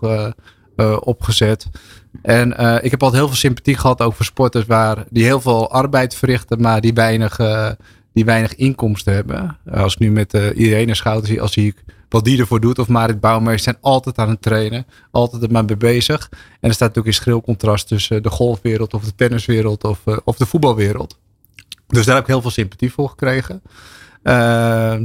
opgezet. 1.00 1.68
En 2.22 2.52
ik 2.84 2.92
heb 2.92 3.04
altijd 3.04 3.22
heel 3.22 3.28
veel 3.28 3.38
sympathie 3.38 3.78
gehad 3.78 4.02
ook 4.02 4.13
voor 4.13 4.26
sporters 4.26 4.66
waar, 4.66 5.06
die 5.10 5.24
heel 5.24 5.42
veel 5.42 5.72
arbeid 5.72 6.16
verrichten, 6.16 6.62
maar 6.62 6.82
die 6.82 6.94
weinig, 6.94 7.40
die 8.13 8.26
weinig 8.26 8.56
inkomsten 8.56 9.13
hebben. 9.13 9.58
Als 9.72 9.94
ik 9.94 10.00
nu 10.00 10.12
met 10.12 10.34
uh, 10.34 10.56
Irene 10.56 10.96
Schouten 10.96 11.28
zie, 11.28 11.42
als 11.42 11.54
zie 11.54 11.68
ik 11.68 11.84
wat 12.10 12.26
die 12.26 12.39
ervoor 12.39 12.60
doet, 12.60 12.80
of 12.80 12.88
Marit 12.88 13.20
Bouwmeester, 13.20 13.60
zijn 13.63 13.78
altijd 13.82 14.17
aan 14.17 14.30
het 14.30 14.41
trainen. 14.41 14.86
Altijd 15.12 15.43
er 15.43 15.52
maar 15.52 15.65
mee 15.65 15.78
bezig. 15.78 16.30
En 16.32 16.70
er 16.70 16.74
staat 16.74 16.88
natuurlijk 16.88 17.08
een 17.08 17.22
schril 17.22 17.41
contrast 17.41 17.88
tussen 17.88 18.24
de 18.24 18.30
golfwereld 18.30 18.93
of 18.93 19.04
de 19.04 19.15
tenniswereld 19.15 19.84
of, 19.84 20.02
eh, 20.06 20.17
of 20.24 20.38
de 20.38 20.46
voetbalwereld. 20.46 21.17
Dus 21.88 22.06
daar 22.06 22.15
heb 22.15 22.24
ik 22.24 22.30
heel 22.30 22.41
veel 22.41 22.52
sympathie 22.52 22.91
voor 22.91 23.10
gekregen. 23.10 23.62
Eh, 24.24 24.96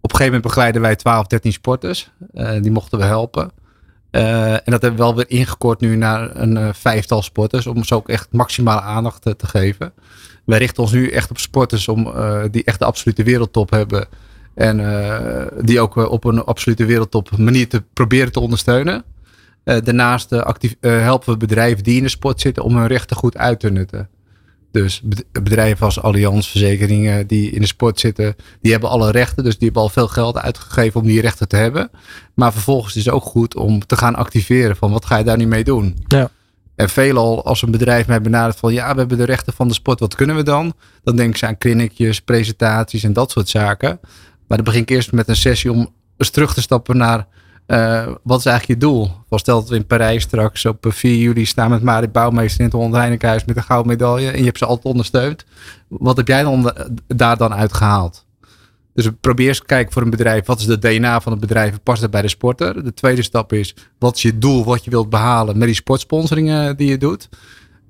op 0.00 0.10
een 0.10 0.16
gegeven 0.16 0.24
moment 0.24 0.42
begeleiden 0.42 0.80
wij 0.80 0.96
12, 0.96 1.26
13 1.26 1.52
sporters. 1.52 2.10
Eh, 2.32 2.62
die 2.62 2.70
mochten 2.70 2.98
we 2.98 3.04
helpen. 3.04 3.52
Eh, 4.10 4.52
en 4.52 4.62
dat 4.64 4.82
hebben 4.82 5.00
we 5.00 5.04
wel 5.04 5.14
weer 5.14 5.30
ingekort 5.30 5.80
nu 5.80 5.96
naar 5.96 6.36
een 6.36 6.56
eh, 6.56 6.68
vijftal 6.72 7.22
sporters. 7.22 7.66
Om 7.66 7.84
ze 7.84 7.94
ook 7.94 8.08
echt 8.08 8.28
maximale 8.32 8.80
aandacht 8.80 9.22
te, 9.22 9.46
geven. 9.46 9.92
Wij 10.44 10.58
richten 10.58 10.82
ons 10.82 10.92
nu 10.92 11.08
echt 11.08 11.30
op 11.30 11.38
sporters 11.38 11.88
om, 11.88 12.06
eh, 12.06 12.42
die 12.50 12.64
echt 12.64 12.78
de 12.78 12.84
absolute 12.84 13.22
wereldtop 13.22 13.70
hebben. 13.70 14.08
En 14.58 14.80
eh, 14.80 15.46
die 15.64 15.80
ook 15.80 15.96
eh, 15.96 16.10
op 16.10 16.24
een 16.24 16.44
absolute 16.44 16.84
wereldtop 16.84 17.36
manier 17.36 17.68
te 17.68 17.82
proberen 17.92 18.32
te 18.32 18.40
ondersteunen. 18.40 19.04
Eh, 19.64 19.76
daarnaast 19.84 20.32
actief, 20.32 20.76
helpen 20.80 21.32
we 21.32 21.36
bedrijven 21.38 21.84
die 21.84 21.96
in 21.96 22.02
de 22.02 22.08
sport 22.08 22.40
zitten 22.40 22.62
om 22.62 22.76
hun 22.76 22.86
rechten 22.86 23.16
goed 23.16 23.36
uit 23.36 23.60
te 23.60 23.70
nutten. 23.70 24.08
Dus 24.72 25.00
bed- 25.00 25.24
bedrijven 25.32 25.84
als 25.84 26.00
Allianz 26.00 26.48
Verzekeringen 26.50 27.26
die 27.26 27.50
in 27.50 27.60
de 27.60 27.66
sport 27.66 28.00
zitten, 28.00 28.36
die 28.60 28.72
hebben 28.72 28.90
alle 28.90 29.10
rechten. 29.10 29.44
Dus 29.44 29.56
die 29.56 29.64
hebben 29.64 29.82
al 29.82 29.88
veel 29.88 30.08
geld 30.08 30.38
uitgegeven 30.38 31.00
om 31.00 31.06
die 31.06 31.20
rechten 31.20 31.48
te 31.48 31.56
hebben. 31.56 31.90
Maar 32.34 32.52
vervolgens 32.52 32.96
is 32.96 33.04
het 33.04 33.14
ook 33.14 33.24
goed 33.24 33.56
om 33.56 33.86
te 33.86 33.96
gaan 33.96 34.14
activeren 34.14 34.76
van 34.76 34.90
wat 34.90 35.06
ga 35.06 35.16
je 35.16 35.24
daar 35.24 35.36
nu 35.36 35.46
mee 35.46 35.64
doen. 35.64 35.96
Ja. 36.06 36.30
En 36.74 36.88
veelal 36.88 37.44
als 37.44 37.62
een 37.62 37.70
bedrijf 37.70 38.06
mij 38.06 38.20
benadert 38.20 38.56
van 38.56 38.72
ja, 38.72 38.92
we 38.92 38.98
hebben 38.98 39.18
de 39.18 39.24
rechten 39.24 39.52
van 39.52 39.68
de 39.68 39.74
sport, 39.74 40.00
wat 40.00 40.14
kunnen 40.14 40.36
we 40.36 40.42
dan? 40.42 40.72
Dan 41.02 41.16
denken 41.16 41.38
ze 41.38 41.46
aan 41.46 41.58
clinicjes, 41.58 42.20
presentaties 42.20 43.02
en 43.02 43.12
dat 43.12 43.30
soort 43.30 43.48
zaken. 43.48 44.00
Maar 44.48 44.56
dan 44.56 44.66
begin 44.66 44.82
ik 44.82 44.90
eerst 44.90 45.12
met 45.12 45.28
een 45.28 45.36
sessie 45.36 45.72
om 45.72 45.88
eens 46.16 46.30
terug 46.30 46.54
te 46.54 46.60
stappen 46.60 46.96
naar 46.96 47.26
eh, 47.66 48.06
wat 48.22 48.38
is 48.38 48.46
eigenlijk 48.46 48.80
je 48.80 48.86
doel? 48.86 49.10
Stel 49.30 49.60
dat 49.60 49.68
we 49.68 49.76
in 49.76 49.86
Parijs 49.86 50.22
straks 50.22 50.64
op 50.64 50.86
eh, 50.86 50.92
4 50.92 51.16
juli 51.16 51.44
staan 51.44 51.70
met 51.70 51.82
Marit 51.82 52.12
Bouwmeester 52.12 52.60
in 52.60 52.64
het 52.66 52.74
Holland 52.74 53.20
met 53.46 53.56
een 53.56 53.62
gouden 53.62 53.86
medaille 53.92 54.30
en 54.30 54.38
je 54.38 54.44
hebt 54.44 54.58
ze 54.58 54.66
altijd 54.66 54.86
ondersteund. 54.86 55.44
Wat 55.88 56.16
heb 56.16 56.28
jij 56.28 56.42
dan 56.42 56.62
da- 56.62 56.88
daar 57.06 57.36
dan 57.36 57.54
uitgehaald? 57.54 58.26
Dus 58.94 59.08
probeer 59.20 59.48
eens 59.48 59.62
kijken 59.62 59.92
voor 59.92 60.02
een 60.02 60.10
bedrijf, 60.10 60.46
wat 60.46 60.60
is 60.60 60.66
de 60.66 60.78
DNA 60.78 61.20
van 61.20 61.32
het 61.32 61.40
bedrijf 61.40 61.82
past 61.82 62.00
dat 62.00 62.10
bij 62.10 62.22
de 62.22 62.28
sporter? 62.28 62.84
De 62.84 62.94
tweede 62.94 63.22
stap 63.22 63.52
is, 63.52 63.74
wat 63.98 64.16
is 64.16 64.22
je 64.22 64.38
doel, 64.38 64.64
wat 64.64 64.84
je 64.84 64.90
wilt 64.90 65.10
behalen 65.10 65.58
met 65.58 65.66
die 65.66 65.76
sportsponsoring 65.76 66.50
eh, 66.50 66.70
die 66.76 66.88
je 66.88 66.98
doet? 66.98 67.28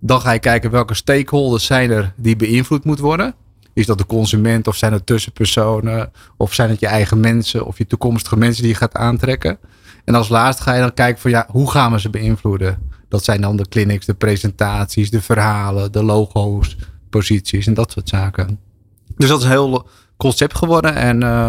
Dan 0.01 0.21
ga 0.21 0.33
je 0.33 0.39
kijken 0.39 0.71
welke 0.71 0.95
stakeholders 0.95 1.65
zijn 1.65 1.91
er 1.91 2.13
die 2.17 2.37
beïnvloed 2.37 2.85
moeten 2.85 3.05
worden. 3.05 3.35
Is 3.79 3.87
dat 3.87 3.99
de 3.99 4.07
consument 4.07 4.67
of 4.67 4.77
zijn 4.77 4.93
het 4.93 5.07
tussenpersonen 5.07 6.11
of 6.37 6.55
zijn 6.55 6.71
het 6.71 6.81
je 6.81 6.87
eigen 6.87 7.21
mensen 7.21 7.67
of 7.67 7.79
je 7.79 7.87
toekomstige 7.87 8.37
mensen 8.37 8.63
die 8.63 8.73
je 8.73 8.79
gaat 8.79 8.95
aantrekken? 8.95 9.59
En 10.05 10.15
als 10.15 10.29
laatste 10.29 10.63
ga 10.63 10.75
je 10.75 10.81
dan 10.81 10.95
kijken 10.95 11.21
van 11.21 11.31
ja, 11.31 11.47
hoe 11.51 11.71
gaan 11.71 11.93
we 11.93 12.01
ze 12.01 12.11
beïnvloeden? 12.11 12.79
Dat 13.09 13.25
zijn 13.25 13.41
dan 13.41 13.57
de 13.57 13.69
clinics, 13.69 14.07
de 14.07 14.15
presentaties, 14.15 15.11
de 15.11 15.23
verhalen, 15.23 15.93
de 15.93 16.03
logo's, 16.03 16.77
posities 17.11 17.67
en 17.67 17.75
dat 17.75 17.93
soort 17.93 18.09
zaken. 18.09 18.59
Dus 19.17 19.29
dat 19.29 19.39
is 19.39 19.45
een 19.45 19.51
heel 19.51 19.89
concept 20.17 20.57
geworden. 20.57 20.95
En 20.95 21.23
uh, 21.23 21.49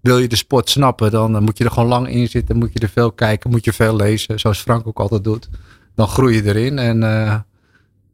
wil 0.00 0.18
je 0.18 0.28
de 0.28 0.36
sport 0.36 0.70
snappen, 0.70 1.10
dan 1.10 1.42
moet 1.42 1.58
je 1.58 1.64
er 1.64 1.70
gewoon 1.70 1.88
lang 1.88 2.08
in 2.08 2.28
zitten. 2.28 2.56
Moet 2.56 2.72
je 2.72 2.78
er 2.78 2.88
veel 2.88 3.12
kijken, 3.12 3.50
moet 3.50 3.64
je 3.64 3.72
veel 3.72 3.96
lezen. 3.96 4.40
Zoals 4.40 4.60
Frank 4.60 4.86
ook 4.86 5.00
altijd 5.00 5.24
doet. 5.24 5.48
Dan 5.94 6.08
groei 6.08 6.34
je 6.34 6.44
erin. 6.44 6.78
En 6.78 7.02
uh, 7.02 7.34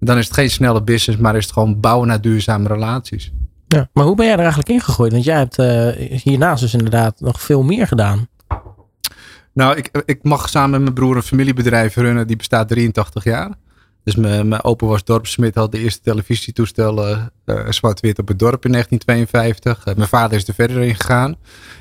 dan 0.00 0.18
is 0.18 0.24
het 0.24 0.34
geen 0.34 0.50
snelle 0.50 0.82
business, 0.82 1.20
maar 1.20 1.36
is 1.36 1.44
het 1.44 1.52
gewoon 1.52 1.80
bouwen 1.80 2.08
naar 2.08 2.20
duurzame 2.20 2.68
relaties. 2.68 3.32
Ja, 3.68 3.88
maar 3.92 4.04
hoe 4.04 4.16
ben 4.16 4.24
jij 4.24 4.34
er 4.34 4.40
eigenlijk 4.40 4.68
ingegroeid? 4.68 5.12
Want 5.12 5.24
jij 5.24 5.36
hebt 5.36 5.58
uh, 5.58 6.20
hiernaast 6.22 6.62
dus 6.62 6.72
inderdaad 6.72 7.20
nog 7.20 7.40
veel 7.40 7.62
meer 7.62 7.86
gedaan. 7.86 8.28
Nou, 9.52 9.76
ik, 9.76 10.02
ik 10.04 10.22
mag 10.22 10.48
samen 10.48 10.70
met 10.70 10.80
mijn 10.80 10.94
broer 10.94 11.16
een 11.16 11.22
familiebedrijf 11.22 11.96
runnen. 11.96 12.26
Die 12.26 12.36
bestaat 12.36 12.68
83 12.68 13.24
jaar. 13.24 13.50
Dus 14.04 14.16
mijn, 14.16 14.48
mijn 14.48 14.64
opa 14.64 14.86
was 14.86 15.04
dorpsmid, 15.04 15.54
had 15.54 15.72
de 15.72 15.78
eerste 15.78 16.00
televisietoestellen 16.00 17.32
uh, 17.44 17.70
zwart-wit 17.70 18.18
op 18.18 18.28
het 18.28 18.38
dorp 18.38 18.64
in 18.64 18.72
1952. 18.72 19.86
Uh, 19.86 19.94
mijn 19.94 20.08
vader 20.08 20.36
is 20.36 20.48
er 20.48 20.54
verder 20.54 20.82
in 20.82 20.94
gegaan. 20.94 21.36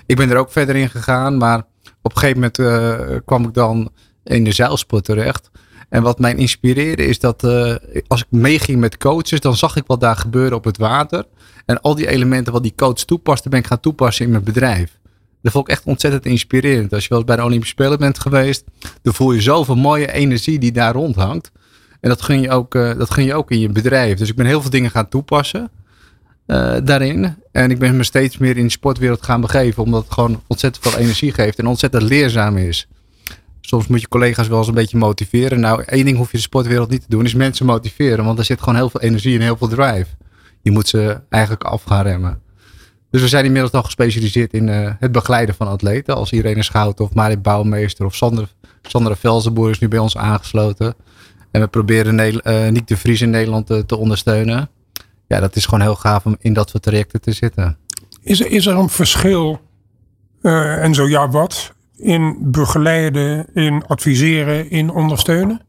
Ik 0.05 0.15
ben 0.15 0.29
er 0.29 0.37
ook 0.37 0.51
verder 0.51 0.75
in 0.75 0.89
gegaan, 0.89 1.37
maar 1.37 1.59
op 2.01 2.11
een 2.11 2.17
gegeven 2.17 2.35
moment 2.35 2.59
uh, 2.59 3.17
kwam 3.25 3.43
ik 3.43 3.53
dan 3.53 3.91
in 4.23 4.43
de 4.43 4.51
zeilsport 4.51 5.03
terecht. 5.03 5.51
En 5.89 6.03
wat 6.03 6.19
mij 6.19 6.35
inspireerde 6.35 7.05
is 7.05 7.19
dat 7.19 7.43
uh, 7.43 7.75
als 8.07 8.21
ik 8.21 8.27
meeging 8.29 8.79
met 8.79 8.97
coaches, 8.97 9.39
dan 9.39 9.55
zag 9.55 9.75
ik 9.75 9.83
wat 9.87 9.99
daar 9.99 10.15
gebeurde 10.15 10.55
op 10.55 10.63
het 10.63 10.77
water. 10.77 11.25
En 11.67 11.81
al 11.81 11.95
die 11.95 12.07
elementen 12.07 12.53
wat 12.53 12.63
die 12.63 12.73
coach 12.75 12.93
toepaste, 12.93 13.49
ben 13.49 13.59
ik 13.59 13.67
gaan 13.67 13.79
toepassen 13.79 14.25
in 14.25 14.31
mijn 14.31 14.43
bedrijf. 14.43 14.97
Dat 15.41 15.51
vond 15.51 15.67
ik 15.67 15.73
echt 15.73 15.83
ontzettend 15.85 16.25
inspirerend. 16.25 16.93
Als 16.93 17.03
je 17.03 17.09
wel 17.09 17.17
eens 17.17 17.27
bij 17.27 17.35
de 17.35 17.43
Olympische 17.43 17.73
Spelen 17.73 17.99
bent 17.99 18.19
geweest, 18.19 18.63
dan 19.01 19.13
voel 19.13 19.31
je 19.31 19.41
zoveel 19.41 19.75
mooie 19.75 20.11
energie 20.11 20.59
die 20.59 20.71
daar 20.71 20.93
rondhangt. 20.93 21.51
En 21.99 22.09
dat 22.09 22.21
gun 22.21 22.41
je 22.41 22.49
ook, 22.49 22.75
uh, 22.75 22.97
dat 22.97 23.11
gun 23.11 23.23
je 23.23 23.33
ook 23.33 23.51
in 23.51 23.59
je 23.59 23.69
bedrijf. 23.69 24.17
Dus 24.17 24.29
ik 24.29 24.35
ben 24.35 24.45
heel 24.45 24.61
veel 24.61 24.69
dingen 24.69 24.91
gaan 24.91 25.09
toepassen 25.09 25.69
uh, 26.47 26.75
daarin. 26.83 27.35
En 27.51 27.71
ik 27.71 27.79
ben 27.79 27.97
me 27.97 28.03
steeds 28.03 28.37
meer 28.37 28.57
in 28.57 28.63
de 28.63 28.71
sportwereld 28.71 29.23
gaan 29.23 29.41
begeven, 29.41 29.83
omdat 29.83 30.03
het 30.03 30.13
gewoon 30.13 30.41
ontzettend 30.47 30.87
veel 30.87 31.01
energie 31.01 31.31
geeft 31.31 31.59
en 31.59 31.67
ontzettend 31.67 32.03
leerzaam 32.03 32.57
is. 32.57 32.87
Soms 33.61 33.87
moet 33.87 34.01
je 34.01 34.07
collega's 34.07 34.47
wel 34.47 34.57
eens 34.57 34.67
een 34.67 34.73
beetje 34.73 34.97
motiveren. 34.97 35.59
Nou, 35.59 35.83
één 35.83 36.05
ding 36.05 36.17
hoef 36.17 36.31
je 36.31 36.37
de 36.37 36.43
sportwereld 36.43 36.89
niet 36.89 37.01
te 37.01 37.09
doen, 37.09 37.25
is 37.25 37.33
mensen 37.33 37.65
motiveren. 37.65 38.25
Want 38.25 38.39
er 38.39 38.45
zit 38.45 38.59
gewoon 38.59 38.75
heel 38.75 38.89
veel 38.89 39.01
energie 39.01 39.35
en 39.35 39.41
heel 39.41 39.57
veel 39.57 39.67
drive. 39.67 40.05
Je 40.67 40.73
moet 40.73 40.87
ze 40.87 41.21
eigenlijk 41.29 41.63
af 41.63 41.83
gaan 41.83 42.03
remmen. 42.03 42.41
Dus 43.09 43.21
we 43.21 43.27
zijn 43.27 43.45
inmiddels 43.45 43.73
al 43.73 43.83
gespecialiseerd 43.83 44.53
in 44.53 44.67
uh, 44.67 44.91
het 44.99 45.11
begeleiden 45.11 45.55
van 45.55 45.67
atleten. 45.67 46.15
Als 46.15 46.31
Irene 46.31 46.63
Schout 46.63 46.99
of 46.99 47.13
Marit 47.13 47.41
Bouwmeester 47.41 48.05
of 48.05 48.15
Sander, 48.15 48.53
Sandra 48.81 49.15
Velzenboer 49.15 49.69
is 49.69 49.79
nu 49.79 49.87
bij 49.87 49.99
ons 49.99 50.17
aangesloten. 50.17 50.95
En 51.51 51.61
we 51.61 51.67
proberen 51.67 52.15
ne 52.15 52.41
uh, 52.43 52.71
Nick 52.71 52.87
de 52.87 52.97
Vries 52.97 53.21
in 53.21 53.29
Nederland 53.29 53.65
te, 53.67 53.85
te, 53.85 53.97
ondersteunen. 53.97 54.69
Ja, 55.27 55.39
dat 55.39 55.55
is 55.55 55.65
gewoon 55.65 55.81
heel 55.81 55.95
gaaf 55.95 56.25
om 56.25 56.35
in 56.39 56.53
dat 56.53 56.69
soort 56.69 56.83
trajecten 56.83 57.21
te 57.21 57.31
zitten. 57.31 57.77
Is 58.21 58.39
er, 58.39 58.51
is 58.51 58.65
er 58.65 58.75
een 58.75 58.89
verschil, 58.89 59.59
uh, 60.41 60.83
en 60.83 60.93
zo 60.93 61.09
ja 61.09 61.29
wat, 61.29 61.73
in 61.95 62.37
begeleiden, 62.39 63.53
in 63.53 63.85
adviseren, 63.85 64.69
in 64.69 64.89
ondersteunen? 64.89 65.61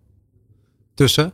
Tussen? 0.94 1.32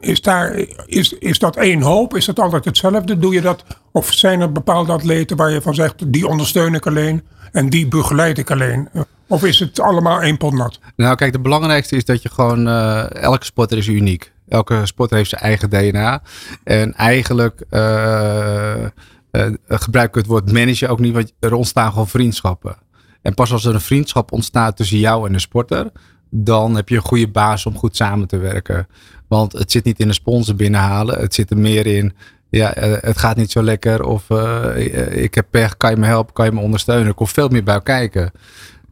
Is, 0.00 0.20
daar, 0.20 0.64
is, 0.86 1.12
is 1.12 1.38
dat 1.38 1.56
één 1.56 1.80
hoop? 1.80 2.16
Is 2.16 2.24
dat 2.24 2.38
altijd 2.38 2.64
hetzelfde? 2.64 3.18
Doe 3.18 3.34
je 3.34 3.40
dat? 3.40 3.64
Of 3.92 4.12
zijn 4.12 4.40
er 4.40 4.52
bepaalde 4.52 4.92
atleten 4.92 5.36
waar 5.36 5.50
je 5.50 5.60
van 5.60 5.74
zegt, 5.74 6.12
die 6.12 6.26
ondersteun 6.26 6.74
ik 6.74 6.86
alleen 6.86 7.22
en 7.52 7.68
die 7.68 7.88
begeleid 7.88 8.38
ik 8.38 8.50
alleen? 8.50 8.88
Of 9.26 9.44
is 9.44 9.58
het 9.58 9.80
allemaal 9.80 10.22
één 10.22 10.36
pot 10.36 10.52
nat? 10.52 10.80
Nou, 10.96 11.16
kijk, 11.16 11.32
het 11.32 11.42
belangrijkste 11.42 11.96
is 11.96 12.04
dat 12.04 12.22
je 12.22 12.28
gewoon, 12.28 12.68
uh, 12.68 13.14
elke 13.14 13.44
sporter 13.44 13.78
is 13.78 13.86
uniek. 13.86 14.32
Elke 14.48 14.86
sporter 14.86 15.16
heeft 15.16 15.30
zijn 15.30 15.42
eigen 15.42 15.70
DNA. 15.70 16.22
En 16.64 16.94
eigenlijk 16.94 17.64
uh, 17.70 18.84
uh, 19.32 19.52
het 19.66 20.26
woord 20.26 20.52
managen 20.52 20.88
ook 20.88 20.98
niet, 20.98 21.12
want 21.12 21.32
er 21.40 21.54
ontstaan 21.54 21.90
gewoon 21.90 22.08
vriendschappen. 22.08 22.76
En 23.22 23.34
pas 23.34 23.52
als 23.52 23.64
er 23.64 23.74
een 23.74 23.80
vriendschap 23.80 24.32
ontstaat 24.32 24.76
tussen 24.76 24.98
jou 24.98 25.26
en 25.26 25.32
de 25.32 25.38
sporter, 25.38 25.90
dan 26.30 26.76
heb 26.76 26.88
je 26.88 26.96
een 26.96 27.02
goede 27.02 27.28
basis 27.28 27.66
om 27.66 27.76
goed 27.76 27.96
samen 27.96 28.28
te 28.28 28.38
werken. 28.38 28.86
Want 29.28 29.52
het 29.52 29.70
zit 29.70 29.84
niet 29.84 29.98
in 29.98 30.06
de 30.08 30.14
sponsor 30.14 30.54
binnenhalen. 30.54 31.20
Het 31.20 31.34
zit 31.34 31.50
er 31.50 31.58
meer 31.58 31.86
in. 31.86 32.12
Ja, 32.50 32.72
het 32.76 33.18
gaat 33.18 33.36
niet 33.36 33.50
zo 33.50 33.62
lekker. 33.62 34.04
Of 34.04 34.30
uh, 34.30 35.22
ik 35.22 35.34
heb 35.34 35.46
pech. 35.50 35.76
Kan 35.76 35.90
je 35.90 35.96
me 35.96 36.06
helpen? 36.06 36.34
Kan 36.34 36.44
je 36.44 36.52
me 36.52 36.60
ondersteunen? 36.60 37.06
Er 37.06 37.14
komt 37.14 37.30
veel 37.30 37.48
meer 37.48 37.64
bij 37.64 37.82
kijken. 37.82 38.32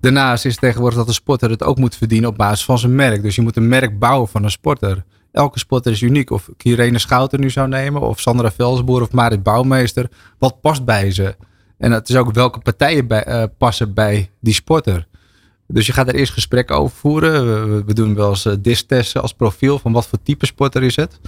Daarnaast 0.01 0.45
is 0.45 0.57
tegenwoordig 0.57 0.99
dat 0.99 1.07
de 1.07 1.12
sporter 1.12 1.51
het 1.51 1.62
ook 1.62 1.78
moet 1.78 1.97
verdienen 1.97 2.30
op 2.30 2.37
basis 2.37 2.64
van 2.64 2.78
zijn 2.78 2.95
merk. 2.95 3.22
Dus 3.22 3.34
je 3.34 3.43
moet 3.43 3.57
een 3.57 3.68
merk 3.68 3.99
bouwen 3.99 4.28
van 4.28 4.45
een 4.45 4.51
sporter. 4.51 5.05
Elke 5.32 5.59
sporter 5.59 5.93
is 5.93 6.01
uniek. 6.01 6.30
Of 6.30 6.49
ik 6.49 6.64
Irene 6.64 6.99
Schouten 6.99 7.41
nu 7.41 7.51
zou 7.51 7.68
nemen. 7.68 8.01
Of 8.01 8.20
Sandra 8.20 8.53
Velsboer 8.53 9.03
of 9.03 9.12
Marit 9.12 9.43
Bouwmeester. 9.43 10.09
Wat 10.39 10.61
past 10.61 10.84
bij 10.84 11.11
ze? 11.11 11.37
En 11.78 11.93
het 11.93 12.09
is 12.09 12.16
ook 12.16 12.32
welke 12.32 12.59
partijen 12.59 13.07
uh, 13.11 13.43
passen 13.59 13.95
bij 13.95 14.30
die 14.41 14.55
sporter. 14.55 15.07
Dus 15.69 15.87
je 15.87 15.93
gaat 15.93 16.09
er 16.09 16.14
eerst 16.14 16.33
gesprekken 16.33 16.77
over 16.77 16.97
voeren. 16.97 17.87
We, 17.87 17.95
doen 17.95 18.14
wel 18.14 18.29
eens 18.29 18.49
distesten 18.59 19.23
als 19.23 19.33
profiel 19.33 19.79
van 19.79 19.93
wat 19.93 20.07
voor 20.07 20.19
type 20.23 20.47
sporter 20.47 20.83
is 20.83 20.97
het. 20.97 21.21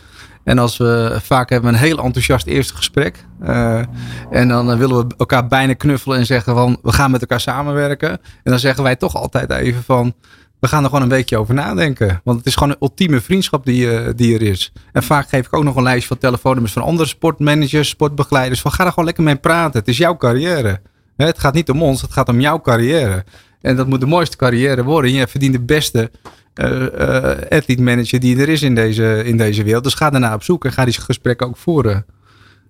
En 0.44 0.58
als 0.58 0.76
we 0.76 1.18
vaak 1.22 1.50
hebben 1.50 1.70
we 1.70 1.76
een 1.76 1.82
heel 1.82 1.98
enthousiast 1.98 2.46
eerste 2.46 2.76
gesprek. 2.76 3.24
Uh, 3.42 3.82
en 4.30 4.48
dan 4.48 4.70
uh, 4.70 4.76
willen 4.76 5.08
we 5.08 5.14
elkaar 5.16 5.46
bijna 5.46 5.74
knuffelen 5.74 6.18
en 6.18 6.26
zeggen 6.26 6.54
van 6.54 6.78
we 6.82 6.92
gaan 6.92 7.10
met 7.10 7.20
elkaar 7.20 7.40
samenwerken. 7.40 8.10
En 8.10 8.50
dan 8.50 8.58
zeggen 8.58 8.82
wij 8.82 8.96
toch 8.96 9.14
altijd 9.14 9.50
even 9.50 9.82
van 9.82 10.14
we 10.60 10.68
gaan 10.68 10.82
er 10.82 10.88
gewoon 10.88 11.02
een 11.02 11.08
beetje 11.08 11.38
over 11.38 11.54
nadenken. 11.54 12.20
Want 12.24 12.38
het 12.38 12.46
is 12.46 12.54
gewoon 12.54 12.70
een 12.70 12.80
ultieme 12.80 13.20
vriendschap 13.20 13.64
die, 13.64 14.14
die 14.14 14.34
er 14.34 14.42
is. 14.42 14.72
En 14.92 15.02
vaak 15.02 15.28
geef 15.28 15.46
ik 15.46 15.54
ook 15.54 15.64
nog 15.64 15.76
een 15.76 15.82
lijstje 15.82 16.08
van 16.08 16.18
telefoonnummers 16.18 16.72
van 16.72 16.82
andere 16.82 17.08
sportmanagers, 17.08 17.88
sportbegeleiders. 17.88 18.60
Van 18.60 18.72
ga 18.72 18.84
er 18.84 18.90
gewoon 18.90 19.04
lekker 19.04 19.24
mee 19.24 19.36
praten. 19.36 19.78
Het 19.78 19.88
is 19.88 19.96
jouw 19.96 20.16
carrière. 20.16 20.80
Het 21.16 21.38
gaat 21.38 21.54
niet 21.54 21.70
om 21.70 21.82
ons, 21.82 22.02
het 22.02 22.12
gaat 22.12 22.28
om 22.28 22.40
jouw 22.40 22.60
carrière. 22.60 23.24
En 23.60 23.76
dat 23.76 23.86
moet 23.86 24.00
de 24.00 24.06
mooiste 24.06 24.36
carrière 24.36 24.84
worden. 24.84 25.12
Je 25.12 25.26
verdient 25.26 25.52
de 25.52 25.60
beste 25.60 26.10
uh, 26.54 26.80
uh, 26.80 27.24
athlete 27.48 27.82
manager 27.82 28.20
die 28.20 28.40
er 28.40 28.48
is 28.48 28.62
in 28.62 28.74
deze, 28.74 29.22
in 29.24 29.36
deze 29.36 29.62
wereld. 29.62 29.84
Dus 29.84 29.94
ga 29.94 30.10
daarna 30.10 30.34
op 30.34 30.42
zoek 30.42 30.64
en 30.64 30.72
ga 30.72 30.84
die 30.84 31.00
gesprekken 31.00 31.46
ook 31.46 31.56
voeren. 31.56 32.06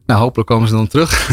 Nou, 0.07 0.21
hopelijk 0.21 0.49
komen 0.49 0.69
ze 0.69 0.75
dan 0.75 0.87
terug. 0.87 1.29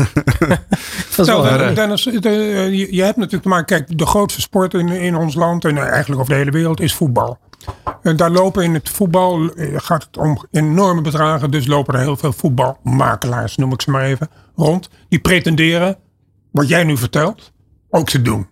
dat 1.16 1.26
nou, 1.26 1.74
Dennis, 1.74 2.04
de, 2.04 2.88
je 2.92 3.04
hebt 3.04 3.18
natuurlijk 3.18 3.44
te 3.44 3.50
maken, 3.50 3.66
kijk, 3.66 3.98
de 3.98 4.06
grootste 4.06 4.42
sport 4.42 4.74
in, 4.74 4.88
in 4.88 5.16
ons 5.16 5.36
land 5.36 5.66
en 5.66 5.78
eigenlijk 5.78 6.22
over 6.22 6.34
de 6.34 6.40
hele 6.40 6.52
wereld 6.52 6.80
is 6.80 6.94
voetbal. 6.94 7.40
En 8.02 8.16
daar 8.16 8.32
lopen 8.32 8.64
in 8.64 8.74
het 8.74 8.90
voetbal, 8.90 9.50
gaat 9.76 10.04
het 10.04 10.18
om 10.18 10.46
enorme 10.52 11.02
bedragen, 11.02 11.52
dus 11.52 11.68
lopen 11.68 11.94
er 11.94 12.00
heel 12.00 12.18
veel 12.18 12.34
voetbalmakelaars, 12.34 13.56
noem 13.56 13.74
ik 13.74 13.82
ze 13.82 13.92
maar 13.92 14.04
even, 14.04 14.30
rond. 14.56 14.90
Die 15.10 15.20
pretenderen, 15.20 15.98
wat 16.52 16.68
jij 16.68 16.84
nu 16.84 16.98
vertelt, 16.98 17.52
ook 17.90 18.10
te 18.10 18.22
doen. 18.22 18.48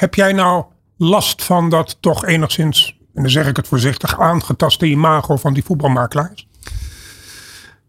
Heb 0.00 0.14
jij 0.14 0.32
nou 0.32 0.64
last 0.96 1.44
van 1.44 1.70
dat 1.70 1.96
toch 2.00 2.26
enigszins, 2.26 2.98
en 3.14 3.22
dan 3.22 3.30
zeg 3.30 3.46
ik 3.46 3.56
het 3.56 3.68
voorzichtig, 3.68 4.20
aangetaste 4.20 4.86
imago 4.86 5.36
van 5.36 5.52
die 5.52 5.64
voetbalmakelaars? 5.64 6.48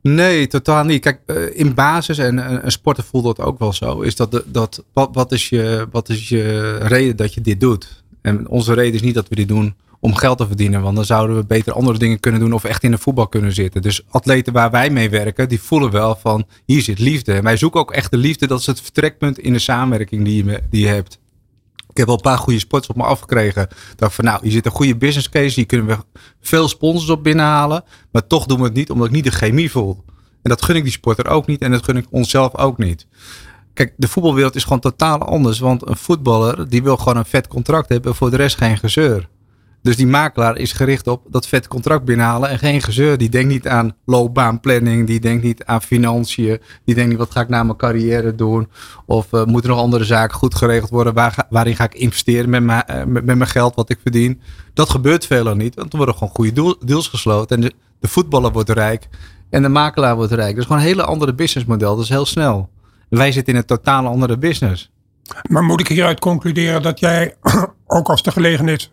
Nee, 0.02 0.48
totaal 0.48 0.84
niet. 0.84 1.02
Kijk, 1.02 1.22
in 1.54 1.74
basis, 1.74 2.18
en 2.18 2.66
een 2.66 2.72
sporter 2.72 3.04
voelt 3.04 3.24
dat 3.24 3.40
ook 3.40 3.60
wel 3.60 3.74
zo, 3.74 4.02
is 4.02 4.16
dat, 4.16 4.44
dat 4.46 4.84
wat, 4.94 5.10
wat, 5.14 5.32
is 5.32 5.50
je, 5.50 5.88
wat 5.92 6.10
is 6.10 6.30
je 6.30 6.78
reden 6.78 7.16
dat 7.16 7.34
je 7.34 7.42
dit 7.42 7.60
doet? 7.60 8.04
En 8.22 8.48
onze 8.48 8.74
reden 8.74 8.94
is 8.94 9.02
niet 9.02 9.16
dat 9.16 9.28
we 9.28 9.36
dit 9.36 9.48
doen 9.48 9.76
om 10.00 10.16
geld 10.16 10.38
te 10.38 10.48
verdienen, 10.48 10.82
want 10.82 10.96
dan 10.96 11.06
zouden 11.06 11.36
we 11.36 11.46
beter 11.46 11.74
andere 11.74 11.98
dingen 11.98 12.20
kunnen 12.20 12.40
doen 12.40 12.54
of 12.54 12.64
echt 12.64 12.84
in 12.84 12.92
de 12.92 12.98
voetbal 12.98 13.28
kunnen 13.28 13.54
zitten. 13.54 13.82
Dus 13.82 14.06
atleten 14.10 14.54
waar 14.54 14.72
wij 14.72 14.90
mee 14.90 15.10
werken, 15.10 15.50
die 15.50 15.62
voelen 15.62 15.92
wel 15.92 16.16
van 16.16 16.46
hier 16.66 16.82
zit 16.82 17.00
liefde. 17.00 17.34
En 17.34 17.44
wij 17.44 17.58
zoeken 17.58 17.80
ook 17.80 17.92
echt 17.92 18.12
de 18.12 18.18
liefde, 18.18 18.48
dat 18.48 18.60
is 18.60 18.66
het 18.66 18.82
vertrekpunt 18.82 19.40
in 19.40 19.54
de 19.54 19.60
samenwerking 19.60 20.26
die 20.26 20.46
je, 20.46 20.62
die 20.70 20.82
je 20.82 20.88
hebt. 20.88 21.20
Ik 21.92 21.98
heb 21.98 22.06
wel 22.06 22.16
een 22.16 22.22
paar 22.22 22.38
goede 22.38 22.60
sports 22.60 22.88
op 22.88 22.96
me 22.96 23.04
afgekregen. 23.04 23.68
Dacht 23.96 24.16
van 24.16 24.26
nou, 24.26 24.40
hier 24.42 24.52
zit 24.52 24.66
een 24.66 24.72
goede 24.72 24.96
business 24.96 25.30
case. 25.30 25.56
Hier 25.56 25.66
kunnen 25.66 25.88
we 25.88 25.98
veel 26.42 26.68
sponsors 26.68 27.10
op 27.10 27.24
binnenhalen. 27.24 27.84
Maar 28.12 28.28
toch 28.28 28.46
doen 28.46 28.58
we 28.58 28.64
het 28.64 28.74
niet 28.74 28.90
omdat 28.92 29.08
ik 29.08 29.14
niet 29.14 29.24
de 29.24 29.32
chemie 29.32 29.72
voel. 29.72 30.04
En 30.42 30.50
dat 30.50 30.62
gun 30.62 30.76
ik 30.76 30.84
die 30.84 30.92
sporter 30.92 31.28
ook 31.28 31.48
niet. 31.48 31.62
En 31.62 31.72
dat 31.72 31.84
gun 31.84 31.98
ik 31.98 32.06
onszelf 32.10 32.58
ook 32.58 32.78
niet. 32.78 33.08
Kijk, 33.74 33.94
de 33.98 34.08
voetbalwereld 34.08 34.56
is 34.56 34.64
gewoon 34.64 34.80
totaal 34.80 35.20
anders. 35.20 35.60
Want 35.60 35.88
een 35.88 35.98
voetballer 35.98 36.70
die 36.70 36.84
wil 36.84 36.98
gewoon 36.98 37.18
een 37.18 37.26
vet 37.26 37.48
contract 37.48 37.90
hebben. 37.90 38.16
Voor 38.16 38.30
de 38.30 38.36
rest 38.36 38.58
geen 38.58 38.78
gezeur. 38.78 39.30
Dus 39.82 39.96
die 39.96 40.08
makelaar 40.08 40.58
is 40.58 40.72
gericht 40.72 41.08
op 41.08 41.26
dat 41.30 41.48
vet 41.48 41.68
contract 41.68 42.06
binnenhalen 42.06 42.50
en 42.50 42.60
geen 42.60 42.82
gezeur. 42.82 43.18
Die 43.18 43.30
denkt 43.30 43.50
niet 43.50 43.68
aan 43.68 43.96
loopbaanplanning, 44.06 45.08
die 45.08 45.20
denkt 45.20 45.44
niet 45.44 45.66
aan 45.66 45.82
financiën, 45.82 46.60
die 46.86 46.96
denkt 46.96 47.10
niet 47.10 47.20
wat 47.20 47.32
ga 47.32 47.42
ik 47.42 47.50
na 47.50 47.64
mijn 47.64 47.78
carrière 47.78 48.36
doen 48.36 48.68
of 49.06 49.32
uh, 49.32 49.46
moeten 49.46 49.70
nog 49.70 49.80
andere 49.80 50.04
zaken 50.04 50.38
goed 50.38 50.56
geregeld 50.56 50.90
worden, 50.90 51.14
Waar 51.14 51.46
waarin 51.50 51.76
ga 51.76 51.84
ik 51.84 51.94
investeren 51.94 52.50
met 52.50 52.64
mijn, 52.64 52.84
uh, 52.90 53.04
met, 53.04 53.26
mijn 53.26 53.48
geld 53.48 53.76
wat 53.76 53.90
ik 53.90 54.00
verdien. 54.02 54.42
Dat 54.74 54.90
gebeurt 54.90 55.26
veelal 55.26 55.56
niet, 55.56 55.76
want 55.76 55.92
er 55.92 55.98
worden 55.98 56.16
gewoon 56.16 56.34
goede 56.34 56.78
deals 56.86 57.08
gesloten 57.08 57.56
en 57.56 57.62
de, 57.62 57.74
de 58.00 58.08
voetballer 58.08 58.52
wordt 58.52 58.70
rijk 58.70 59.08
en 59.50 59.62
de 59.62 59.70
makelaar 59.70 60.16
wordt 60.16 60.32
rijk. 60.32 60.50
Dat 60.50 60.58
is 60.58 60.66
gewoon 60.66 60.82
een 60.82 60.88
hele 60.88 61.04
andere 61.04 61.34
businessmodel, 61.34 61.96
dat 61.96 62.04
is 62.04 62.10
heel 62.10 62.26
snel. 62.26 62.70
Wij 63.10 63.32
zitten 63.32 63.54
in 63.54 63.60
een 63.60 63.66
totaal 63.66 64.08
andere 64.08 64.38
business. 64.38 64.92
Maar 65.50 65.64
moet 65.64 65.80
ik 65.80 65.88
hieruit 65.88 66.20
concluderen 66.20 66.82
dat 66.82 67.00
jij 67.00 67.36
ook 67.88 68.10
als 68.10 68.24
de 68.24 68.32
gelegenheid 68.32 68.92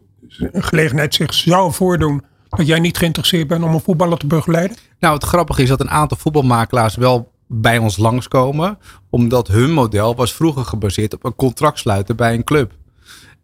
gelegenheid 0.52 1.14
zich 1.14 1.34
zou 1.34 1.72
voordoen 1.72 2.24
dat 2.48 2.66
jij 2.66 2.78
niet 2.78 2.98
geïnteresseerd 2.98 3.48
bent 3.48 3.64
om 3.64 3.74
een 3.74 3.80
voetballer 3.80 4.18
te 4.18 4.26
begeleiden? 4.26 4.76
Nou, 5.00 5.14
het 5.14 5.24
grappige 5.24 5.62
is 5.62 5.68
dat 5.68 5.80
een 5.80 5.90
aantal 5.90 6.16
voetbalmakelaars 6.16 6.96
wel 6.96 7.32
bij 7.46 7.78
ons 7.78 7.96
langskomen, 7.96 8.78
omdat 9.10 9.48
hun 9.48 9.72
model 9.72 10.14
was 10.14 10.32
vroeger 10.32 10.64
gebaseerd 10.64 11.14
op 11.14 11.24
een 11.24 11.34
contract 11.34 11.78
sluiten 11.78 12.16
bij 12.16 12.34
een 12.34 12.44
club. 12.44 12.72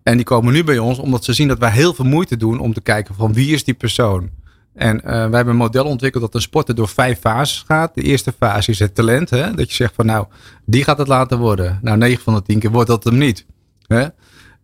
En 0.03 0.16
die 0.16 0.24
komen 0.24 0.53
nu 0.53 0.64
bij 0.64 0.78
ons 0.78 0.99
omdat 0.99 1.24
ze 1.24 1.32
zien 1.32 1.49
dat 1.49 1.59
wij 1.59 1.70
heel 1.70 1.95
veel 1.95 2.05
moeite 2.05 2.37
doen 2.37 2.59
om 2.59 2.72
te 2.72 2.80
kijken 2.80 3.14
van 3.14 3.32
wie 3.32 3.53
is 3.53 3.64
die 3.64 3.74
persoon. 3.74 4.30
En 4.74 4.97
uh, 4.97 5.03
wij 5.05 5.20
hebben 5.20 5.49
een 5.49 5.57
model 5.57 5.85
ontwikkeld 5.85 6.22
dat 6.22 6.35
een 6.35 6.41
sporter 6.41 6.74
door 6.74 6.89
vijf 6.89 7.20
fases 7.20 7.64
gaat. 7.66 7.95
De 7.95 8.03
eerste 8.03 8.32
fase 8.39 8.70
is 8.70 8.78
het 8.78 8.95
talent. 8.95 9.30
Hè? 9.30 9.55
Dat 9.55 9.68
je 9.68 9.74
zegt 9.74 9.95
van 9.95 10.07
nou, 10.07 10.26
die 10.64 10.85
gaat 10.85 10.99
het 10.99 11.09
laten 11.09 11.39
worden. 11.39 11.78
Nou, 11.82 11.99
9 11.99 12.22
van 12.22 12.35
de 12.35 12.43
10 12.43 12.59
keer 12.59 12.70
wordt 12.70 12.89
dat 12.89 13.05
hem 13.05 13.18
niet. 13.18 13.47
Hè? 13.87 14.07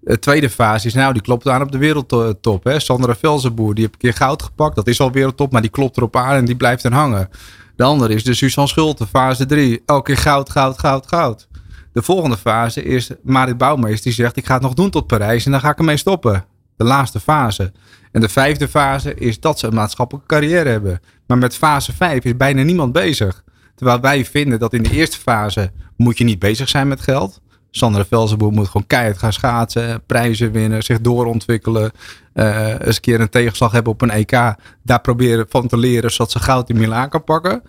De 0.01 0.19
tweede 0.19 0.51
fase 0.51 0.87
is, 0.87 0.95
nou, 0.95 1.13
die 1.13 1.23
klopt 1.23 1.49
aan 1.49 1.63
op 1.63 1.73
de 1.73 1.79
wereldtop. 1.79 2.65
Hè? 2.65 2.81
Sandra 2.81 3.17
Velzenboer, 3.17 3.75
die 3.75 3.83
heeft 3.83 3.95
een 3.95 4.01
keer 4.01 4.15
goud 4.15 4.43
gepakt. 4.43 4.77
Dat 4.77 4.87
is 4.87 5.01
al 5.01 5.13
wereldtop, 5.13 5.53
maar 5.53 5.61
die 5.61 5.71
klopt 5.71 5.97
erop 5.97 6.17
aan 6.17 6.37
en 6.37 6.45
die 6.45 6.57
blijft 6.57 6.85
er 6.85 6.93
hangen. 6.93 7.29
De 7.77 7.85
andere 7.85 8.15
is 8.15 8.25
de 8.25 8.35
Suzanne 8.35 8.71
Schulte, 8.71 9.07
fase 9.07 9.47
3. 9.47 9.83
Elke 9.87 10.03
keer 10.03 10.23
goud, 10.23 10.51
goud, 10.51 10.79
goud, 10.79 11.07
goud. 11.07 11.49
De 11.93 12.03
volgende 12.03 12.37
fase 12.37 12.83
is 12.83 13.11
Marit 13.23 13.59
Bouwmeester 13.59 14.03
die 14.03 14.13
zegt, 14.13 14.37
ik 14.37 14.47
ga 14.47 14.55
het 14.55 14.63
nog 14.63 14.75
doen 14.75 14.91
tot 14.91 15.07
Parijs 15.07 15.45
en 15.45 15.51
dan 15.51 15.61
ga 15.61 15.71
ik 15.71 15.79
ermee 15.79 15.97
stoppen. 15.97 16.45
De 16.77 16.85
laatste 16.85 17.21
fase. 17.21 17.73
En 18.13 18.21
de 18.21 18.29
vijfde 18.29 18.69
fase 18.69 19.15
is 19.15 19.41
dat 19.41 19.59
ze 19.59 19.67
een 19.67 19.75
maatschappelijke 19.75 20.29
carrière 20.29 20.69
hebben. 20.69 21.01
Maar 21.27 21.39
met 21.39 21.57
fase 21.57 21.93
5 21.93 22.25
is 22.25 22.37
bijna 22.37 22.63
niemand 22.63 22.93
bezig. 22.93 23.45
Terwijl 23.75 24.01
wij 24.01 24.25
vinden 24.25 24.59
dat 24.59 24.73
in 24.73 24.83
de 24.83 24.91
eerste 24.91 25.19
fase 25.19 25.73
moet 25.97 26.19
je 26.19 26.25
niet 26.25 26.39
bezig 26.39 26.69
zijn 26.69 26.89
met 26.89 27.01
geld. 27.01 27.41
Sandra 27.71 28.05
Velzenboer 28.05 28.53
moet 28.53 28.67
gewoon 28.67 28.87
keihard 28.87 29.19
gaan 29.19 29.33
schaatsen, 29.33 30.03
prijzen 30.07 30.53
winnen, 30.53 30.83
zich 30.83 31.01
doorontwikkelen. 31.01 31.91
Uh, 32.35 32.69
eens 32.69 32.97
een 32.97 33.01
keer 33.01 33.21
een 33.21 33.29
tegenslag 33.29 33.73
hebben 33.73 33.93
op 33.93 34.03
een 34.03 34.11
EK. 34.11 34.55
Daar 34.83 35.01
proberen 35.03 35.47
van 35.49 35.67
te 35.67 35.77
leren, 35.77 36.11
zodat 36.11 36.31
ze 36.31 36.39
goud 36.39 36.69
in 36.69 36.79
Milaan 36.79 37.09
kan 37.09 37.25
pakken. 37.25 37.63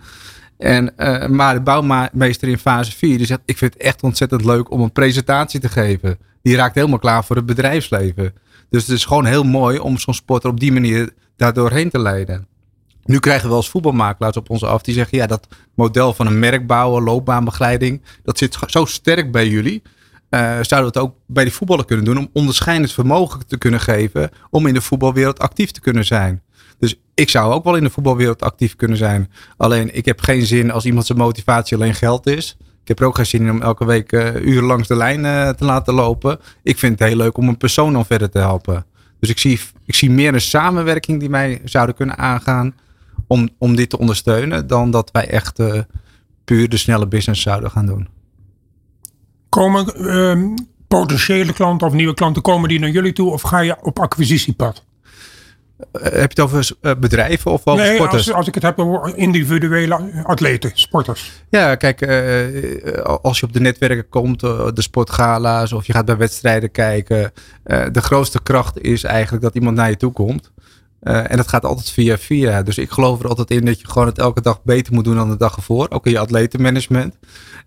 En, 0.58 0.92
uh, 0.96 1.26
maar 1.26 1.54
de 1.54 1.60
bouwmeester 1.60 2.48
in 2.48 2.58
fase 2.58 2.92
4 2.92 3.16
die 3.16 3.26
zegt: 3.26 3.40
Ik 3.44 3.58
vind 3.58 3.72
het 3.72 3.82
echt 3.82 4.02
ontzettend 4.02 4.44
leuk 4.44 4.70
om 4.70 4.80
een 4.80 4.92
presentatie 4.92 5.60
te 5.60 5.68
geven. 5.68 6.18
Die 6.42 6.56
raakt 6.56 6.74
helemaal 6.74 6.98
klaar 6.98 7.24
voor 7.24 7.36
het 7.36 7.46
bedrijfsleven. 7.46 8.34
Dus 8.70 8.86
het 8.86 8.96
is 8.96 9.04
gewoon 9.04 9.24
heel 9.24 9.44
mooi 9.44 9.78
om 9.78 9.98
zo'n 9.98 10.14
sporter 10.14 10.50
op 10.50 10.60
die 10.60 10.72
manier 10.72 11.10
daar 11.36 11.52
doorheen 11.52 11.90
te 11.90 11.98
leiden. 11.98 12.46
Nu 13.04 13.18
krijgen 13.18 13.48
we 13.48 13.56
eens 13.56 13.68
voetbalmakelaars 13.68 14.36
op 14.36 14.50
ons 14.50 14.64
af 14.64 14.82
die 14.82 14.94
zeggen: 14.94 15.18
ja, 15.18 15.26
dat 15.26 15.48
model 15.74 16.14
van 16.14 16.26
een 16.26 16.38
merk 16.38 16.66
bouwen, 16.66 17.02
loopbaanbegeleiding, 17.02 18.02
dat 18.22 18.38
zit 18.38 18.58
zo 18.66 18.84
sterk 18.84 19.32
bij 19.32 19.48
jullie. 19.48 19.82
Uh, 20.30 20.40
zouden 20.40 20.92
we 20.92 20.98
het 20.98 20.98
ook 20.98 21.14
bij 21.26 21.44
die 21.44 21.52
voetballen 21.52 21.84
kunnen 21.84 22.04
doen 22.04 22.18
om 22.18 22.28
onderscheidend 22.32 22.92
vermogen 22.92 23.46
te 23.46 23.58
kunnen 23.58 23.80
geven 23.80 24.30
om 24.50 24.66
in 24.66 24.74
de 24.74 24.80
voetbalwereld 24.80 25.38
actief 25.38 25.70
te 25.70 25.80
kunnen 25.80 26.04
zijn. 26.04 26.42
Dus 26.78 27.00
ik 27.14 27.28
zou 27.28 27.52
ook 27.52 27.64
wel 27.64 27.76
in 27.76 27.84
de 27.84 27.90
voetbalwereld 27.90 28.42
actief 28.42 28.76
kunnen 28.76 28.96
zijn. 28.96 29.30
Alleen 29.56 29.94
ik 29.94 30.04
heb 30.04 30.20
geen 30.20 30.46
zin 30.46 30.70
als 30.70 30.84
iemand 30.84 31.06
zijn 31.06 31.18
motivatie 31.18 31.76
alleen 31.76 31.94
geld 31.94 32.26
is. 32.26 32.56
Ik 32.60 32.88
heb 32.88 33.00
er 33.00 33.06
ook 33.06 33.16
geen 33.16 33.26
zin 33.26 33.42
in 33.42 33.50
om 33.50 33.62
elke 33.62 33.84
week 33.84 34.12
uh, 34.12 34.34
uren 34.34 34.64
langs 34.64 34.88
de 34.88 34.96
lijn 34.96 35.24
uh, 35.24 35.48
te 35.48 35.64
laten 35.64 35.94
lopen. 35.94 36.38
Ik 36.62 36.78
vind 36.78 36.98
het 36.98 37.08
heel 37.08 37.16
leuk 37.16 37.36
om 37.36 37.48
een 37.48 37.56
persoon 37.56 37.96
al 37.96 38.04
verder 38.04 38.30
te 38.30 38.38
helpen. 38.38 38.86
Dus 39.20 39.30
ik 39.30 39.38
zie, 39.38 39.60
ik 39.86 39.94
zie 39.94 40.10
meer 40.10 40.34
een 40.34 40.40
samenwerking 40.40 41.20
die 41.20 41.28
mij 41.28 41.60
zouden 41.64 41.94
kunnen 41.94 42.18
aangaan 42.18 42.74
om, 43.32 43.48
om 43.58 43.76
dit 43.76 43.90
te 43.90 43.98
ondersteunen. 43.98 44.66
Dan 44.66 44.90
dat 44.90 45.10
wij 45.10 45.28
echt 45.28 45.58
uh, 45.58 45.78
puur 46.44 46.68
de 46.68 46.76
snelle 46.76 47.06
business 47.06 47.42
zouden 47.42 47.70
gaan 47.70 47.86
doen. 47.86 48.08
Komen 49.48 49.94
ehm, 49.94 50.54
potentiële 50.88 51.52
klanten 51.52 51.86
of 51.86 51.92
nieuwe 51.92 52.14
klanten, 52.14 52.42
komen 52.42 52.68
die 52.68 52.78
naar 52.78 52.90
jullie 52.90 53.12
toe 53.12 53.30
of 53.30 53.42
ga 53.42 53.58
je 53.60 53.76
op 53.82 53.98
acquisitiepad? 53.98 54.84
heb 55.92 56.12
je 56.14 56.20
het 56.20 56.40
over 56.40 56.70
eh, 56.80 56.92
bedrijven 56.98 57.50
of 57.50 57.66
over 57.66 57.84
nee, 57.84 57.94
sporters? 57.94 58.26
Als, 58.26 58.36
als 58.36 58.46
ik 58.46 58.54
het 58.54 58.62
heb 58.62 58.78
over 58.78 59.16
individuele 59.16 60.24
atleten, 60.24 60.70
sporters. 60.74 61.32
Ja, 61.48 61.74
kijk, 61.74 62.02
als 63.22 63.40
je 63.40 63.46
op 63.46 63.52
de 63.52 63.60
netwerken 63.60 64.08
komt, 64.08 64.40
de 64.40 64.72
sportgala's 64.74 65.72
of 65.72 65.86
je 65.86 65.92
gaat 65.92 66.04
bij 66.04 66.16
wedstrijden 66.16 66.70
kijken. 66.70 67.32
de 67.92 68.00
grootste 68.00 68.42
kracht 68.42 68.80
is 68.80 69.04
eigenlijk 69.04 69.42
dat 69.42 69.54
iemand 69.54 69.76
naar 69.76 69.90
je 69.90 69.96
toe 69.96 70.12
komt. 70.12 70.52
En 71.02 71.36
dat 71.36 71.48
gaat 71.48 71.64
altijd 71.64 71.90
via 71.90 72.18
via. 72.18 72.62
Dus 72.62 72.78
ik 72.78 72.90
geloof 72.90 73.20
er 73.20 73.28
altijd 73.28 73.50
in 73.50 73.64
dat 73.64 73.80
je 73.80 73.88
gewoon 73.88 74.08
het 74.08 74.18
elke 74.18 74.40
dag 74.40 74.62
beter 74.62 74.94
moet 74.94 75.04
doen 75.04 75.16
dan 75.16 75.30
de 75.30 75.36
dag 75.36 75.56
ervoor. 75.56 75.90
Ook 75.90 76.06
in 76.06 76.12
je 76.12 76.18
atletenmanagement. 76.18 77.18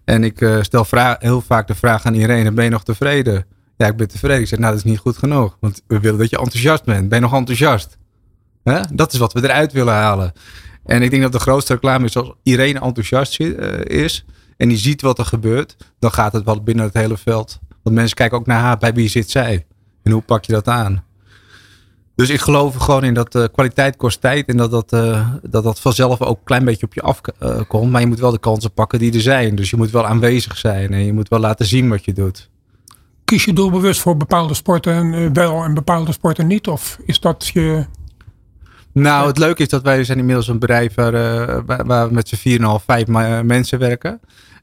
En 0.03 0.23
ik 0.23 0.57
stel 0.61 0.85
vraag, 0.85 1.15
heel 1.19 1.41
vaak 1.41 1.67
de 1.67 1.75
vraag 1.75 2.05
aan 2.05 2.13
iedereen, 2.13 2.55
ben 2.55 2.63
je 2.63 2.69
nog 2.69 2.83
tevreden? 2.83 3.45
Ja, 3.77 3.87
ik 3.87 3.97
ben 3.97 4.07
tevreden. 4.07 4.41
Ik 4.41 4.47
zeg, 4.47 4.59
nou, 4.59 4.71
dat 4.71 4.85
is 4.85 4.91
niet 4.91 4.99
goed 4.99 5.17
genoeg. 5.17 5.57
Want 5.59 5.81
we 5.87 5.99
willen 5.99 6.19
dat 6.19 6.29
je 6.29 6.37
enthousiast 6.37 6.83
bent. 6.83 7.09
Ben 7.09 7.17
je 7.19 7.23
nog 7.23 7.33
enthousiast? 7.33 7.97
Dat 8.93 9.13
is 9.13 9.19
wat 9.19 9.33
we 9.33 9.43
eruit 9.43 9.71
willen 9.71 9.93
halen. 9.93 10.33
En 10.85 11.01
ik 11.01 11.09
denk 11.09 11.21
dat 11.21 11.31
de 11.31 11.39
grootste 11.39 11.73
reclame 11.73 12.05
is 12.05 12.17
als 12.17 12.33
iedereen 12.43 12.79
enthousiast 12.81 13.39
is 13.83 14.25
en 14.57 14.67
die 14.67 14.77
ziet 14.77 15.01
wat 15.01 15.19
er 15.19 15.25
gebeurt, 15.25 15.75
dan 15.99 16.11
gaat 16.11 16.33
het 16.33 16.43
wel 16.43 16.63
binnen 16.63 16.85
het 16.85 16.93
hele 16.93 17.17
veld. 17.17 17.59
Want 17.83 17.95
mensen 17.95 18.15
kijken 18.15 18.37
ook 18.37 18.45
naar 18.45 18.59
haar, 18.59 18.77
bij 18.77 18.93
wie 18.93 19.09
zit 19.09 19.29
zij? 19.29 19.65
En 20.03 20.11
hoe 20.11 20.21
pak 20.21 20.45
je 20.45 20.53
dat 20.53 20.67
aan? 20.67 21.04
Dus 22.15 22.29
ik 22.29 22.39
geloof 22.39 22.75
gewoon 22.75 23.03
in 23.03 23.13
dat 23.13 23.35
uh, 23.35 23.43
kwaliteit 23.51 23.95
kost 23.95 24.21
tijd 24.21 24.47
en 24.47 24.57
dat 24.57 24.71
dat, 24.71 24.93
uh, 24.93 25.29
dat 25.43 25.63
dat 25.63 25.79
vanzelf 25.79 26.21
ook 26.21 26.37
een 26.37 26.43
klein 26.43 26.65
beetje 26.65 26.85
op 26.85 26.93
je 26.93 27.01
afkomt. 27.01 27.85
Uh, 27.85 27.91
maar 27.91 28.01
je 28.01 28.07
moet 28.07 28.19
wel 28.19 28.31
de 28.31 28.39
kansen 28.39 28.71
pakken 28.71 28.99
die 28.99 29.13
er 29.13 29.21
zijn. 29.21 29.55
Dus 29.55 29.69
je 29.69 29.77
moet 29.77 29.91
wel 29.91 30.05
aanwezig 30.05 30.57
zijn 30.57 30.93
en 30.93 31.05
je 31.05 31.13
moet 31.13 31.27
wel 31.27 31.39
laten 31.39 31.65
zien 31.65 31.89
wat 31.89 32.05
je 32.05 32.13
doet. 32.13 32.49
Kies 33.25 33.45
je 33.45 33.53
doelbewust 33.53 34.01
voor 34.01 34.17
bepaalde 34.17 34.53
sporten 34.53 34.93
en 35.13 35.33
wel 35.33 35.63
en 35.63 35.73
bepaalde 35.73 36.11
sporten 36.11 36.47
niet? 36.47 36.67
Of 36.67 36.99
is 37.05 37.19
dat 37.19 37.47
je 37.47 37.85
nou, 38.91 39.27
het 39.27 39.37
leuke 39.37 39.61
is 39.61 39.69
dat 39.69 39.81
wij 39.81 40.03
zijn 40.03 40.17
inmiddels 40.17 40.47
een 40.47 40.59
bedrijf 40.59 40.93
waar, 40.95 41.11
waar 41.65 42.07
we 42.07 42.13
met 42.13 42.27
z'n 42.27 42.59
4,5, 42.79 42.85
5 42.85 43.07
mensen 43.43 43.79
werken. 43.79 44.19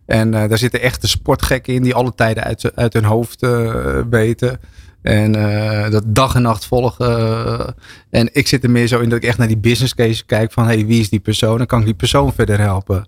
En 0.07 0.31
daar 0.31 0.59
zitten 0.59 0.81
echte 0.81 1.09
sportgekken 1.09 1.75
in 1.75 1.83
die 1.83 1.95
alle 1.95 2.15
tijden 2.15 2.43
uit, 2.43 2.77
uit 2.77 2.93
hun 2.93 3.05
hoofd 3.05 3.47
weten. 4.11 4.61
En 5.03 5.33
dat 5.91 6.03
dag 6.07 6.35
en 6.35 6.43
nacht 6.43 6.67
volgen. 6.67 7.75
en 8.11 8.29
ik 8.33 8.49
zit 8.49 8.65
er 8.65 8.71
meer 8.71 8.87
zo 8.87 9.01
in 9.01 9.09
dat 9.09 9.19
ik 9.19 9.29
echt 9.29 9.39
naar 9.39 9.49
die 9.49 9.59
business 9.59 9.95
case 9.95 10.25
kijk 10.25 10.53
van 10.53 10.65
hey, 10.65 10.87
wie 10.87 11.01
is 11.01 11.09
die 11.09 11.21
persoon? 11.21 11.59
Dan 11.59 11.67
kan 11.67 11.79
ik 11.79 11.85
die 11.85 11.95
persoon 11.95 12.33
verder 12.33 12.59
helpen. 12.59 13.07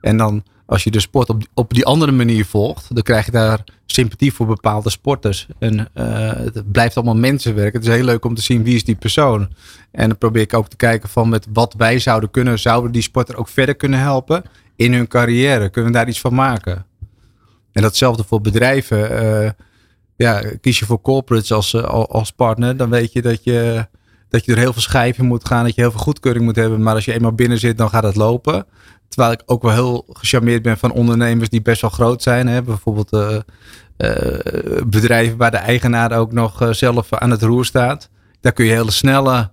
En 0.00 0.16
dan 0.16 0.44
als 0.66 0.84
je 0.84 0.90
de 0.90 1.00
sport 1.00 1.28
op, 1.28 1.42
op 1.54 1.74
die 1.74 1.84
andere 1.84 2.12
manier 2.12 2.44
volgt, 2.44 2.94
dan 2.94 3.02
krijg 3.02 3.24
je 3.24 3.30
daar 3.30 3.64
sympathie 3.86 4.32
voor 4.32 4.46
bepaalde 4.46 4.90
sporters. 4.90 5.46
En 5.58 5.78
uh, 5.78 6.30
het 6.32 6.72
blijft 6.72 6.96
allemaal 6.96 7.16
mensenwerk. 7.16 7.72
Het 7.72 7.86
is 7.86 7.94
heel 7.94 8.04
leuk 8.04 8.24
om 8.24 8.34
te 8.34 8.42
zien 8.42 8.62
wie 8.62 8.74
is 8.74 8.84
die 8.84 8.94
persoon. 8.94 9.48
En 9.90 10.08
dan 10.08 10.18
probeer 10.18 10.42
ik 10.42 10.54
ook 10.54 10.68
te 10.68 10.76
kijken 10.76 11.08
van 11.08 11.28
met 11.28 11.46
wat 11.52 11.74
wij 11.74 11.98
zouden 11.98 12.30
kunnen, 12.30 12.58
zouden 12.58 12.92
die 12.92 13.02
sporter 13.02 13.36
ook 13.36 13.48
verder 13.48 13.76
kunnen 13.76 13.98
helpen 13.98 14.42
in 14.76 14.92
hun 14.92 15.08
carrière? 15.08 15.68
Kunnen 15.68 15.92
we 15.92 15.98
daar 15.98 16.08
iets 16.08 16.20
van 16.20 16.34
maken? 16.34 16.86
En 17.72 17.82
datzelfde 17.82 18.24
voor 18.24 18.40
bedrijven. 18.40 19.56
Ja, 20.16 20.42
kies 20.60 20.78
je 20.78 20.84
voor 20.84 21.00
corporates 21.00 21.52
als, 21.52 21.72
uh, 21.72 21.84
als 21.84 22.30
partner, 22.30 22.76
dan 22.76 22.90
weet 22.90 23.12
je 23.12 23.22
dat 23.22 23.44
je 23.44 23.86
dat 24.28 24.44
je 24.44 24.52
er 24.52 24.58
heel 24.58 24.72
veel 24.72 24.82
schijven 24.82 25.24
moet 25.24 25.46
gaan, 25.46 25.64
dat 25.64 25.74
je 25.74 25.80
heel 25.80 25.90
veel 25.90 26.00
goedkeuring 26.00 26.44
moet 26.44 26.56
hebben. 26.56 26.82
Maar 26.82 26.94
als 26.94 27.04
je 27.04 27.12
eenmaal 27.12 27.32
binnen 27.32 27.58
zit, 27.58 27.78
dan 27.78 27.88
gaat 27.88 28.02
het 28.02 28.16
lopen. 28.16 28.66
Terwijl 29.08 29.32
ik 29.32 29.42
ook 29.46 29.62
wel 29.62 29.72
heel 29.72 30.04
gecharmeerd 30.12 30.62
ben 30.62 30.78
van 30.78 30.92
ondernemers 30.92 31.48
die 31.48 31.62
best 31.62 31.80
wel 31.80 31.90
groot 31.90 32.22
zijn. 32.22 32.46
Hè? 32.46 32.62
Bijvoorbeeld 32.62 33.12
uh, 33.12 33.38
uh, 33.98 34.82
bedrijven 34.86 35.36
waar 35.36 35.50
de 35.50 35.56
eigenaar 35.56 36.12
ook 36.18 36.32
nog 36.32 36.68
zelf 36.70 37.12
aan 37.12 37.30
het 37.30 37.42
roer 37.42 37.64
staat. 37.64 38.10
Daar 38.40 38.52
kun 38.52 38.64
je 38.64 38.72
hele 38.72 38.90
snelle, 38.90 39.50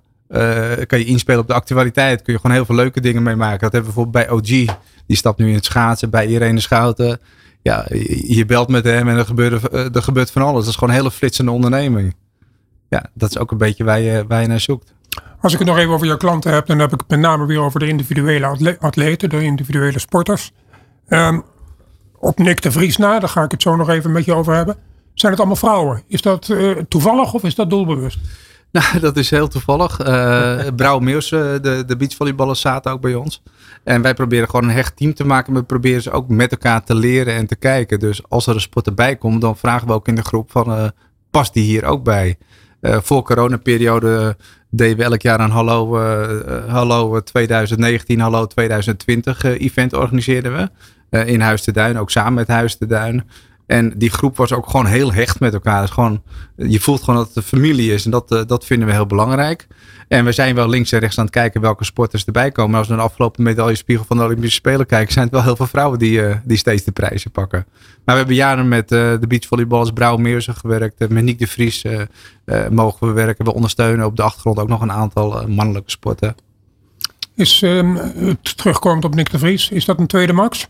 kan 0.87 0.99
je 0.99 1.05
inspelen 1.05 1.41
op 1.41 1.47
de 1.47 1.53
actualiteit. 1.53 2.21
Kun 2.21 2.33
je 2.33 2.39
gewoon 2.39 2.55
heel 2.55 2.65
veel 2.65 2.75
leuke 2.75 3.01
dingen 3.01 3.23
mee 3.23 3.35
maken. 3.35 3.59
Dat 3.59 3.71
hebben 3.71 3.93
we 3.93 3.95
bijvoorbeeld 3.95 4.27
bij 4.27 4.35
OG. 4.35 4.77
Die 5.07 5.17
stapt 5.17 5.39
nu 5.39 5.47
in 5.47 5.55
het 5.55 5.65
schaatsen 5.65 6.09
bij 6.09 6.27
Irene 6.27 6.59
Schouten. 6.59 7.19
Ja, 7.63 7.85
je, 7.89 8.35
je 8.35 8.45
belt 8.45 8.69
met 8.69 8.83
hem 8.83 9.07
en 9.07 9.17
er 9.17 9.25
gebeurt, 9.25 9.73
er 9.73 10.03
gebeurt 10.03 10.31
van 10.31 10.41
alles. 10.41 10.59
Dat 10.59 10.69
is 10.69 10.75
gewoon 10.75 10.89
een 10.89 10.99
hele 10.99 11.11
flitsende 11.11 11.51
onderneming. 11.51 12.15
Ja, 12.89 13.05
dat 13.13 13.29
is 13.29 13.37
ook 13.37 13.51
een 13.51 13.57
beetje 13.57 13.83
waar 13.83 13.99
je, 13.99 14.25
waar 14.27 14.41
je 14.41 14.47
naar 14.47 14.59
zoekt. 14.59 14.93
Als 15.41 15.53
ik 15.53 15.59
het 15.59 15.67
nog 15.67 15.77
even 15.77 15.93
over 15.93 16.07
jouw 16.07 16.17
klanten 16.17 16.53
heb, 16.53 16.65
dan 16.65 16.79
heb 16.79 16.93
ik 16.93 16.99
het 16.99 17.09
met 17.09 17.19
name 17.19 17.45
weer 17.45 17.59
over 17.59 17.79
de 17.79 17.87
individuele 17.87 18.77
atleten, 18.79 19.29
de 19.29 19.43
individuele 19.43 19.99
sporters. 19.99 20.51
Um, 21.07 21.43
op 22.19 22.39
Nick 22.39 22.61
de 22.61 22.71
Vries 22.71 22.97
na, 22.97 23.19
daar 23.19 23.29
ga 23.29 23.43
ik 23.43 23.51
het 23.51 23.61
zo 23.61 23.75
nog 23.75 23.89
even 23.89 24.11
met 24.11 24.25
je 24.25 24.33
over 24.33 24.53
hebben. 24.53 24.75
Zijn 25.13 25.31
het 25.31 25.39
allemaal 25.39 25.59
vrouwen? 25.59 26.03
Is 26.07 26.21
dat 26.21 26.47
uh, 26.47 26.77
toevallig 26.87 27.33
of 27.33 27.43
is 27.43 27.55
dat 27.55 27.69
doelbewust? 27.69 28.19
Nou, 28.71 28.99
dat 28.99 29.17
is 29.17 29.29
heel 29.29 29.47
toevallig. 29.47 30.07
Uh, 30.07 30.61
Brouw 30.75 30.99
Meers, 30.99 31.29
de, 31.29 31.83
de 31.87 31.97
beachvolleyballers, 31.97 32.61
zaten 32.61 32.91
ook 32.91 33.01
bij 33.01 33.15
ons. 33.15 33.43
En 33.83 34.01
wij 34.01 34.13
proberen 34.13 34.49
gewoon 34.49 34.69
een 34.69 34.75
hecht 34.75 34.97
team 34.97 35.13
te 35.13 35.25
maken. 35.25 35.53
We 35.53 35.63
proberen 35.63 36.01
ze 36.01 36.11
ook 36.11 36.27
met 36.27 36.51
elkaar 36.51 36.83
te 36.83 36.95
leren 36.95 37.33
en 37.33 37.47
te 37.47 37.55
kijken. 37.55 37.99
Dus 37.99 38.29
als 38.29 38.47
er 38.47 38.53
een 38.53 38.61
sport 38.61 38.87
erbij 38.87 39.15
komt, 39.15 39.41
dan 39.41 39.57
vragen 39.57 39.87
we 39.87 39.93
ook 39.93 40.07
in 40.07 40.15
de 40.15 40.23
groep 40.23 40.51
van... 40.51 40.71
Uh, 40.71 40.87
past 41.31 41.53
die 41.53 41.63
hier 41.63 41.85
ook 41.85 42.03
bij? 42.03 42.37
Uh, 42.81 42.97
voor 43.01 43.23
coronaperiode 43.23 44.37
deden 44.69 44.97
we 44.97 45.03
elk 45.03 45.21
jaar 45.21 45.39
een 45.39 45.49
Hallo, 45.49 45.99
uh, 45.99 46.65
Hallo 46.67 47.19
2019, 47.19 48.19
Hallo 48.19 48.45
2020 48.45 49.43
event 49.43 49.93
organiseerden 49.93 50.53
we. 50.55 50.69
in 51.25 51.41
Huis 51.41 51.61
te 51.61 51.71
Duin, 51.71 51.97
ook 51.97 52.11
samen 52.11 52.33
met 52.33 52.47
Huis 52.47 52.77
te 52.77 52.85
Duin. 52.85 53.23
En 53.73 53.93
die 53.95 54.09
groep 54.09 54.37
was 54.37 54.53
ook 54.53 54.69
gewoon 54.69 54.85
heel 54.85 55.13
hecht 55.13 55.39
met 55.39 55.53
elkaar. 55.53 55.81
Dus 55.81 55.89
gewoon, 55.89 56.21
je 56.55 56.79
voelt 56.79 57.03
gewoon 57.03 57.15
dat 57.15 57.27
het 57.27 57.35
een 57.35 57.43
familie 57.43 57.93
is. 57.93 58.05
En 58.05 58.11
dat, 58.11 58.43
dat 58.47 58.65
vinden 58.65 58.87
we 58.87 58.93
heel 58.93 59.05
belangrijk. 59.05 59.67
En 60.07 60.25
we 60.25 60.31
zijn 60.31 60.55
wel 60.55 60.69
links 60.69 60.91
en 60.91 60.99
rechts 60.99 61.17
aan 61.17 61.23
het 61.23 61.33
kijken 61.33 61.61
welke 61.61 61.83
sporters 61.83 62.25
erbij 62.25 62.51
komen. 62.51 62.71
Maar 62.71 62.79
als 62.79 62.87
we 62.87 62.93
naar 62.95 63.03
de 63.03 63.09
afgelopen 63.09 63.43
medaillespiegel 63.43 64.05
van 64.05 64.17
de 64.17 64.23
Olympische 64.23 64.55
Spelen 64.55 64.85
kijken, 64.85 65.13
zijn 65.13 65.25
het 65.25 65.33
wel 65.33 65.43
heel 65.43 65.55
veel 65.55 65.67
vrouwen 65.67 65.99
die, 65.99 66.21
uh, 66.21 66.35
die 66.43 66.57
steeds 66.57 66.83
de 66.83 66.91
prijzen 66.91 67.31
pakken. 67.31 67.65
Maar 67.77 68.15
we 68.15 68.17
hebben 68.21 68.35
jaren 68.35 68.67
met 68.67 68.91
uh, 68.91 68.99
de 69.19 69.27
beachvolleyballers 69.27 69.91
Brouw 69.91 70.17
Meersen 70.17 70.55
gewerkt. 70.55 71.09
Met 71.09 71.23
Nick 71.23 71.39
de 71.39 71.47
Vries 71.47 71.85
mogen 72.69 73.07
we 73.07 73.13
werken. 73.13 73.45
We 73.45 73.53
ondersteunen 73.53 74.05
op 74.05 74.15
de 74.15 74.23
achtergrond 74.23 74.59
ook 74.59 74.67
nog 74.67 74.81
een 74.81 74.91
aantal 74.91 75.47
mannelijke 75.47 75.91
sporten. 75.91 76.35
Is 77.35 77.61
het 77.61 78.57
terugkomend 78.57 79.05
op 79.05 79.15
Nick 79.15 79.31
de 79.31 79.39
Vries, 79.39 79.69
is 79.69 79.85
dat 79.85 79.99
een 79.99 80.07
tweede 80.07 80.33
max? 80.33 80.67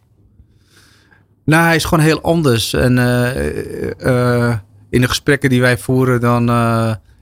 Nou, 1.45 1.63
hij 1.65 1.75
is 1.75 1.83
gewoon 1.83 2.03
heel 2.03 2.21
anders. 2.21 2.73
En 2.73 2.97
in 4.89 5.01
de 5.01 5.07
gesprekken 5.07 5.49
die 5.49 5.61
wij 5.61 5.77
voeren, 5.77 6.21
dan 6.21 6.45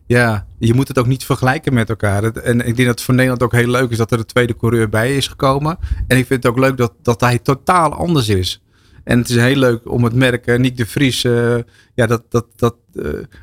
ja, 0.06 0.46
je 0.60 0.74
moet 0.74 0.88
het 0.88 1.00
ook 1.00 1.08
niet 1.08 1.26
vergelijken 1.26 1.74
met 1.74 1.90
elkaar. 1.90 2.24
En 2.24 2.60
ik 2.60 2.76
denk 2.76 2.88
dat 2.88 2.88
het 2.88 3.02
voor 3.02 3.14
Nederland 3.14 3.44
ook 3.44 3.52
heel 3.52 3.68
leuk 3.68 3.90
is 3.90 3.98
dat 3.98 4.12
er 4.12 4.20
een 4.20 4.26
tweede 4.26 4.56
coureur 4.56 4.90
bij 4.90 5.16
is 5.16 5.28
gekomen. 5.28 5.78
En 6.08 6.18
ik 6.18 6.26
vind 6.26 6.44
het 6.44 6.52
ook 6.52 6.60
leuk 6.60 6.78
dat, 6.78 6.94
dat 7.02 7.22
hij 7.22 7.40
totaal 7.40 7.94
anders 7.94 8.30
is. 8.30 8.62
En 9.04 9.18
het 9.18 9.30
is 9.30 9.36
heel 9.36 9.56
leuk 9.56 9.92
om 9.92 10.04
het 10.04 10.14
merk 10.14 10.58
Nick 10.58 10.78
de 10.78 10.86
Vries. 10.86 11.22
Ja, 11.96 12.06
dat, 12.06 12.24
dat, 12.30 12.46
dat, 12.56 12.76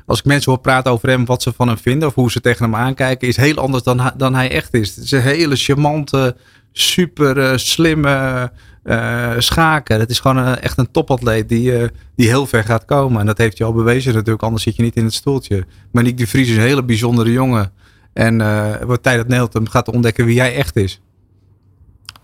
als 0.05 0.19
ik 0.19 0.25
mensen 0.25 0.51
hoor 0.51 0.61
praten 0.61 0.91
over 0.91 1.09
hem, 1.09 1.25
wat 1.25 1.41
ze 1.43 1.53
van 1.53 1.67
hem 1.67 1.77
vinden 1.77 2.07
of 2.07 2.15
hoe 2.15 2.31
ze 2.31 2.41
tegen 2.41 2.63
hem 2.63 2.75
aankijken, 2.75 3.27
is 3.27 3.37
heel 3.37 3.55
anders 3.55 3.83
dan, 3.83 4.11
dan 4.17 4.35
hij 4.35 4.51
echt 4.51 4.73
is. 4.73 4.95
Het 4.95 5.03
is 5.03 5.11
een 5.11 5.21
hele 5.21 5.55
charmante, 5.55 6.35
super 6.71 7.59
slimme, 7.59 8.51
uh, 8.83 9.31
schaken. 9.37 9.99
Het 9.99 10.09
is 10.09 10.19
gewoon 10.19 10.37
een, 10.37 10.59
echt 10.59 10.77
een 10.77 10.91
topatleet 10.91 11.49
die, 11.49 11.79
uh, 11.79 11.87
die 12.15 12.27
heel 12.27 12.45
ver 12.45 12.63
gaat 12.63 12.85
komen. 12.85 13.19
En 13.19 13.25
dat 13.25 13.37
heeft 13.37 13.57
hij 13.57 13.67
al 13.67 13.73
bewezen 13.73 14.13
natuurlijk, 14.13 14.43
anders 14.43 14.63
zit 14.63 14.75
je 14.75 14.83
niet 14.83 14.95
in 14.95 15.03
het 15.03 15.13
stoeltje. 15.13 15.65
Maar 15.91 16.03
Nick 16.03 16.17
de 16.17 16.27
Vries 16.27 16.49
is 16.49 16.55
een 16.55 16.61
hele 16.61 16.83
bijzondere 16.83 17.31
jongen. 17.31 17.71
En 18.13 18.39
uh, 18.39 18.75
wordt 18.81 19.03
tijd 19.03 19.17
dat 19.17 19.27
Nederland 19.27 19.53
hem 19.53 19.67
gaat 19.67 19.89
ontdekken 19.89 20.25
wie 20.25 20.39
hij 20.39 20.55
echt 20.55 20.75
is. 20.75 21.01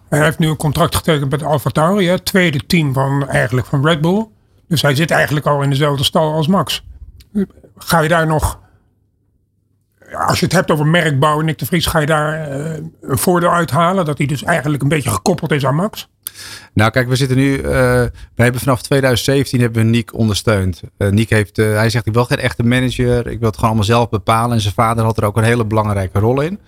Hij 0.09 0.23
heeft 0.23 0.39
nu 0.39 0.47
een 0.47 0.57
contract 0.57 0.95
getekend 0.95 1.31
met 1.31 1.43
Alfa 1.43 1.69
Tauri, 1.69 2.07
het 2.07 2.25
tweede 2.25 2.65
team 2.65 2.93
van, 2.93 3.27
eigenlijk 3.27 3.67
van 3.67 3.85
Red 3.87 4.01
Bull. 4.01 4.27
Dus 4.67 4.81
hij 4.81 4.95
zit 4.95 5.11
eigenlijk 5.11 5.45
al 5.45 5.61
in 5.61 5.69
dezelfde 5.69 6.03
stal 6.03 6.33
als 6.33 6.47
Max. 6.47 6.85
Ga 7.77 7.99
je 7.99 8.09
daar 8.09 8.27
nog, 8.27 8.59
als 10.27 10.39
je 10.39 10.45
het 10.45 10.53
hebt 10.53 10.71
over 10.71 10.87
merkbouw, 10.87 11.41
Nick 11.41 11.57
de 11.57 11.65
Vries, 11.65 11.85
ga 11.85 11.99
je 11.99 12.05
daar 12.05 12.51
een 12.51 13.17
voordeel 13.17 13.51
uithalen? 13.51 14.05
Dat 14.05 14.17
hij 14.17 14.27
dus 14.27 14.43
eigenlijk 14.43 14.83
een 14.83 14.89
beetje 14.89 15.09
gekoppeld 15.09 15.51
is 15.51 15.65
aan 15.65 15.75
Max? 15.75 16.09
Nou, 16.73 16.91
kijk, 16.91 17.07
we 17.07 17.15
zitten 17.15 17.37
nu. 17.37 17.57
Uh, 17.57 17.63
we 17.63 18.11
hebben 18.35 18.61
vanaf 18.61 18.81
2017 18.81 19.59
hebben 19.59 19.83
we 19.83 19.89
Nick 19.89 20.13
ondersteund. 20.13 20.81
Uh, 20.97 21.25
heeft, 21.27 21.57
uh, 21.57 21.75
hij 21.75 21.89
zegt: 21.89 22.05
Ik 22.05 22.13
wil 22.13 22.25
geen 22.25 22.39
echte 22.39 22.63
manager. 22.63 23.27
Ik 23.27 23.39
wil 23.39 23.47
het 23.47 23.55
gewoon 23.55 23.69
allemaal 23.69 23.83
zelf 23.83 24.09
bepalen. 24.09 24.51
En 24.51 24.61
zijn 24.61 24.73
vader 24.73 25.03
had 25.03 25.17
er 25.17 25.25
ook 25.25 25.37
een 25.37 25.43
hele 25.43 25.65
belangrijke 25.65 26.19
rol 26.19 26.41
in. 26.41 26.59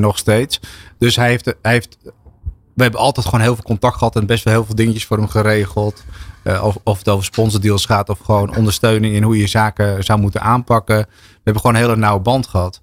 nog 0.00 0.18
steeds. 0.18 0.60
Dus 0.98 1.16
hij 1.16 1.28
heeft, 1.28 1.44
hij 1.62 1.72
heeft. 1.72 1.98
We 2.74 2.82
hebben 2.84 3.00
altijd 3.00 3.26
gewoon 3.26 3.40
heel 3.40 3.54
veel 3.54 3.64
contact 3.64 3.96
gehad 3.96 4.16
en 4.16 4.26
best 4.26 4.44
wel 4.44 4.54
heel 4.54 4.64
veel 4.64 4.74
dingetjes 4.74 5.04
voor 5.04 5.16
hem 5.16 5.28
geregeld. 5.28 6.04
of, 6.62 6.76
of 6.82 6.98
het 6.98 7.08
over 7.08 7.24
sponsordeals 7.24 7.86
gaat 7.86 8.08
of 8.08 8.18
gewoon 8.18 8.56
ondersteuning 8.56 9.14
in 9.14 9.22
hoe 9.22 9.38
je 9.38 9.46
zaken 9.46 10.04
zou 10.04 10.20
moeten 10.20 10.40
aanpakken. 10.40 10.96
We 10.96 11.40
hebben 11.44 11.62
gewoon 11.62 11.76
een 11.76 11.82
hele 11.82 11.96
nauwe 11.96 12.20
band 12.20 12.46
gehad. 12.46 12.80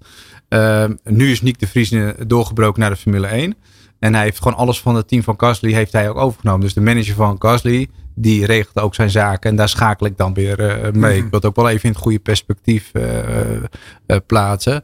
nu 1.04 1.30
is 1.30 1.42
Nick 1.42 1.58
de 1.58 1.66
Vries 1.66 1.94
doorgebroken 2.26 2.80
naar 2.80 2.90
de 2.90 2.96
Formule 2.96 3.26
1. 3.26 3.56
En 4.06 4.14
hij 4.14 4.22
heeft 4.22 4.42
gewoon 4.42 4.58
alles 4.58 4.80
van 4.80 4.94
het 4.94 5.08
team 5.08 5.22
van 5.22 5.34
Gasly 5.36 5.72
heeft 5.72 5.92
hij 5.92 6.08
ook 6.08 6.16
overgenomen. 6.16 6.60
Dus 6.60 6.74
de 6.74 6.80
manager 6.80 7.14
van 7.14 7.36
Gasly, 7.38 7.88
die 8.14 8.46
regelt 8.46 8.80
ook 8.80 8.94
zijn 8.94 9.10
zaken. 9.10 9.50
En 9.50 9.56
daar 9.56 9.68
schakel 9.68 10.06
ik 10.06 10.16
dan 10.16 10.34
weer 10.34 10.84
uh, 10.84 10.92
mee. 10.92 11.16
Ik 11.16 11.22
wil 11.22 11.30
het 11.30 11.44
ook 11.44 11.56
wel 11.56 11.68
even 11.68 11.84
in 11.84 11.90
het 11.90 12.00
goede 12.00 12.18
perspectief 12.18 12.90
uh, 12.92 13.02
uh, 14.06 14.16
plaatsen. 14.26 14.82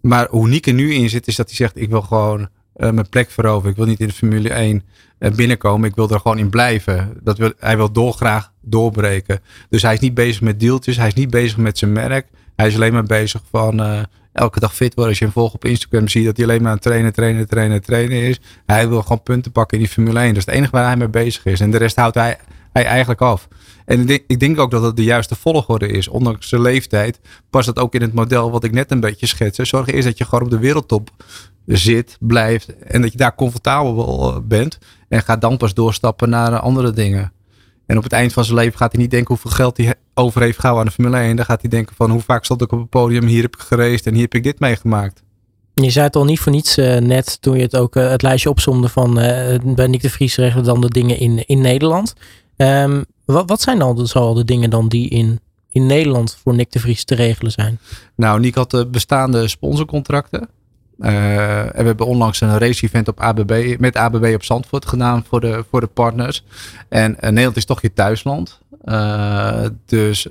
Maar 0.00 0.26
hoe 0.30 0.48
Nieke 0.48 0.70
nu 0.70 0.94
in 0.94 1.08
zit, 1.08 1.26
is 1.26 1.36
dat 1.36 1.46
hij 1.46 1.56
zegt: 1.56 1.80
Ik 1.80 1.90
wil 1.90 2.02
gewoon 2.02 2.48
mijn 2.72 3.08
plek 3.08 3.30
veroveren. 3.30 3.70
Ik 3.70 3.76
wil 3.76 3.86
niet 3.86 4.00
in 4.00 4.06
de 4.06 4.14
Formule 4.14 4.50
1 4.50 4.82
binnenkomen. 5.18 5.88
Ik 5.88 5.94
wil 5.94 6.10
er 6.10 6.20
gewoon 6.20 6.38
in 6.38 6.50
blijven. 6.50 7.16
Dat 7.22 7.38
wil, 7.38 7.52
hij 7.58 7.76
wil 7.76 7.92
dolgraag 7.92 8.52
doorbreken. 8.60 9.40
Dus 9.68 9.82
hij 9.82 9.94
is 9.94 10.00
niet 10.00 10.14
bezig 10.14 10.40
met 10.40 10.60
deeltjes. 10.60 10.96
Hij 10.96 11.06
is 11.06 11.14
niet 11.14 11.30
bezig 11.30 11.56
met 11.56 11.78
zijn 11.78 11.92
merk. 11.92 12.26
Hij 12.56 12.66
is 12.66 12.74
alleen 12.74 12.92
maar 12.92 13.04
bezig 13.04 13.42
van 13.50 14.06
elke 14.34 14.60
dag 14.60 14.74
fit 14.74 14.94
worden. 14.94 15.08
Als 15.08 15.18
je 15.18 15.24
hem 15.24 15.34
volgt 15.34 15.54
op 15.54 15.64
Instagram, 15.64 16.08
zie 16.08 16.20
je 16.20 16.26
dat 16.26 16.36
hij 16.36 16.46
alleen 16.46 16.62
maar 16.62 16.72
aan 16.72 16.78
trainen, 16.78 17.12
trainen, 17.12 17.48
trainen, 17.48 17.82
trainen 17.82 18.22
is. 18.22 18.40
Hij 18.66 18.88
wil 18.88 19.02
gewoon 19.02 19.22
punten 19.22 19.52
pakken 19.52 19.78
in 19.78 19.84
die 19.84 19.92
Formule 19.92 20.18
1. 20.18 20.28
Dat 20.28 20.36
is 20.36 20.44
het 20.44 20.54
enige 20.54 20.70
waar 20.70 20.86
hij 20.86 20.96
mee 20.96 21.08
bezig 21.08 21.44
is. 21.44 21.60
En 21.60 21.70
de 21.70 21.78
rest 21.78 21.96
houdt 21.96 22.14
hij, 22.14 22.38
hij 22.72 22.84
eigenlijk 22.84 23.20
af. 23.20 23.48
En 23.84 24.00
ik 24.00 24.06
denk, 24.06 24.22
ik 24.26 24.40
denk 24.40 24.58
ook 24.58 24.70
dat 24.70 24.82
het 24.82 24.96
de 24.96 25.04
juiste 25.04 25.34
volgorde 25.34 25.88
is. 25.88 26.08
Ondanks 26.08 26.48
zijn 26.48 26.60
leeftijd 26.60 27.20
past 27.50 27.66
dat 27.66 27.78
ook 27.78 27.94
in 27.94 28.02
het 28.02 28.12
model 28.12 28.50
wat 28.50 28.64
ik 28.64 28.72
net 28.72 28.90
een 28.90 29.00
beetje 29.00 29.26
schets. 29.26 29.58
Zorg 29.58 29.86
eerst 29.86 30.06
dat 30.06 30.18
je 30.18 30.24
gewoon 30.24 30.44
op 30.44 30.50
de 30.50 30.58
wereldtop 30.58 31.10
zit, 31.66 32.16
blijft. 32.20 32.76
En 32.76 33.00
dat 33.02 33.12
je 33.12 33.18
daar 33.18 33.34
comfortabel 33.34 34.42
bent. 34.46 34.78
En 35.08 35.22
ga 35.22 35.36
dan 35.36 35.56
pas 35.56 35.74
doorstappen 35.74 36.28
naar 36.28 36.58
andere 36.58 36.92
dingen. 36.92 37.32
En 37.86 37.96
op 37.96 38.02
het 38.02 38.12
eind 38.12 38.32
van 38.32 38.44
zijn 38.44 38.56
leven 38.56 38.78
gaat 38.78 38.92
hij 38.92 39.00
niet 39.00 39.10
denken 39.10 39.28
hoeveel 39.28 39.50
geld 39.50 39.76
hij 39.76 39.94
over 40.14 40.42
heeft 40.42 40.58
gehouden 40.58 40.84
aan 40.84 40.94
de 40.96 41.02
Formule 41.02 41.22
1. 41.22 41.36
Dan 41.36 41.44
gaat 41.44 41.60
hij 41.60 41.70
denken 41.70 41.96
van 41.96 42.10
hoe 42.10 42.20
vaak 42.20 42.44
stond 42.44 42.62
ik 42.62 42.72
op 42.72 42.78
het 42.78 42.88
podium, 42.88 43.26
hier 43.26 43.42
heb 43.42 43.56
ik 43.56 43.62
geraced 43.62 44.06
en 44.06 44.12
hier 44.12 44.22
heb 44.22 44.34
ik 44.34 44.42
dit 44.42 44.60
meegemaakt. 44.60 45.22
Je 45.74 45.90
zei 45.90 46.06
het 46.06 46.16
al 46.16 46.24
niet 46.24 46.40
voor 46.40 46.52
niets 46.52 46.78
uh, 46.78 46.96
net 46.96 47.42
toen 47.42 47.56
je 47.56 47.62
het 47.62 47.76
ook 47.76 47.96
uh, 47.96 48.08
het 48.08 48.22
lijstje 48.22 48.50
opzomde 48.50 48.88
van 48.88 49.18
uh, 49.18 49.58
bij 49.64 49.86
Nick 49.86 50.02
de 50.02 50.10
Vries 50.10 50.36
regelen 50.36 50.64
dan 50.64 50.80
de 50.80 50.88
dingen 50.88 51.18
in, 51.18 51.46
in 51.46 51.60
Nederland. 51.60 52.14
Um, 52.56 53.04
wat, 53.24 53.48
wat 53.48 53.60
zijn 53.60 53.78
dan 53.78 54.06
zo 54.06 54.34
de 54.34 54.44
dingen 54.44 54.70
dan 54.70 54.88
die 54.88 55.08
in, 55.08 55.40
in 55.70 55.86
Nederland 55.86 56.38
voor 56.42 56.54
Nick 56.54 56.72
de 56.72 56.80
Vries 56.80 57.04
te 57.04 57.14
regelen 57.14 57.52
zijn? 57.52 57.78
Nou, 58.16 58.40
Nick 58.40 58.54
had 58.54 58.90
bestaande 58.90 59.48
sponsorcontracten. 59.48 60.48
Uh, 60.98 61.58
en 61.58 61.80
we 61.80 61.84
hebben 61.84 62.06
onlangs 62.06 62.40
een 62.40 62.58
race-event 62.58 63.08
op 63.08 63.20
ABB, 63.20 63.76
met 63.78 63.96
ABB 63.96 64.32
op 64.34 64.44
Zandvoort 64.44 64.86
gedaan 64.86 65.24
voor 65.28 65.40
de, 65.40 65.64
voor 65.70 65.80
de 65.80 65.86
partners. 65.86 66.44
En 66.88 67.10
uh, 67.10 67.20
Nederland 67.20 67.56
is 67.56 67.64
toch 67.64 67.82
je 67.82 67.92
thuisland. 67.92 68.62
Uh, 68.84 69.64
dus 69.86 70.26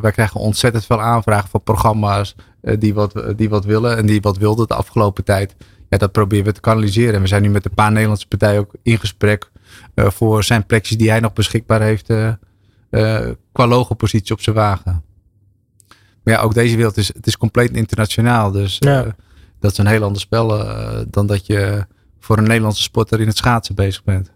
wij 0.00 0.12
krijgen 0.12 0.40
ontzettend 0.40 0.86
veel 0.86 1.00
aanvragen 1.00 1.48
voor 1.48 1.60
programma's 1.60 2.34
die, 2.78 2.94
wat, 2.94 3.22
die 3.36 3.48
wat 3.48 3.64
willen 3.64 3.96
en 3.96 4.06
die 4.06 4.20
wat 4.20 4.36
wilden 4.36 4.66
de 4.66 4.74
afgelopen 4.74 5.24
tijd. 5.24 5.56
Ja, 5.88 5.98
dat 5.98 6.12
proberen 6.12 6.44
we 6.44 6.52
te 6.52 6.60
kanaliseren. 6.60 7.14
En 7.14 7.20
we 7.20 7.26
zijn 7.26 7.42
nu 7.42 7.48
met 7.48 7.64
een 7.64 7.74
paar 7.74 7.92
Nederlandse 7.92 8.28
partijen 8.28 8.60
ook 8.60 8.72
in 8.82 8.98
gesprek 8.98 9.50
voor 9.94 10.44
zijn 10.44 10.66
plekjes 10.66 10.98
die 10.98 11.10
hij 11.10 11.20
nog 11.20 11.32
beschikbaar 11.32 11.80
heeft 11.80 12.06
qua 13.52 13.66
logopositie 13.66 14.34
op 14.34 14.40
zijn 14.40 14.56
wagen. 14.56 15.02
Maar 16.22 16.34
ja, 16.34 16.40
ook 16.40 16.54
deze 16.54 16.76
wereld 16.76 16.96
is, 16.96 17.08
het 17.08 17.26
is 17.26 17.36
compleet 17.36 17.76
internationaal. 17.76 18.50
Dus 18.50 18.76
ja 18.78 19.14
dat 19.60 19.70
is 19.72 19.78
een 19.78 19.86
heel 19.86 20.02
ander 20.02 20.20
spel 20.20 20.60
uh, 20.60 20.98
dan 21.06 21.26
dat 21.26 21.46
je 21.46 21.86
voor 22.20 22.38
een 22.38 22.46
Nederlandse 22.46 22.82
sporter 22.82 23.20
in 23.20 23.26
het 23.26 23.36
schaatsen 23.36 23.74
bezig 23.74 24.04
bent. 24.04 24.30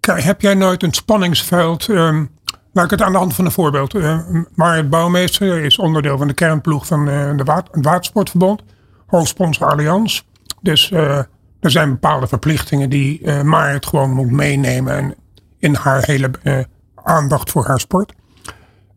Kijk, 0.00 0.22
heb 0.22 0.40
jij 0.40 0.54
nooit 0.54 0.82
een 0.82 0.92
spanningsveld? 0.92 1.88
Um, 1.88 2.30
laat 2.72 2.84
ik 2.84 2.90
het 2.90 3.02
aan 3.02 3.12
de 3.12 3.18
hand 3.18 3.34
van 3.34 3.44
een 3.44 3.52
voorbeeld. 3.52 3.94
Uh, 3.94 4.20
Marit 4.54 4.90
Bouwmeester 4.90 5.64
is 5.64 5.78
onderdeel 5.78 6.18
van 6.18 6.26
de 6.26 6.34
kernploeg 6.34 6.86
van 6.86 7.08
uh, 7.08 7.36
de 7.36 7.44
Water, 7.44 7.74
het 7.74 7.84
Watersportverbond. 7.84 8.62
Hoofdsponsor 9.06 9.66
Allianz. 9.66 10.22
Dus 10.60 10.90
er 10.90 11.70
zijn 11.70 11.90
bepaalde 11.90 12.26
verplichtingen 12.26 12.90
die 12.90 13.20
uh, 13.22 13.74
gewoon 13.80 14.10
moet 14.10 14.30
meenemen. 14.30 14.96
En 14.96 15.14
in 15.58 15.74
haar 15.74 16.04
hele 16.04 16.30
aandacht 16.94 17.50
voor 17.50 17.66
haar 17.66 17.80
sport. 17.80 18.12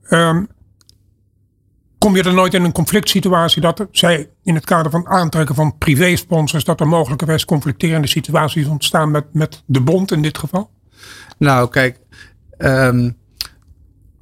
Um, 0.10 0.48
Kom 2.04 2.16
je 2.16 2.24
er 2.24 2.34
nooit 2.34 2.54
in 2.54 2.64
een 2.64 2.72
conflict 2.72 3.10
situatie 3.10 3.62
dat 3.62 3.88
zij 3.92 4.30
in 4.44 4.56
het 4.56 4.66
kader 4.66 4.92
van 4.92 5.08
aantrekken 5.08 5.56
van 5.56 5.78
privé-sponsors, 5.78 6.64
dat 6.64 6.80
er 6.80 6.88
mogelijkerwijs 6.88 7.46
conflicterende 7.46 8.08
situaties 8.08 8.68
ontstaan 8.68 9.12
met, 9.12 9.26
met 9.32 9.64
de 9.66 9.82
bond 9.82 10.12
in 10.12 10.22
dit 10.22 10.38
geval? 10.38 10.70
Nou, 11.38 11.70
kijk, 11.70 12.00
um, 12.58 13.18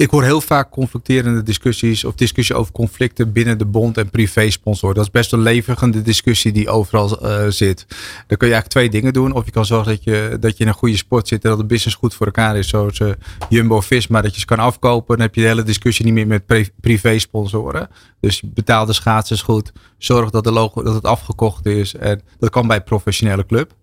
ik 0.01 0.09
hoor 0.09 0.23
heel 0.23 0.41
vaak 0.41 0.69
conflicterende 0.69 1.43
discussies 1.43 2.03
of 2.03 2.15
discussie 2.15 2.55
over 2.55 2.71
conflicten 2.71 3.31
binnen 3.31 3.57
de 3.57 3.65
bond 3.65 3.97
en 3.97 4.09
privé-sponsor. 4.09 4.93
Dat 4.93 5.03
is 5.03 5.11
best 5.11 5.33
een 5.33 5.41
levige 5.41 6.01
discussie 6.01 6.51
die 6.51 6.69
overal 6.69 7.25
uh, 7.25 7.47
zit. 7.47 7.85
Dan 8.27 8.37
kun 8.37 8.47
je 8.47 8.53
eigenlijk 8.53 8.67
twee 8.67 8.89
dingen 8.89 9.13
doen. 9.13 9.31
Of 9.31 9.45
je 9.45 9.51
kan 9.51 9.65
zorgen 9.65 9.91
dat 9.91 10.03
je, 10.03 10.37
dat 10.39 10.57
je 10.57 10.63
in 10.63 10.69
een 10.69 10.75
goede 10.75 10.97
sport 10.97 11.27
zit 11.27 11.43
en 11.43 11.49
dat 11.49 11.59
de 11.59 11.65
business 11.65 11.95
goed 11.95 12.13
voor 12.13 12.25
elkaar 12.25 12.57
is. 12.57 12.67
Zoals 12.67 12.99
uh, 12.99 13.11
Jumbo-Visma, 13.49 14.21
dat 14.21 14.33
je 14.33 14.39
ze 14.39 14.45
kan 14.45 14.59
afkopen. 14.59 15.15
Dan 15.15 15.25
heb 15.25 15.35
je 15.35 15.41
de 15.41 15.47
hele 15.47 15.63
discussie 15.63 16.05
niet 16.05 16.13
meer 16.13 16.27
met 16.27 16.71
privé-sponsoren. 16.81 17.89
Dus 18.19 18.41
betaal 18.45 18.85
de 18.85 18.93
schaatsers 18.93 19.41
goed. 19.41 19.71
Zorg 20.03 20.29
dat, 20.29 20.43
de 20.43 20.51
logo, 20.51 20.83
dat 20.83 20.93
het 20.93 21.05
afgekocht 21.05 21.65
is. 21.65 21.95
En 21.95 22.21
dat 22.39 22.49
kan 22.49 22.67
bij 22.67 22.77
een 22.77 22.83
professionele 22.83 23.45
club. 23.45 23.73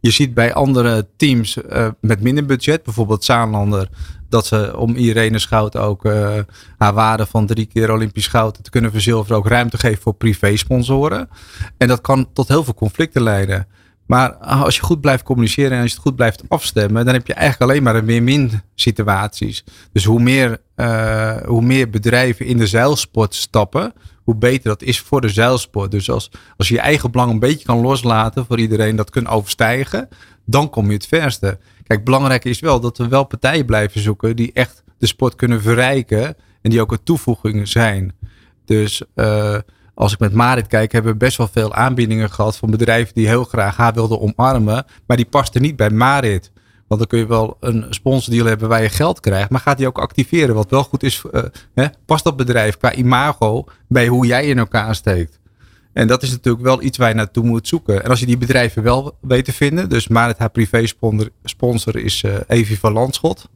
Je 0.00 0.10
ziet 0.10 0.34
bij 0.34 0.54
andere 0.54 1.06
teams 1.16 1.56
uh, 1.56 1.88
met 2.00 2.20
minder 2.20 2.44
budget, 2.44 2.82
bijvoorbeeld 2.82 3.24
Zaanlander, 3.24 3.88
dat 4.28 4.46
ze 4.46 4.76
om 4.76 4.94
Irene 4.94 5.38
Schout 5.38 5.76
ook 5.76 6.04
uh, 6.04 6.38
haar 6.78 6.92
waarde 6.92 7.26
van 7.26 7.46
drie 7.46 7.66
keer 7.66 7.92
Olympisch 7.92 8.26
goud 8.26 8.64
te 8.64 8.70
kunnen 8.70 8.90
verzilveren 8.90 9.36
ook 9.36 9.48
ruimte 9.48 9.78
geven 9.78 10.02
voor 10.02 10.14
privé-sponsoren. 10.14 11.28
En 11.76 11.88
dat 11.88 12.00
kan 12.00 12.32
tot 12.32 12.48
heel 12.48 12.64
veel 12.64 12.74
conflicten 12.74 13.22
leiden. 13.22 13.66
Maar 14.06 14.34
als 14.36 14.76
je 14.76 14.82
goed 14.82 15.00
blijft 15.00 15.22
communiceren 15.22 15.72
en 15.72 15.80
als 15.80 15.88
je 15.88 15.94
het 15.94 16.06
goed 16.06 16.16
blijft 16.16 16.42
afstemmen, 16.48 17.04
dan 17.04 17.14
heb 17.14 17.26
je 17.26 17.34
eigenlijk 17.34 17.70
alleen 17.70 17.82
maar 17.82 17.96
een 17.96 18.04
win-win 18.04 18.62
situaties. 18.74 19.64
Dus 19.92 20.04
hoe 20.04 20.20
meer, 20.20 20.60
uh, 20.76 21.36
hoe 21.36 21.62
meer 21.62 21.90
bedrijven 21.90 22.46
in 22.46 22.58
de 22.58 22.66
zeilsport 22.66 23.34
stappen, 23.34 23.92
hoe 24.24 24.36
beter 24.36 24.68
dat 24.68 24.82
is 24.82 25.00
voor 25.00 25.20
de 25.20 25.28
zeilsport. 25.28 25.90
Dus 25.90 26.10
als, 26.10 26.30
als 26.56 26.68
je 26.68 26.74
je 26.74 26.80
eigen 26.80 27.10
belang 27.10 27.30
een 27.30 27.38
beetje 27.38 27.66
kan 27.66 27.80
loslaten 27.80 28.46
voor 28.46 28.58
iedereen 28.58 28.96
dat 28.96 29.10
kunt 29.10 29.28
overstijgen, 29.28 30.08
dan 30.44 30.70
kom 30.70 30.86
je 30.86 30.92
het 30.92 31.06
verste. 31.06 31.58
Kijk, 31.86 32.04
belangrijk 32.04 32.44
is 32.44 32.60
wel 32.60 32.80
dat 32.80 32.98
we 32.98 33.08
wel 33.08 33.24
partijen 33.24 33.66
blijven 33.66 34.00
zoeken 34.00 34.36
die 34.36 34.50
echt 34.52 34.82
de 34.98 35.06
sport 35.06 35.34
kunnen 35.34 35.62
verrijken 35.62 36.36
en 36.62 36.70
die 36.70 36.80
ook 36.80 36.92
een 36.92 37.02
toevoeging 37.02 37.68
zijn. 37.68 38.12
Dus 38.64 39.02
uh, 39.14 39.58
als 39.94 40.12
ik 40.12 40.18
met 40.18 40.32
Marit 40.32 40.66
kijk, 40.66 40.92
hebben 40.92 41.12
we 41.12 41.18
best 41.18 41.36
wel 41.36 41.48
veel 41.52 41.74
aanbiedingen 41.74 42.30
gehad 42.30 42.56
van 42.56 42.70
bedrijven 42.70 43.14
die 43.14 43.26
heel 43.26 43.44
graag 43.44 43.76
haar 43.76 43.92
wilden 43.92 44.20
omarmen, 44.20 44.84
maar 45.06 45.16
die 45.16 45.26
pasten 45.26 45.62
niet 45.62 45.76
bij 45.76 45.90
Marit. 45.90 46.51
Want 46.92 47.04
dan 47.04 47.18
kun 47.18 47.26
je 47.26 47.34
wel 47.34 47.56
een 47.60 47.86
sponsordeal 47.90 48.46
hebben 48.46 48.68
waar 48.68 48.82
je 48.82 48.88
geld 48.88 49.20
krijgt, 49.20 49.50
maar 49.50 49.60
gaat 49.60 49.78
die 49.78 49.86
ook 49.86 49.98
activeren? 49.98 50.54
Wat 50.54 50.70
wel 50.70 50.84
goed 50.84 51.02
is, 51.02 51.22
uh, 51.32 51.42
hè, 51.74 51.86
past 52.06 52.24
dat 52.24 52.36
bedrijf 52.36 52.76
qua 52.76 52.94
imago 52.94 53.64
bij 53.88 54.06
hoe 54.06 54.26
jij 54.26 54.46
in 54.46 54.58
elkaar 54.58 54.94
steekt? 54.94 55.40
En 55.92 56.06
dat 56.06 56.22
is 56.22 56.30
natuurlijk 56.30 56.64
wel 56.64 56.82
iets 56.82 56.98
waar 56.98 57.08
je 57.08 57.14
naartoe 57.14 57.44
moet 57.44 57.68
zoeken. 57.68 58.04
En 58.04 58.10
als 58.10 58.20
je 58.20 58.26
die 58.26 58.36
bedrijven 58.36 58.82
wel 58.82 59.16
weet 59.20 59.44
te 59.44 59.52
vinden, 59.52 59.88
dus 59.88 60.08
Marit 60.08 60.38
haar 60.38 60.50
privé 60.50 60.86
sponsor, 61.44 61.96
is 61.96 62.22
uh, 62.22 62.34
Evi 62.46 62.76
van 62.76 62.92
Landschot. 62.92 63.48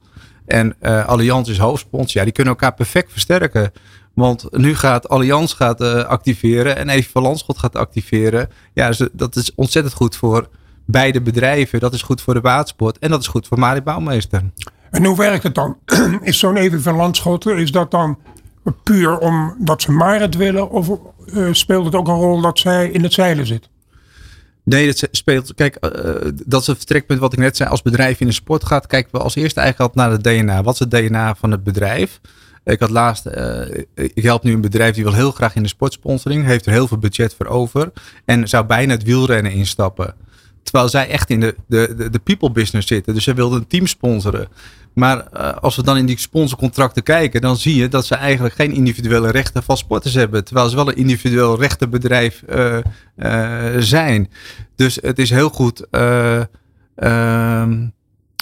En 0.46 0.76
uh, 0.82 1.06
Allianz 1.06 1.48
is 1.48 1.58
hoofdsponsor. 1.58 2.18
Ja, 2.18 2.24
die 2.24 2.32
kunnen 2.32 2.52
elkaar 2.52 2.74
perfect 2.74 3.12
versterken. 3.12 3.72
Want 4.14 4.56
nu 4.56 4.74
gaat 4.74 5.08
Allianz 5.08 5.54
gaat, 5.54 5.80
activeren 6.06 6.76
en 6.76 6.88
Evi 6.88 7.10
van 7.10 7.22
Landschot 7.22 7.58
gaat 7.58 7.76
activeren. 7.76 8.48
Ja, 8.74 8.88
dus 8.88 9.08
dat 9.12 9.36
is 9.36 9.54
ontzettend 9.54 9.94
goed 9.94 10.16
voor 10.16 10.48
beide 10.86 11.20
bedrijven. 11.20 11.80
Dat 11.80 11.94
is 11.94 12.02
goed 12.02 12.20
voor 12.20 12.34
de 12.34 12.40
watersport 12.40 12.98
en 12.98 13.10
dat 13.10 13.20
is 13.20 13.26
goed 13.26 13.46
voor 13.46 13.58
Marit 13.58 13.84
Bouwmeester. 13.84 14.42
En 14.90 15.04
hoe 15.04 15.16
werkt 15.16 15.42
het 15.42 15.54
dan? 15.54 15.76
Is 16.22 16.38
zo'n 16.38 16.56
Evie 16.56 16.80
van 16.80 16.94
Landschoten, 16.94 17.58
is 17.58 17.70
dat 17.70 17.90
dan 17.90 18.18
puur 18.82 19.18
omdat 19.18 19.82
ze 19.82 19.92
Marit 19.92 20.36
willen? 20.36 20.70
Of 20.70 20.88
uh, 21.26 21.48
speelt 21.52 21.84
het 21.84 21.94
ook 21.94 22.08
een 22.08 22.14
rol 22.14 22.40
dat 22.40 22.58
zij 22.58 22.88
in 22.88 23.02
het 23.02 23.12
zeilen 23.12 23.46
zit? 23.46 23.68
Nee, 24.62 24.86
dat 24.86 25.08
speelt. 25.10 25.54
Kijk, 25.54 25.76
uh, 25.80 26.30
dat 26.46 26.60
is 26.60 26.66
het 26.66 26.76
vertrekpunt 26.76 27.20
wat 27.20 27.32
ik 27.32 27.38
net 27.38 27.56
zei. 27.56 27.70
Als 27.70 27.82
bedrijf 27.82 28.20
in 28.20 28.26
de 28.26 28.32
sport 28.32 28.64
gaat, 28.64 28.86
kijken 28.86 29.12
we 29.12 29.18
als 29.18 29.34
eerste 29.34 29.60
eigenlijk 29.60 29.90
altijd 29.90 30.08
naar 30.08 30.18
het 30.18 30.44
DNA. 30.46 30.62
Wat 30.62 30.74
is 30.74 30.78
het 30.78 30.90
DNA 30.90 31.34
van 31.34 31.50
het 31.50 31.64
bedrijf? 31.64 32.20
Ik 32.64 32.80
had 32.80 32.90
laatst, 32.90 33.26
uh, 33.26 33.60
ik 33.94 34.22
help 34.22 34.42
nu 34.42 34.52
een 34.52 34.60
bedrijf 34.60 34.94
die 34.94 35.04
wil 35.04 35.12
heel 35.12 35.30
graag 35.30 35.54
in 35.54 35.62
de 35.62 35.68
sportsponsoring, 35.68 36.44
heeft 36.44 36.66
er 36.66 36.72
heel 36.72 36.88
veel 36.88 36.98
budget 36.98 37.34
voor 37.34 37.46
over 37.46 37.92
en 38.24 38.48
zou 38.48 38.64
bijna 38.64 38.92
het 38.92 39.02
wielrennen 39.02 39.52
instappen. 39.52 40.14
Terwijl 40.66 40.88
zij 40.88 41.08
echt 41.08 41.30
in 41.30 41.40
de, 41.40 41.54
de, 41.66 42.08
de, 42.10 42.18
people 42.18 42.50
business 42.50 42.88
zitten. 42.88 43.14
Dus 43.14 43.24
zij 43.24 43.34
wilden 43.34 43.58
een 43.58 43.66
team 43.66 43.86
sponsoren. 43.86 44.48
Maar 44.92 45.26
uh, 45.34 45.52
als 45.52 45.76
we 45.76 45.82
dan 45.82 45.96
in 45.96 46.06
die 46.06 46.18
sponsorcontracten 46.18 47.02
kijken, 47.02 47.40
dan 47.40 47.56
zie 47.56 47.76
je 47.76 47.88
dat 47.88 48.06
ze 48.06 48.14
eigenlijk 48.14 48.54
geen 48.54 48.72
individuele 48.72 49.30
rechten 49.30 49.62
van 49.62 49.76
sporters 49.76 50.14
hebben. 50.14 50.44
Terwijl 50.44 50.68
ze 50.68 50.76
wel 50.76 50.88
een 50.88 50.96
individueel 50.96 51.58
rechtenbedrijf 51.58 52.42
uh, 52.48 52.76
uh, 53.16 53.74
zijn. 53.78 54.30
Dus 54.76 54.98
het 55.00 55.18
is 55.18 55.30
heel 55.30 55.48
goed. 55.48 55.86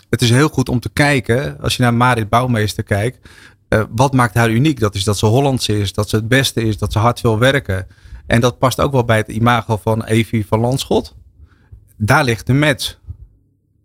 het 0.08 0.22
is 0.22 0.30
heel 0.30 0.48
goed 0.48 0.68
om 0.68 0.80
te 0.80 0.90
kijken, 0.92 1.60
als 1.60 1.76
je 1.76 1.82
naar 1.82 1.94
Marit 1.94 2.28
Bouwmeester 2.28 2.82
kijkt. 2.82 3.28
wat 3.94 4.12
maakt 4.12 4.34
haar 4.34 4.50
uniek? 4.50 4.80
Dat 4.80 4.94
is 4.94 5.04
dat 5.04 5.18
ze 5.18 5.26
Hollands 5.26 5.68
is, 5.68 5.92
dat 5.92 6.08
ze 6.08 6.16
het 6.16 6.28
beste 6.28 6.62
is, 6.62 6.78
dat 6.78 6.92
ze 6.92 6.98
hard 6.98 7.20
wil 7.20 7.38
werken. 7.38 7.86
En 8.26 8.40
dat 8.40 8.58
past 8.58 8.80
ook 8.80 8.92
wel 8.92 9.04
bij 9.04 9.16
het 9.16 9.28
imago 9.28 9.76
van 9.76 10.04
Evie 10.04 10.46
van 10.46 10.60
Landschot 10.60 11.14
daar 11.96 12.24
ligt 12.24 12.46
de 12.46 12.52
match. 12.52 12.96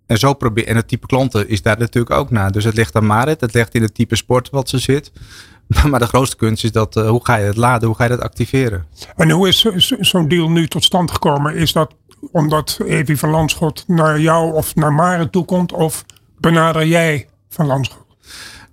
En 0.05 0.17
zo 0.17 0.33
probeer, 0.33 0.67
en 0.67 0.75
het 0.75 0.87
type 0.87 1.07
klanten 1.07 1.49
is 1.49 1.61
daar 1.61 1.77
natuurlijk 1.79 2.15
ook 2.15 2.29
naar. 2.29 2.51
Dus 2.51 2.63
het 2.63 2.75
ligt 2.75 2.95
aan 2.95 3.05
Marit, 3.05 3.41
het 3.41 3.53
ligt 3.53 3.75
in 3.75 3.81
het 3.81 3.93
type 3.93 4.15
sport 4.15 4.49
wat 4.49 4.69
ze 4.69 4.77
zit. 4.77 5.11
Maar 5.89 5.99
de 5.99 6.07
grootste 6.07 6.35
kunst 6.35 6.63
is 6.63 6.71
dat, 6.71 6.95
uh, 6.95 7.09
hoe 7.09 7.25
ga 7.25 7.35
je 7.35 7.45
het 7.45 7.57
laden, 7.57 7.87
hoe 7.87 7.97
ga 7.97 8.03
je 8.03 8.09
dat 8.09 8.21
activeren? 8.21 8.85
En 9.15 9.29
hoe 9.29 9.47
is 9.47 9.65
zo'n 9.99 10.27
deal 10.27 10.49
nu 10.49 10.67
tot 10.67 10.83
stand 10.83 11.11
gekomen? 11.11 11.55
Is 11.55 11.73
dat 11.73 11.93
omdat 12.31 12.79
Evie 12.85 13.17
van 13.17 13.29
Landschot 13.29 13.83
naar 13.87 14.19
jou 14.19 14.53
of 14.53 14.75
naar 14.75 14.93
Marit 14.93 15.31
toekomt? 15.31 15.71
Of 15.71 16.05
benader 16.37 16.85
jij 16.85 17.27
van 17.49 17.65
Landschot? 17.65 18.05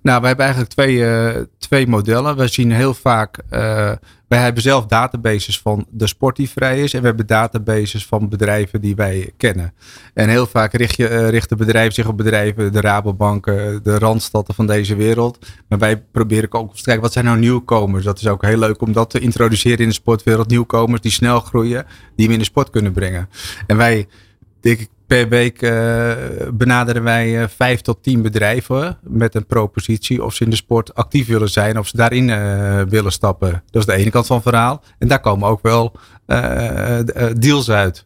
Nou, 0.01 0.21
we 0.21 0.27
hebben 0.27 0.45
eigenlijk 0.45 0.73
twee, 0.73 0.95
uh, 0.95 1.43
twee 1.57 1.87
modellen. 1.87 2.37
We 2.37 2.47
zien 2.47 2.71
heel 2.71 2.93
vaak 2.93 3.39
uh, 3.51 3.91
wij 4.27 4.39
hebben 4.39 4.63
zelf 4.63 4.85
databases 4.85 5.59
van 5.59 5.85
de 5.89 6.07
sport 6.07 6.35
die 6.35 6.49
vrij 6.49 6.83
is. 6.83 6.93
En 6.93 6.99
we 7.01 7.07
hebben 7.07 7.27
databases 7.27 8.05
van 8.05 8.29
bedrijven 8.29 8.81
die 8.81 8.95
wij 8.95 9.31
kennen. 9.37 9.73
En 10.13 10.29
heel 10.29 10.47
vaak 10.47 10.73
richt 10.73 10.95
je, 10.95 11.09
uh, 11.09 11.29
richten 11.29 11.57
bedrijven 11.57 11.93
zich 11.93 12.07
op 12.07 12.17
bedrijven, 12.17 12.71
de 12.71 12.81
Rabobanken, 12.81 13.83
de 13.83 13.97
Randstadten 13.97 14.53
van 14.53 14.67
deze 14.67 14.95
wereld. 14.95 15.45
Maar 15.67 15.79
wij 15.79 15.97
proberen 15.97 16.53
ook 16.53 16.75
te 16.75 16.83
kijken, 16.83 17.03
wat 17.03 17.13
zijn 17.13 17.25
nou 17.25 17.39
nieuwkomers? 17.39 18.03
Dat 18.03 18.19
is 18.19 18.27
ook 18.27 18.45
heel 18.45 18.57
leuk 18.57 18.81
om 18.81 18.93
dat 18.93 19.09
te 19.09 19.19
introduceren 19.19 19.77
in 19.77 19.87
de 19.87 19.93
sportwereld. 19.93 20.49
Nieuwkomers 20.49 21.01
die 21.01 21.11
snel 21.11 21.39
groeien, 21.39 21.85
die 22.15 22.27
we 22.27 22.33
in 22.33 22.39
de 22.39 22.45
sport 22.45 22.69
kunnen 22.69 22.91
brengen. 22.91 23.29
En 23.67 23.77
wij, 23.77 24.07
ik, 24.67 24.87
per 25.07 25.29
week 25.29 25.61
uh, 25.61 26.11
benaderen 26.53 27.03
wij 27.03 27.41
uh, 27.41 27.47
vijf 27.47 27.81
tot 27.81 28.03
tien 28.03 28.21
bedrijven 28.21 28.97
met 29.01 29.35
een 29.35 29.45
propositie 29.45 30.23
of 30.23 30.33
ze 30.33 30.43
in 30.43 30.49
de 30.49 30.55
sport 30.55 30.95
actief 30.95 31.27
willen 31.27 31.49
zijn 31.49 31.79
of 31.79 31.87
ze 31.87 31.97
daarin 31.97 32.27
uh, 32.27 32.81
willen 32.81 33.11
stappen. 33.11 33.63
Dat 33.69 33.81
is 33.81 33.87
de 33.87 34.01
ene 34.01 34.09
kant 34.09 34.25
van 34.25 34.35
het 34.35 34.45
verhaal. 34.45 34.83
En 34.99 35.07
daar 35.07 35.19
komen 35.19 35.49
ook 35.49 35.61
wel 35.61 35.95
deals 37.37 37.69
uit. 37.69 38.05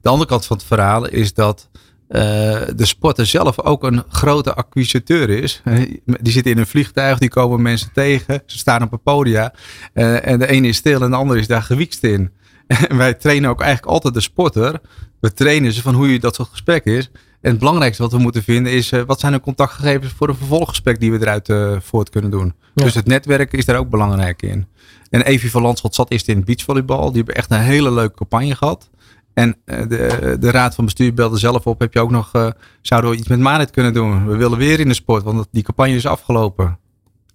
De 0.00 0.08
andere 0.08 0.28
kant 0.28 0.46
van 0.46 0.56
het 0.56 0.66
verhaal 0.66 1.08
is 1.08 1.34
dat 1.34 1.68
de 2.08 2.74
sporter 2.76 3.26
zelf 3.26 3.60
ook 3.60 3.82
een 3.82 4.02
grote 4.08 4.54
acquisiteur 4.54 5.30
is. 5.30 5.62
Die 6.04 6.32
zitten 6.32 6.52
in 6.52 6.58
een 6.58 6.66
vliegtuig, 6.66 7.18
die 7.18 7.28
komen 7.28 7.62
mensen 7.62 7.90
tegen, 7.92 8.42
ze 8.46 8.58
staan 8.58 8.82
op 8.82 8.92
een 8.92 9.02
podia 9.02 9.54
en 9.92 10.38
de 10.38 10.46
ene 10.46 10.68
is 10.68 10.76
stil 10.76 11.02
en 11.02 11.10
de 11.10 11.16
andere 11.16 11.40
is 11.40 11.46
daar 11.46 11.62
gewiekst 11.62 12.04
in. 12.04 12.32
En 12.66 12.96
wij 13.04 13.14
trainen 13.14 13.50
ook 13.50 13.60
eigenlijk 13.60 13.92
altijd 13.92 14.14
de 14.14 14.20
sporter. 14.20 14.80
We 15.20 15.32
trainen 15.32 15.72
ze 15.72 15.82
van 15.82 15.94
hoe 15.94 16.12
je 16.12 16.20
dat 16.20 16.34
soort 16.34 16.48
gesprek 16.48 16.84
is. 16.84 17.10
En 17.40 17.50
het 17.50 17.58
belangrijkste 17.58 18.02
wat 18.02 18.12
we 18.12 18.18
moeten 18.18 18.42
vinden 18.42 18.72
is, 18.72 18.92
uh, 18.92 19.02
wat 19.02 19.20
zijn 19.20 19.32
de 19.32 19.40
contactgegevens 19.40 20.12
voor 20.12 20.28
een 20.28 20.36
vervolggesprek 20.36 21.00
die 21.00 21.12
we 21.12 21.20
eruit 21.20 21.48
uh, 21.48 21.76
voort 21.80 22.10
kunnen 22.10 22.30
doen. 22.30 22.54
Ja. 22.74 22.84
Dus 22.84 22.94
het 22.94 23.06
netwerk 23.06 23.52
is 23.52 23.64
daar 23.64 23.76
ook 23.76 23.90
belangrijk 23.90 24.42
in. 24.42 24.66
En 25.10 25.22
Evie 25.22 25.50
van 25.50 25.62
Landschot 25.62 25.94
zat 25.94 26.10
eerst 26.10 26.28
in 26.28 26.44
beachvolleybal. 26.44 27.06
Die 27.06 27.16
hebben 27.16 27.34
echt 27.34 27.50
een 27.50 27.58
hele 27.58 27.92
leuke 27.92 28.14
campagne 28.14 28.54
gehad. 28.54 28.90
En 29.34 29.56
uh, 29.64 29.88
de, 29.88 30.36
de 30.40 30.50
raad 30.50 30.74
van 30.74 30.84
bestuur 30.84 31.14
belde 31.14 31.38
zelf 31.38 31.66
op. 31.66 31.80
Heb 31.80 31.92
je 31.92 32.00
ook 32.00 32.10
nog, 32.10 32.54
zouden 32.80 33.10
we 33.10 33.16
iets 33.16 33.28
met 33.28 33.38
Manet 33.38 33.70
kunnen 33.70 33.92
doen? 33.92 34.26
We 34.26 34.36
willen 34.36 34.58
weer 34.58 34.80
in 34.80 34.88
de 34.88 34.94
sport, 34.94 35.22
want 35.22 35.46
die 35.50 35.62
campagne 35.62 35.94
is 35.94 36.06
afgelopen. 36.06 36.78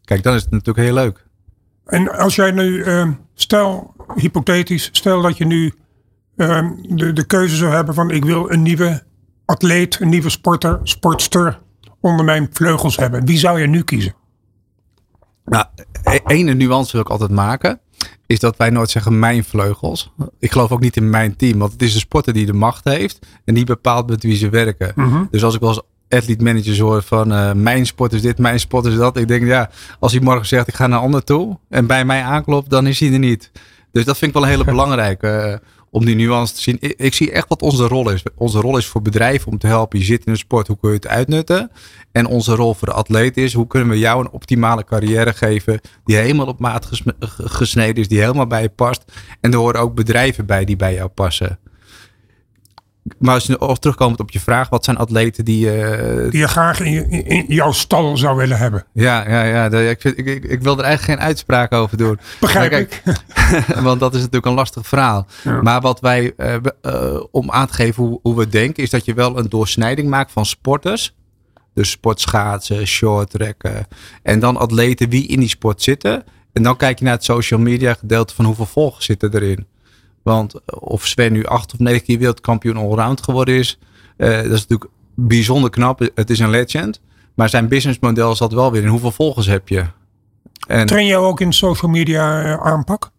Kijk, 0.04 0.24
dan 0.24 0.36
is 0.36 0.42
het 0.42 0.52
natuurlijk 0.52 0.88
heel 0.88 0.94
leuk. 0.94 1.27
En 1.88 2.18
als 2.18 2.36
jij 2.36 2.52
nu, 2.52 2.86
stel 3.34 3.96
hypothetisch, 4.16 4.90
stel 4.92 5.22
dat 5.22 5.38
je 5.38 5.46
nu 5.46 5.74
uh, 6.36 6.70
de, 6.90 7.14
de 7.14 7.26
keuze 7.26 7.56
zou 7.56 7.74
hebben 7.74 7.94
van 7.94 8.12
ik 8.12 8.26
wil 8.26 8.52
een 8.52 8.62
nieuwe 8.62 9.04
atleet, 9.46 10.00
een 10.00 10.10
nieuwe 10.10 10.30
sporter, 10.30 10.80
sportster 10.84 11.60
onder 12.00 12.26
mijn 12.26 12.50
vleugels 12.52 12.96
hebben. 12.96 13.26
Wie 13.26 13.38
zou 13.38 13.60
je 13.60 13.68
nu 13.68 13.84
kiezen? 13.84 14.16
Nou, 15.46 15.66
e-, 16.04 16.20
ene 16.26 16.54
nuance 16.54 16.92
wil 16.92 17.02
ik 17.02 17.10
altijd 17.10 17.32
maken. 17.32 17.80
Is 18.26 18.40
dat 18.40 18.58
wij 18.58 18.70
nooit 18.70 18.90
zeggen 18.90 19.20
mijn 19.20 19.44
vleugels. 19.44 20.14
Ik 20.40 20.52
geloof 20.52 20.72
ook 20.72 20.80
niet 20.80 20.96
in 20.96 21.10
mijn 21.10 21.36
team. 21.36 21.60
Want 21.60 21.72
het 21.72 21.82
is 21.82 21.94
de 21.94 22.00
sporter 22.00 22.34
die 22.34 22.46
de 22.46 22.54
macht 22.54 22.84
heeft. 22.84 23.26
En 23.46 23.54
die 23.54 23.66
bepaalt 23.66 24.10
met 24.10 24.24
wie 24.24 24.36
ze 24.36 24.50
werken. 24.50 24.92
Mm 24.96 25.12
-hmm. 25.12 25.28
Dus 25.32 25.44
als 25.44 25.56
ik 25.56 25.60
wel 25.60 25.70
eens 25.70 25.82
athlete 26.10 26.44
managers 26.44 26.80
hoor 26.80 27.02
van 27.04 27.32
uh, 27.32 27.54
mijn 27.54 27.86
sport 27.86 28.14
is 28.14 28.22
dit, 28.22 28.38
mijn 28.38 28.60
sport 28.60 28.86
is 28.86 28.96
dat. 28.96 29.18
Ik 29.18 29.28
denk 29.28 29.46
ja, 29.46 29.70
als 30.00 30.12
hij 30.12 30.22
morgen 30.22 30.46
zegt 30.46 30.68
ik 30.68 30.76
ga 30.76 30.88
naar 30.88 30.98
een 30.98 31.04
ander 31.04 31.24
toe. 31.24 31.58
En 31.70 31.88
bij 31.88 32.06
mij 32.06 32.22
aanklopt, 32.22 32.70
dan 32.70 32.88
is 32.88 33.00
hij 33.00 33.12
er 33.14 33.20
niet. 33.20 33.52
Dus 33.92 34.06
dat 34.06 34.18
vind 34.18 34.32
ik 34.32 34.38
wel 34.38 34.46
een 34.46 34.54
hele 34.58 34.72
belangrijke. 34.76 35.60
Uh, 35.62 35.70
om 35.90 36.06
die 36.06 36.16
nuance 36.16 36.54
te 36.54 36.62
zien. 36.62 36.78
Ik, 36.80 36.94
ik, 36.98 37.14
zie 37.14 37.32
echt 37.32 37.48
wat 37.48 37.62
onze 37.62 37.88
rol 37.88 38.10
is. 38.10 38.24
Onze 38.36 38.60
rol 38.60 38.78
is 38.78 38.86
voor 38.86 39.02
bedrijven 39.02 39.52
om 39.52 39.58
te 39.58 39.68
helpen. 39.68 40.00
Je 40.00 40.06
zit 40.06 40.26
in 40.26 40.32
de 40.32 40.38
sport, 40.38 40.68
hoe 40.68 40.78
kun 40.80 40.90
je 40.90 40.96
het 40.96 41.08
uitnutten? 41.08 41.72
En 42.12 42.26
onze 42.26 42.56
rol 42.56 42.74
voor 42.74 42.88
de 42.88 42.94
atleet 42.94 43.38
is, 43.38 43.54
hoe 43.54 43.68
kunnen 43.68 43.90
we 43.90 44.00
jou 44.00 44.22
een 44.22 44.32
optimale 44.32 44.84
carrière 44.84 45.34
geven 45.34 45.80
die 46.06 46.16
helemaal 46.16 46.48
op 46.48 46.60
maat 46.60 46.90
gesneden 47.38 47.96
is, 47.96 48.08
die 48.08 48.20
helemaal 48.20 48.48
bij 48.48 48.62
je 48.62 48.70
past. 48.70 49.04
En 49.42 49.52
er 49.52 49.58
horen 49.58 49.82
ook 49.82 49.96
bedrijven 49.96 50.46
bij 50.46 50.66
die 50.66 50.76
bij 50.76 50.94
jou 50.94 51.08
passen. 51.08 51.60
Maar 53.18 53.34
als 53.34 53.46
je 53.46 53.60
of 53.60 53.80
terugkomend 53.80 54.20
op 54.20 54.32
je 54.32 54.40
vraag, 54.40 54.70
wat 54.70 54.84
zijn 54.86 54.98
atleten 54.98 55.46
die. 55.46 55.78
Uh, 55.78 56.32
die 56.32 56.40
je 56.40 56.48
graag 56.48 56.80
in, 56.80 57.10
in, 57.10 57.26
in, 57.26 57.46
jouw 57.48 57.72
stal 57.72 58.18
zou 58.18 58.38
willen 58.38 58.58
hebben? 58.58 58.86
Ja, 58.94 59.30
ja, 59.30 59.44
ja. 59.44 59.80
ik, 59.90 60.02
vind, 60.02 60.18
ik, 60.18 60.26
ik, 60.26 60.44
ik, 60.44 60.62
wil 60.62 60.78
er 60.78 60.84
eigenlijk 60.84 61.20
geen 61.20 61.28
uitspraak 61.28 61.74
over 61.74 61.98
doen. 61.98 62.20
Begrijp 62.40 62.70
kijk, 62.70 63.02
ik. 63.06 63.22
want 63.88 64.00
dat 64.00 64.14
is 64.14 64.20
natuurlijk 64.20 64.46
een 64.46 64.54
lastig 64.54 64.88
verhaal. 64.88 65.28
Ja. 65.44 65.62
Maar 65.62 65.82
wat 65.82 66.00
wij, 66.00 66.34
uh, 66.38 66.56
uh, 66.82 67.24
om 67.32 67.52
aan 67.52 67.68
te 67.68 67.74
geven 67.74 68.04
hoe, 68.04 68.20
hoe 68.22 68.36
we 68.36 68.48
denken, 68.48 68.84
is 68.84 68.90
dat 68.90 69.06
je 69.06 69.14
wel 69.14 69.38
een 69.38 69.50
doorsnijding 69.50 70.10
maakt 70.10 70.32
van 70.32 70.46
sporters. 70.46 71.16
Dus 71.74 71.90
sportschaatsen, 71.90 72.88
shorttrekken. 72.88 73.88
En 74.24 74.40
dan 74.40 74.58
atleten 74.58 75.10
wie 75.10 75.28
in 75.28 75.40
die 75.40 75.50
sport 75.50 75.82
zitten. 75.82 76.24
En 76.54 76.64
dan 76.64 76.78
kijk 76.78 77.00
je 77.00 77.06
naar 77.06 77.14
het 77.14 77.24
social 77.24 77.60
media 77.60 77.94
gedeelte 77.94 78.36
van 78.36 78.46
hoeveel 78.46 78.66
volgers 78.66 79.06
zitten 79.06 79.34
erin. 79.34 79.68
Want 80.28 80.54
of 80.70 81.06
Sven 81.06 81.32
nu 81.32 81.46
acht 81.46 81.74
of 81.74 81.80
negen 81.80 82.04
keer 82.04 82.18
wereldkampioen 82.18 82.78
allround 82.78 83.24
geworden 83.24 83.56
is, 83.56 83.80
uh, 84.18 84.36
dat 84.36 84.46
is 84.46 84.68
natuurlijk 84.68 84.92
bijzonder 85.16 85.70
knap. 85.70 86.10
Het 86.16 86.30
is 86.30 86.40
een 86.40 86.50
legend. 86.50 87.02
Maar 87.36 87.50
zijn 87.50 87.68
businessmodel 87.68 88.36
zat 88.36 88.54
wel 88.54 88.72
weer 88.72 88.84
in 88.84 88.88
hoeveel 88.88 89.12
volgers 89.12 89.48
heb 89.48 89.68
je. 89.70 89.86
En, 90.68 90.86
Train 90.86 91.06
je 91.06 91.16
ook 91.16 91.42
in 91.42 91.54
social 91.54 91.92
media 91.92 92.46
uh, 92.46 92.66
aanpak? 92.66 93.12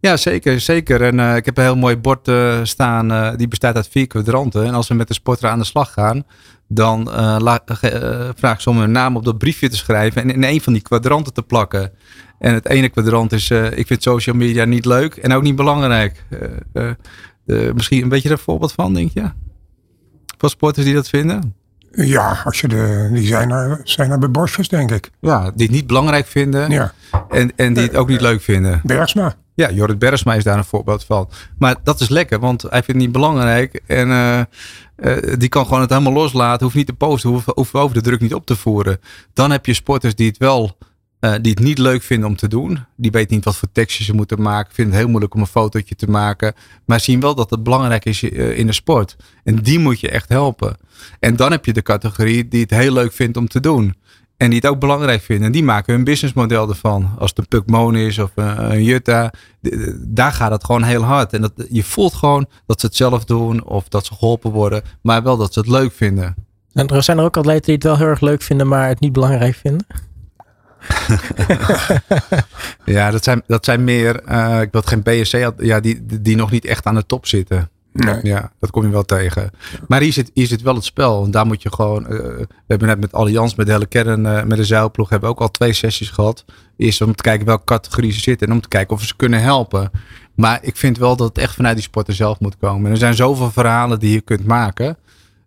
Ja, 0.00 0.16
zeker. 0.16 0.60
zeker. 0.60 1.02
En 1.02 1.18
uh, 1.18 1.36
ik 1.36 1.44
heb 1.44 1.56
een 1.56 1.64
heel 1.64 1.76
mooi 1.76 1.96
bord 1.96 2.28
uh, 2.28 2.58
staan. 2.62 3.12
Uh, 3.12 3.30
die 3.36 3.48
bestaat 3.48 3.76
uit 3.76 3.88
vier 3.88 4.06
kwadranten. 4.06 4.64
En 4.64 4.74
als 4.74 4.88
we 4.88 4.94
met 4.94 5.08
de 5.08 5.14
sporter 5.14 5.48
aan 5.48 5.58
de 5.58 5.64
slag 5.64 5.92
gaan, 5.92 6.24
dan 6.68 7.08
vraag 8.36 8.54
ik 8.54 8.60
ze 8.60 8.70
om 8.70 8.78
hun 8.78 8.90
naam 8.90 9.16
op 9.16 9.24
dat 9.24 9.38
briefje 9.38 9.68
te 9.68 9.76
schrijven 9.76 10.22
en 10.22 10.30
in 10.30 10.44
een 10.44 10.60
van 10.60 10.72
die 10.72 10.82
kwadranten 10.82 11.32
te 11.32 11.42
plakken. 11.42 11.92
En 12.38 12.54
het 12.54 12.68
ene 12.68 12.88
kwadrant 12.88 13.32
is, 13.32 13.50
ik 13.50 13.86
vind 13.86 14.02
social 14.02 14.36
media 14.36 14.64
niet 14.64 14.84
leuk 14.84 15.16
en 15.16 15.32
ook 15.32 15.42
niet 15.42 15.56
belangrijk. 15.56 16.24
misschien 17.74 18.02
een 18.02 18.08
beetje 18.08 18.30
een 18.30 18.38
voorbeeld 18.38 18.72
van, 18.72 18.94
denk 18.94 19.10
je? 19.12 19.30
Van 20.38 20.50
sporters 20.50 20.84
die 20.84 20.94
dat 20.94 21.08
vinden? 21.08 21.54
Ja, 21.90 22.40
als 22.44 22.60
je 22.60 22.68
de, 22.68 23.08
die 23.12 23.26
zijn 23.26 23.50
er, 23.50 23.80
zijn 23.84 24.10
er 24.10 24.18
bij 24.18 24.30
borstjes, 24.30 24.68
denk 24.68 24.90
ik. 24.90 25.10
Ja, 25.20 25.50
die 25.54 25.66
het 25.66 25.74
niet 25.74 25.86
belangrijk 25.86 26.26
vinden. 26.26 26.70
Ja. 26.70 26.92
En, 27.28 27.52
en 27.56 27.74
die 27.74 27.82
het 27.82 27.96
ook 27.96 28.08
niet 28.08 28.20
leuk 28.20 28.40
vinden. 28.40 28.80
Bergsma. 28.84 29.34
Ja, 29.54 29.70
Jorrit 29.70 29.98
Bergsma 29.98 30.34
is 30.34 30.44
daar 30.44 30.58
een 30.58 30.64
voorbeeld 30.64 31.04
van. 31.04 31.28
Maar 31.58 31.76
dat 31.82 32.00
is 32.00 32.08
lekker, 32.08 32.38
want 32.38 32.62
hij 32.62 32.70
vindt 32.70 32.86
het 32.86 32.96
niet 32.96 33.12
belangrijk. 33.12 33.82
En 33.86 34.08
uh, 34.08 34.40
uh, 34.96 35.34
die 35.38 35.48
kan 35.48 35.64
gewoon 35.64 35.80
het 35.80 35.90
helemaal 35.90 36.12
loslaten. 36.12 36.62
Hoeft 36.64 36.76
niet 36.76 36.86
te 36.86 36.92
posten, 36.92 37.30
hoeft, 37.30 37.46
hoeft 37.54 37.74
over 37.74 37.94
de 37.94 38.02
druk 38.02 38.20
niet 38.20 38.34
op 38.34 38.46
te 38.46 38.56
voeren. 38.56 39.00
Dan 39.32 39.50
heb 39.50 39.66
je 39.66 39.74
sporters 39.74 40.14
die 40.14 40.28
het 40.28 40.36
wel 40.36 40.78
eh, 41.20 41.34
die 41.40 41.50
het 41.50 41.60
niet 41.60 41.78
leuk 41.78 42.02
vinden 42.02 42.28
om 42.28 42.36
te 42.36 42.48
doen. 42.48 42.84
Die 42.96 43.10
weten 43.10 43.34
niet 43.34 43.44
wat 43.44 43.56
voor 43.56 43.68
tekstjes 43.72 44.06
ze 44.06 44.14
moeten 44.14 44.42
maken. 44.42 44.74
Vinden 44.74 44.92
het 44.92 45.02
heel 45.02 45.10
moeilijk 45.10 45.34
om 45.34 45.40
een 45.40 45.46
fotootje 45.46 45.94
te 45.94 46.10
maken. 46.10 46.54
Maar 46.84 47.00
zien 47.00 47.20
wel 47.20 47.34
dat 47.34 47.50
het 47.50 47.62
belangrijk 47.62 48.04
is 48.04 48.22
eh, 48.22 48.58
in 48.58 48.66
de 48.66 48.72
sport. 48.72 49.16
En 49.44 49.56
die 49.56 49.78
moet 49.78 50.00
je 50.00 50.10
echt 50.10 50.28
helpen. 50.28 50.76
En 51.20 51.36
dan 51.36 51.50
heb 51.50 51.64
je 51.64 51.72
de 51.72 51.82
categorie 51.82 52.48
die 52.48 52.60
het 52.60 52.70
heel 52.70 52.92
leuk 52.92 53.12
vindt 53.12 53.36
om 53.36 53.48
te 53.48 53.60
doen. 53.60 53.94
En 54.36 54.50
die 54.50 54.58
het 54.58 54.68
ook 54.68 54.80
belangrijk 54.80 55.22
vinden. 55.22 55.46
En 55.46 55.52
die 55.52 55.62
maken 55.62 55.94
hun 55.94 56.04
businessmodel 56.04 56.68
ervan. 56.68 57.10
Als 57.18 57.30
het 57.30 57.38
een 57.38 57.48
Pukmon 57.48 57.96
is 57.96 58.18
of 58.18 58.30
een, 58.34 58.72
een 58.72 58.84
Jutta. 58.84 59.32
Daar 60.00 60.32
gaat 60.32 60.50
het 60.50 60.64
gewoon 60.64 60.82
heel 60.82 61.02
hard. 61.02 61.32
En 61.32 61.40
dat, 61.40 61.52
je 61.70 61.84
voelt 61.84 62.14
gewoon 62.14 62.46
dat 62.66 62.80
ze 62.80 62.86
het 62.86 62.96
zelf 62.96 63.24
doen. 63.24 63.64
Of 63.64 63.88
dat 63.88 64.06
ze 64.06 64.14
geholpen 64.14 64.50
worden. 64.50 64.82
Maar 65.02 65.22
wel 65.22 65.36
dat 65.36 65.52
ze 65.52 65.58
het 65.58 65.68
leuk 65.68 65.92
vinden. 65.92 66.34
En 66.72 66.88
er 66.88 67.02
zijn 67.02 67.18
er 67.18 67.24
ook 67.24 67.36
atleten 67.36 67.64
die 67.64 67.74
het 67.74 67.82
wel 67.82 67.96
heel 67.96 68.06
erg 68.06 68.20
leuk 68.20 68.42
vinden. 68.42 68.68
Maar 68.68 68.88
het 68.88 69.00
niet 69.00 69.12
belangrijk 69.12 69.54
vinden? 69.54 69.86
ja, 72.84 73.10
dat 73.10 73.24
zijn, 73.24 73.42
dat 73.46 73.64
zijn 73.64 73.84
meer, 73.84 74.22
uh, 74.28 74.60
ik 74.60 74.72
wil 74.72 74.82
geen 74.82 75.02
BSC, 75.02 75.50
ja, 75.58 75.80
die, 75.80 76.20
die 76.20 76.36
nog 76.36 76.50
niet 76.50 76.64
echt 76.64 76.86
aan 76.86 76.94
de 76.94 77.06
top 77.06 77.26
zitten. 77.26 77.70
Nee. 77.92 78.18
Ja, 78.22 78.52
dat 78.60 78.70
kom 78.70 78.82
je 78.82 78.90
wel 78.90 79.04
tegen. 79.04 79.50
Maar 79.88 80.00
hier 80.00 80.12
zit, 80.12 80.30
hier 80.34 80.46
zit 80.46 80.62
wel 80.62 80.74
het 80.74 80.84
spel. 80.84 81.24
En 81.24 81.30
daar 81.30 81.46
moet 81.46 81.62
je 81.62 81.72
gewoon. 81.72 82.02
Uh, 82.02 82.08
we 82.08 82.46
hebben 82.66 82.88
net 82.88 83.00
met 83.00 83.12
Allianz, 83.12 83.54
met 83.54 83.66
de 83.66 83.72
hele 83.72 83.86
kern, 83.86 84.24
uh, 84.24 84.42
met 84.42 84.56
de 84.56 84.64
zeilploeg, 84.64 85.08
hebben 85.08 85.28
we 85.28 85.34
ook 85.34 85.40
al 85.40 85.50
twee 85.50 85.72
sessies 85.72 86.10
gehad. 86.10 86.44
Eerst 86.76 87.00
om 87.00 87.14
te 87.14 87.22
kijken 87.22 87.46
welke 87.46 87.64
categorie 87.64 88.12
ze 88.12 88.20
zitten 88.20 88.46
en 88.46 88.52
om 88.52 88.60
te 88.60 88.68
kijken 88.68 88.94
of 88.94 89.00
we 89.00 89.06
ze 89.06 89.16
kunnen 89.16 89.42
helpen. 89.42 89.90
Maar 90.34 90.58
ik 90.62 90.76
vind 90.76 90.98
wel 90.98 91.16
dat 91.16 91.28
het 91.28 91.38
echt 91.38 91.54
vanuit 91.54 91.74
die 91.74 91.84
sporter 91.84 92.14
zelf 92.14 92.40
moet 92.40 92.56
komen. 92.58 92.86
En 92.86 92.90
er 92.90 92.96
zijn 92.96 93.14
zoveel 93.14 93.50
verhalen 93.50 93.98
die 93.98 94.12
je 94.12 94.20
kunt 94.20 94.46
maken. 94.46 94.96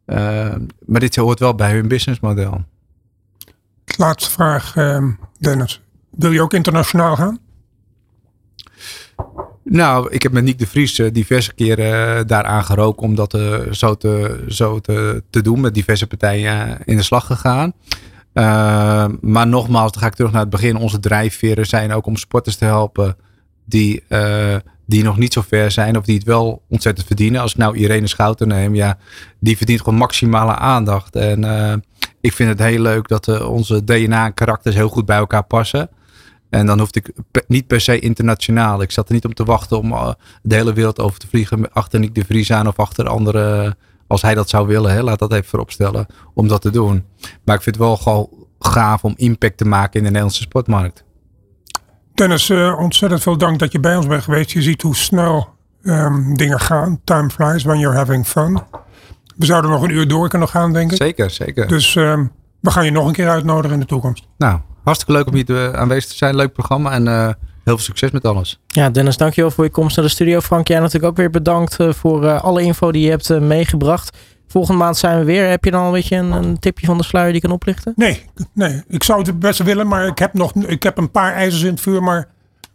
Uh, 0.06 0.56
maar 0.86 1.00
dit 1.00 1.16
hoort 1.16 1.40
wel 1.40 1.56
bij 1.56 1.72
hun 1.72 1.88
businessmodel. 1.88 2.64
Laatste 3.98 4.32
vraag, 4.32 4.76
ehm, 4.76 5.10
Dennis. 5.40 5.82
Wil 6.10 6.32
je 6.32 6.42
ook 6.42 6.54
internationaal 6.54 7.16
gaan? 7.16 7.40
Nou, 9.64 10.12
ik 10.12 10.24
heb 10.24 10.32
met 10.32 10.44
Nick 10.44 10.60
de 10.60 10.68
Vries 10.68 11.00
uh, 11.00 11.10
diverse 11.12 11.54
keren 11.54 12.18
uh, 12.18 12.26
daar 12.26 12.44
aangeroken 12.44 13.04
om 13.04 13.16
dat 13.16 13.34
uh, 13.34 13.60
zo, 13.72 13.96
te, 13.96 14.44
zo 14.48 14.80
te, 14.80 15.24
te 15.30 15.42
doen. 15.42 15.62
Met 15.62 15.74
diverse 15.74 16.08
partijen 16.08 16.78
in 16.86 16.98
de 16.98 17.04
slag 17.04 17.26
gegaan. 17.26 17.74
maar 19.22 19.48
nogmaals, 19.48 19.92
dan 19.92 20.02
ga 20.02 20.08
ik 20.08 20.16
terug 20.16 20.32
naar 20.32 20.42
het 20.42 20.50
begin. 20.50 20.76
Onze 20.76 21.00
drijfveren 21.00 21.66
zijn 21.66 21.94
ook 21.94 22.06
om 22.06 22.16
sporters 22.16 22.56
te 22.56 22.66
helpen 22.66 23.16
die, 23.66 24.04
die 24.86 25.04
nog 25.04 25.18
niet 25.18 25.34
zo 25.34 25.42
ver 25.48 25.72
zijn. 25.72 25.98
Of 25.98 26.06
die 26.06 26.16
het 26.16 26.26
wel 26.26 26.62
ontzettend 26.70 27.08
verdienen. 27.08 27.42
Als 27.42 27.52
ik 27.52 27.58
nou 27.58 27.78
Irene 27.78 28.08
Schouten 28.08 28.48
neem, 28.48 28.76
ja, 28.76 28.98
die 29.40 29.58
verdient 29.58 29.82
gewoon 29.82 30.00
maximale 30.00 30.56
aandacht. 30.56 31.16
En 31.16 31.44
ik 32.22 32.34
vind 32.34 32.50
het 32.50 32.60
heel 32.60 32.82
leuk 32.82 33.08
dat 33.08 33.46
onze 33.48 33.84
DNA 33.84 34.26
en 34.26 34.34
karakters 34.34 34.76
heel 34.76 34.90
goed 34.90 35.06
bij 35.06 35.18
elkaar 35.18 35.44
passen. 35.44 35.90
En 36.50 36.66
dan 36.66 36.80
hoefde 36.80 37.00
ik 37.00 37.44
niet 37.48 37.68
per 37.68 37.82
se 37.82 38.00
internationaal. 38.00 38.82
Ik 38.82 38.92
zat 38.92 39.08
er 39.08 39.14
niet 39.14 39.26
om 39.26 39.34
te 39.34 39.44
wachten 39.44 39.78
om 39.78 39.92
uh, 39.92 40.12
de 40.42 40.56
hele 40.56 40.74
wereld 40.74 41.00
over 41.00 41.20
te 41.20 41.28
vliegen. 41.28 41.74
Achter 41.74 42.00
Nick 42.00 42.16
de 42.16 42.26
Vries 42.26 42.52
aan 42.52 42.68
of 42.68 42.80
achter 42.80 43.08
andere. 43.08 43.76
Als 44.08 44.22
hij 44.22 44.34
dat 44.34 44.50
zou 44.50 44.68
willen, 44.68 44.92
hè, 44.92 45.02
laat 45.02 45.20
dat 45.20 45.34
even 45.34 45.46
vooropstellen. 45.46 46.06
Om 46.34 46.48
dat 46.48 46.62
te 46.62 46.72
doen. 46.72 47.06
Maar 47.44 47.56
ik 47.56 47.62
vind 47.62 47.76
het 47.76 47.86
wel 47.86 47.98
gewoon 47.98 48.30
gaaf 48.60 49.04
om 49.04 49.14
impact 49.16 49.58
te 49.58 49.66
maken 49.66 49.94
in 49.94 50.00
de 50.00 50.08
Nederlandse 50.08 50.42
sportmarkt. 50.42 51.04
Dennis, 52.14 52.50
ontzettend 52.78 53.22
veel 53.22 53.38
dank 53.38 53.60
dat 53.60 53.72
je 53.72 53.80
bij 53.80 53.96
ons 53.96 54.08
bent 54.08 54.24
geweest. 54.24 54.52
Je 54.52 54.62
ziet 54.62 54.82
hoe 54.82 54.96
snel 54.96 55.48
um, 55.84 56.38
dingen 56.38 56.60
gaan. 56.60 57.00
Time 57.04 57.30
flies 57.30 57.64
when 57.64 57.80
you're 57.80 57.98
having 57.98 58.28
fun. 58.28 58.62
We 59.42 59.48
zouden 59.48 59.72
nog 59.72 59.82
een 59.82 59.90
uur 59.90 60.08
door 60.08 60.30
kunnen 60.30 60.48
gaan, 60.48 60.74
denk 60.74 60.92
ik. 60.92 60.98
Zeker, 60.98 61.30
zeker. 61.30 61.68
Dus 61.68 61.96
um, 61.96 62.32
we 62.60 62.72
gaan 62.72 62.86
je 62.86 62.92
nog 62.92 63.08
een 63.08 63.14
keer 63.14 63.30
uitnodigen 63.30 63.74
in 63.74 63.80
de 63.80 63.86
toekomst. 63.86 64.28
Nou, 64.38 64.60
hartstikke 64.84 65.14
leuk 65.14 65.28
om 65.28 65.34
hier 65.34 65.46
te, 65.46 65.72
aanwezig 65.76 66.10
te 66.10 66.18
zijn. 66.18 66.36
Leuk 66.36 66.54
programma 66.54 66.92
en 66.92 67.06
uh, 67.06 67.24
heel 67.24 67.34
veel 67.64 67.78
succes 67.78 68.12
met 68.12 68.26
alles. 68.26 68.60
Ja, 68.68 68.90
Dennis, 68.90 69.18
dankjewel 69.18 69.52
voor 69.52 69.64
je 69.64 69.70
komst 69.70 69.96
naar 69.96 70.06
de 70.06 70.12
studio. 70.12 70.40
Frank, 70.40 70.68
jij 70.68 70.80
natuurlijk 70.80 71.06
ook 71.06 71.18
weer 71.18 71.30
bedankt 71.30 71.80
uh, 71.80 71.94
voor 71.94 72.24
uh, 72.24 72.44
alle 72.44 72.62
info 72.62 72.92
die 72.92 73.04
je 73.04 73.10
hebt 73.10 73.40
meegebracht. 73.40 74.18
Volgende 74.48 74.80
maand 74.80 74.98
zijn 74.98 75.20
we 75.20 75.26
weer. 75.26 75.50
Heb 75.50 75.66
je 75.66 75.72
dan 75.72 75.86
een 75.86 75.92
beetje 75.92 76.16
een, 76.16 76.32
een, 76.32 76.60
tipje 76.60 76.86
van 76.86 76.98
de 76.98 77.04
sluier 77.04 77.32
die 77.32 77.42
kan 77.42 77.52
oplichten? 77.52 77.94
Nee, 77.96 78.26
nee, 78.54 78.84
ik 78.88 79.04
zou 79.04 79.22
het 79.22 79.40
best 79.40 79.64
willen, 79.64 79.88
maar 79.88 80.08
ik 80.08 80.20
heb, 80.20 80.34
nog, 80.34 80.54
ik 80.54 80.84
heb 80.84 80.98
een 80.98 81.12
paar 81.12 81.34
ijzers 81.34 81.62
in 81.64 81.70
het 81.70 81.82
vuur, 81.82 82.04
maar 82.04 82.28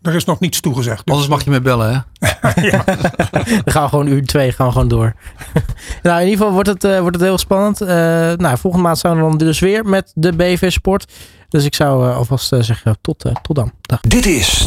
er 0.03 0.15
is 0.15 0.25
nog 0.25 0.41
niets 0.41 0.61
toegezegd. 0.61 1.05
Dus. 1.05 1.15
Anders 1.15 1.31
mag 1.31 1.45
je 1.45 1.51
me 1.51 1.61
bellen, 1.61 2.07
hè? 2.19 2.29
ja. 2.71 2.85
Dan 2.85 3.63
gaan 3.65 3.83
we 3.83 3.89
gewoon 3.89 4.07
uur 4.07 4.27
twee 4.27 4.53
gaan 4.53 4.67
we 4.67 4.73
gewoon 4.73 4.89
door. 4.89 5.15
nou, 6.03 6.21
in 6.21 6.29
ieder 6.29 6.39
geval 6.39 6.53
wordt 6.53 6.69
het, 6.69 6.85
uh, 6.85 7.01
wordt 7.01 7.17
het 7.17 7.25
heel 7.25 7.39
spannend. 7.39 7.83
Uh, 7.83 7.89
nou, 7.89 8.59
volgende 8.59 8.87
maand 8.87 8.99
zijn 8.99 9.15
we 9.15 9.21
dan 9.21 9.39
dus 9.39 9.59
weer 9.59 9.85
met 9.85 10.13
de 10.15 10.33
BV 10.33 10.71
Sport. 10.73 11.13
Dus 11.49 11.65
ik 11.65 11.75
zou 11.75 12.09
uh, 12.09 12.17
alvast 12.17 12.55
zeggen 12.59 12.99
tot, 13.01 13.25
tot 13.43 13.57
dan. 13.57 13.73
Dag. 13.81 14.01
Dit 14.01 14.27
is 14.27 14.67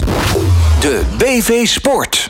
de 0.79 1.03
BV 1.17 1.67
Sport. 1.67 2.27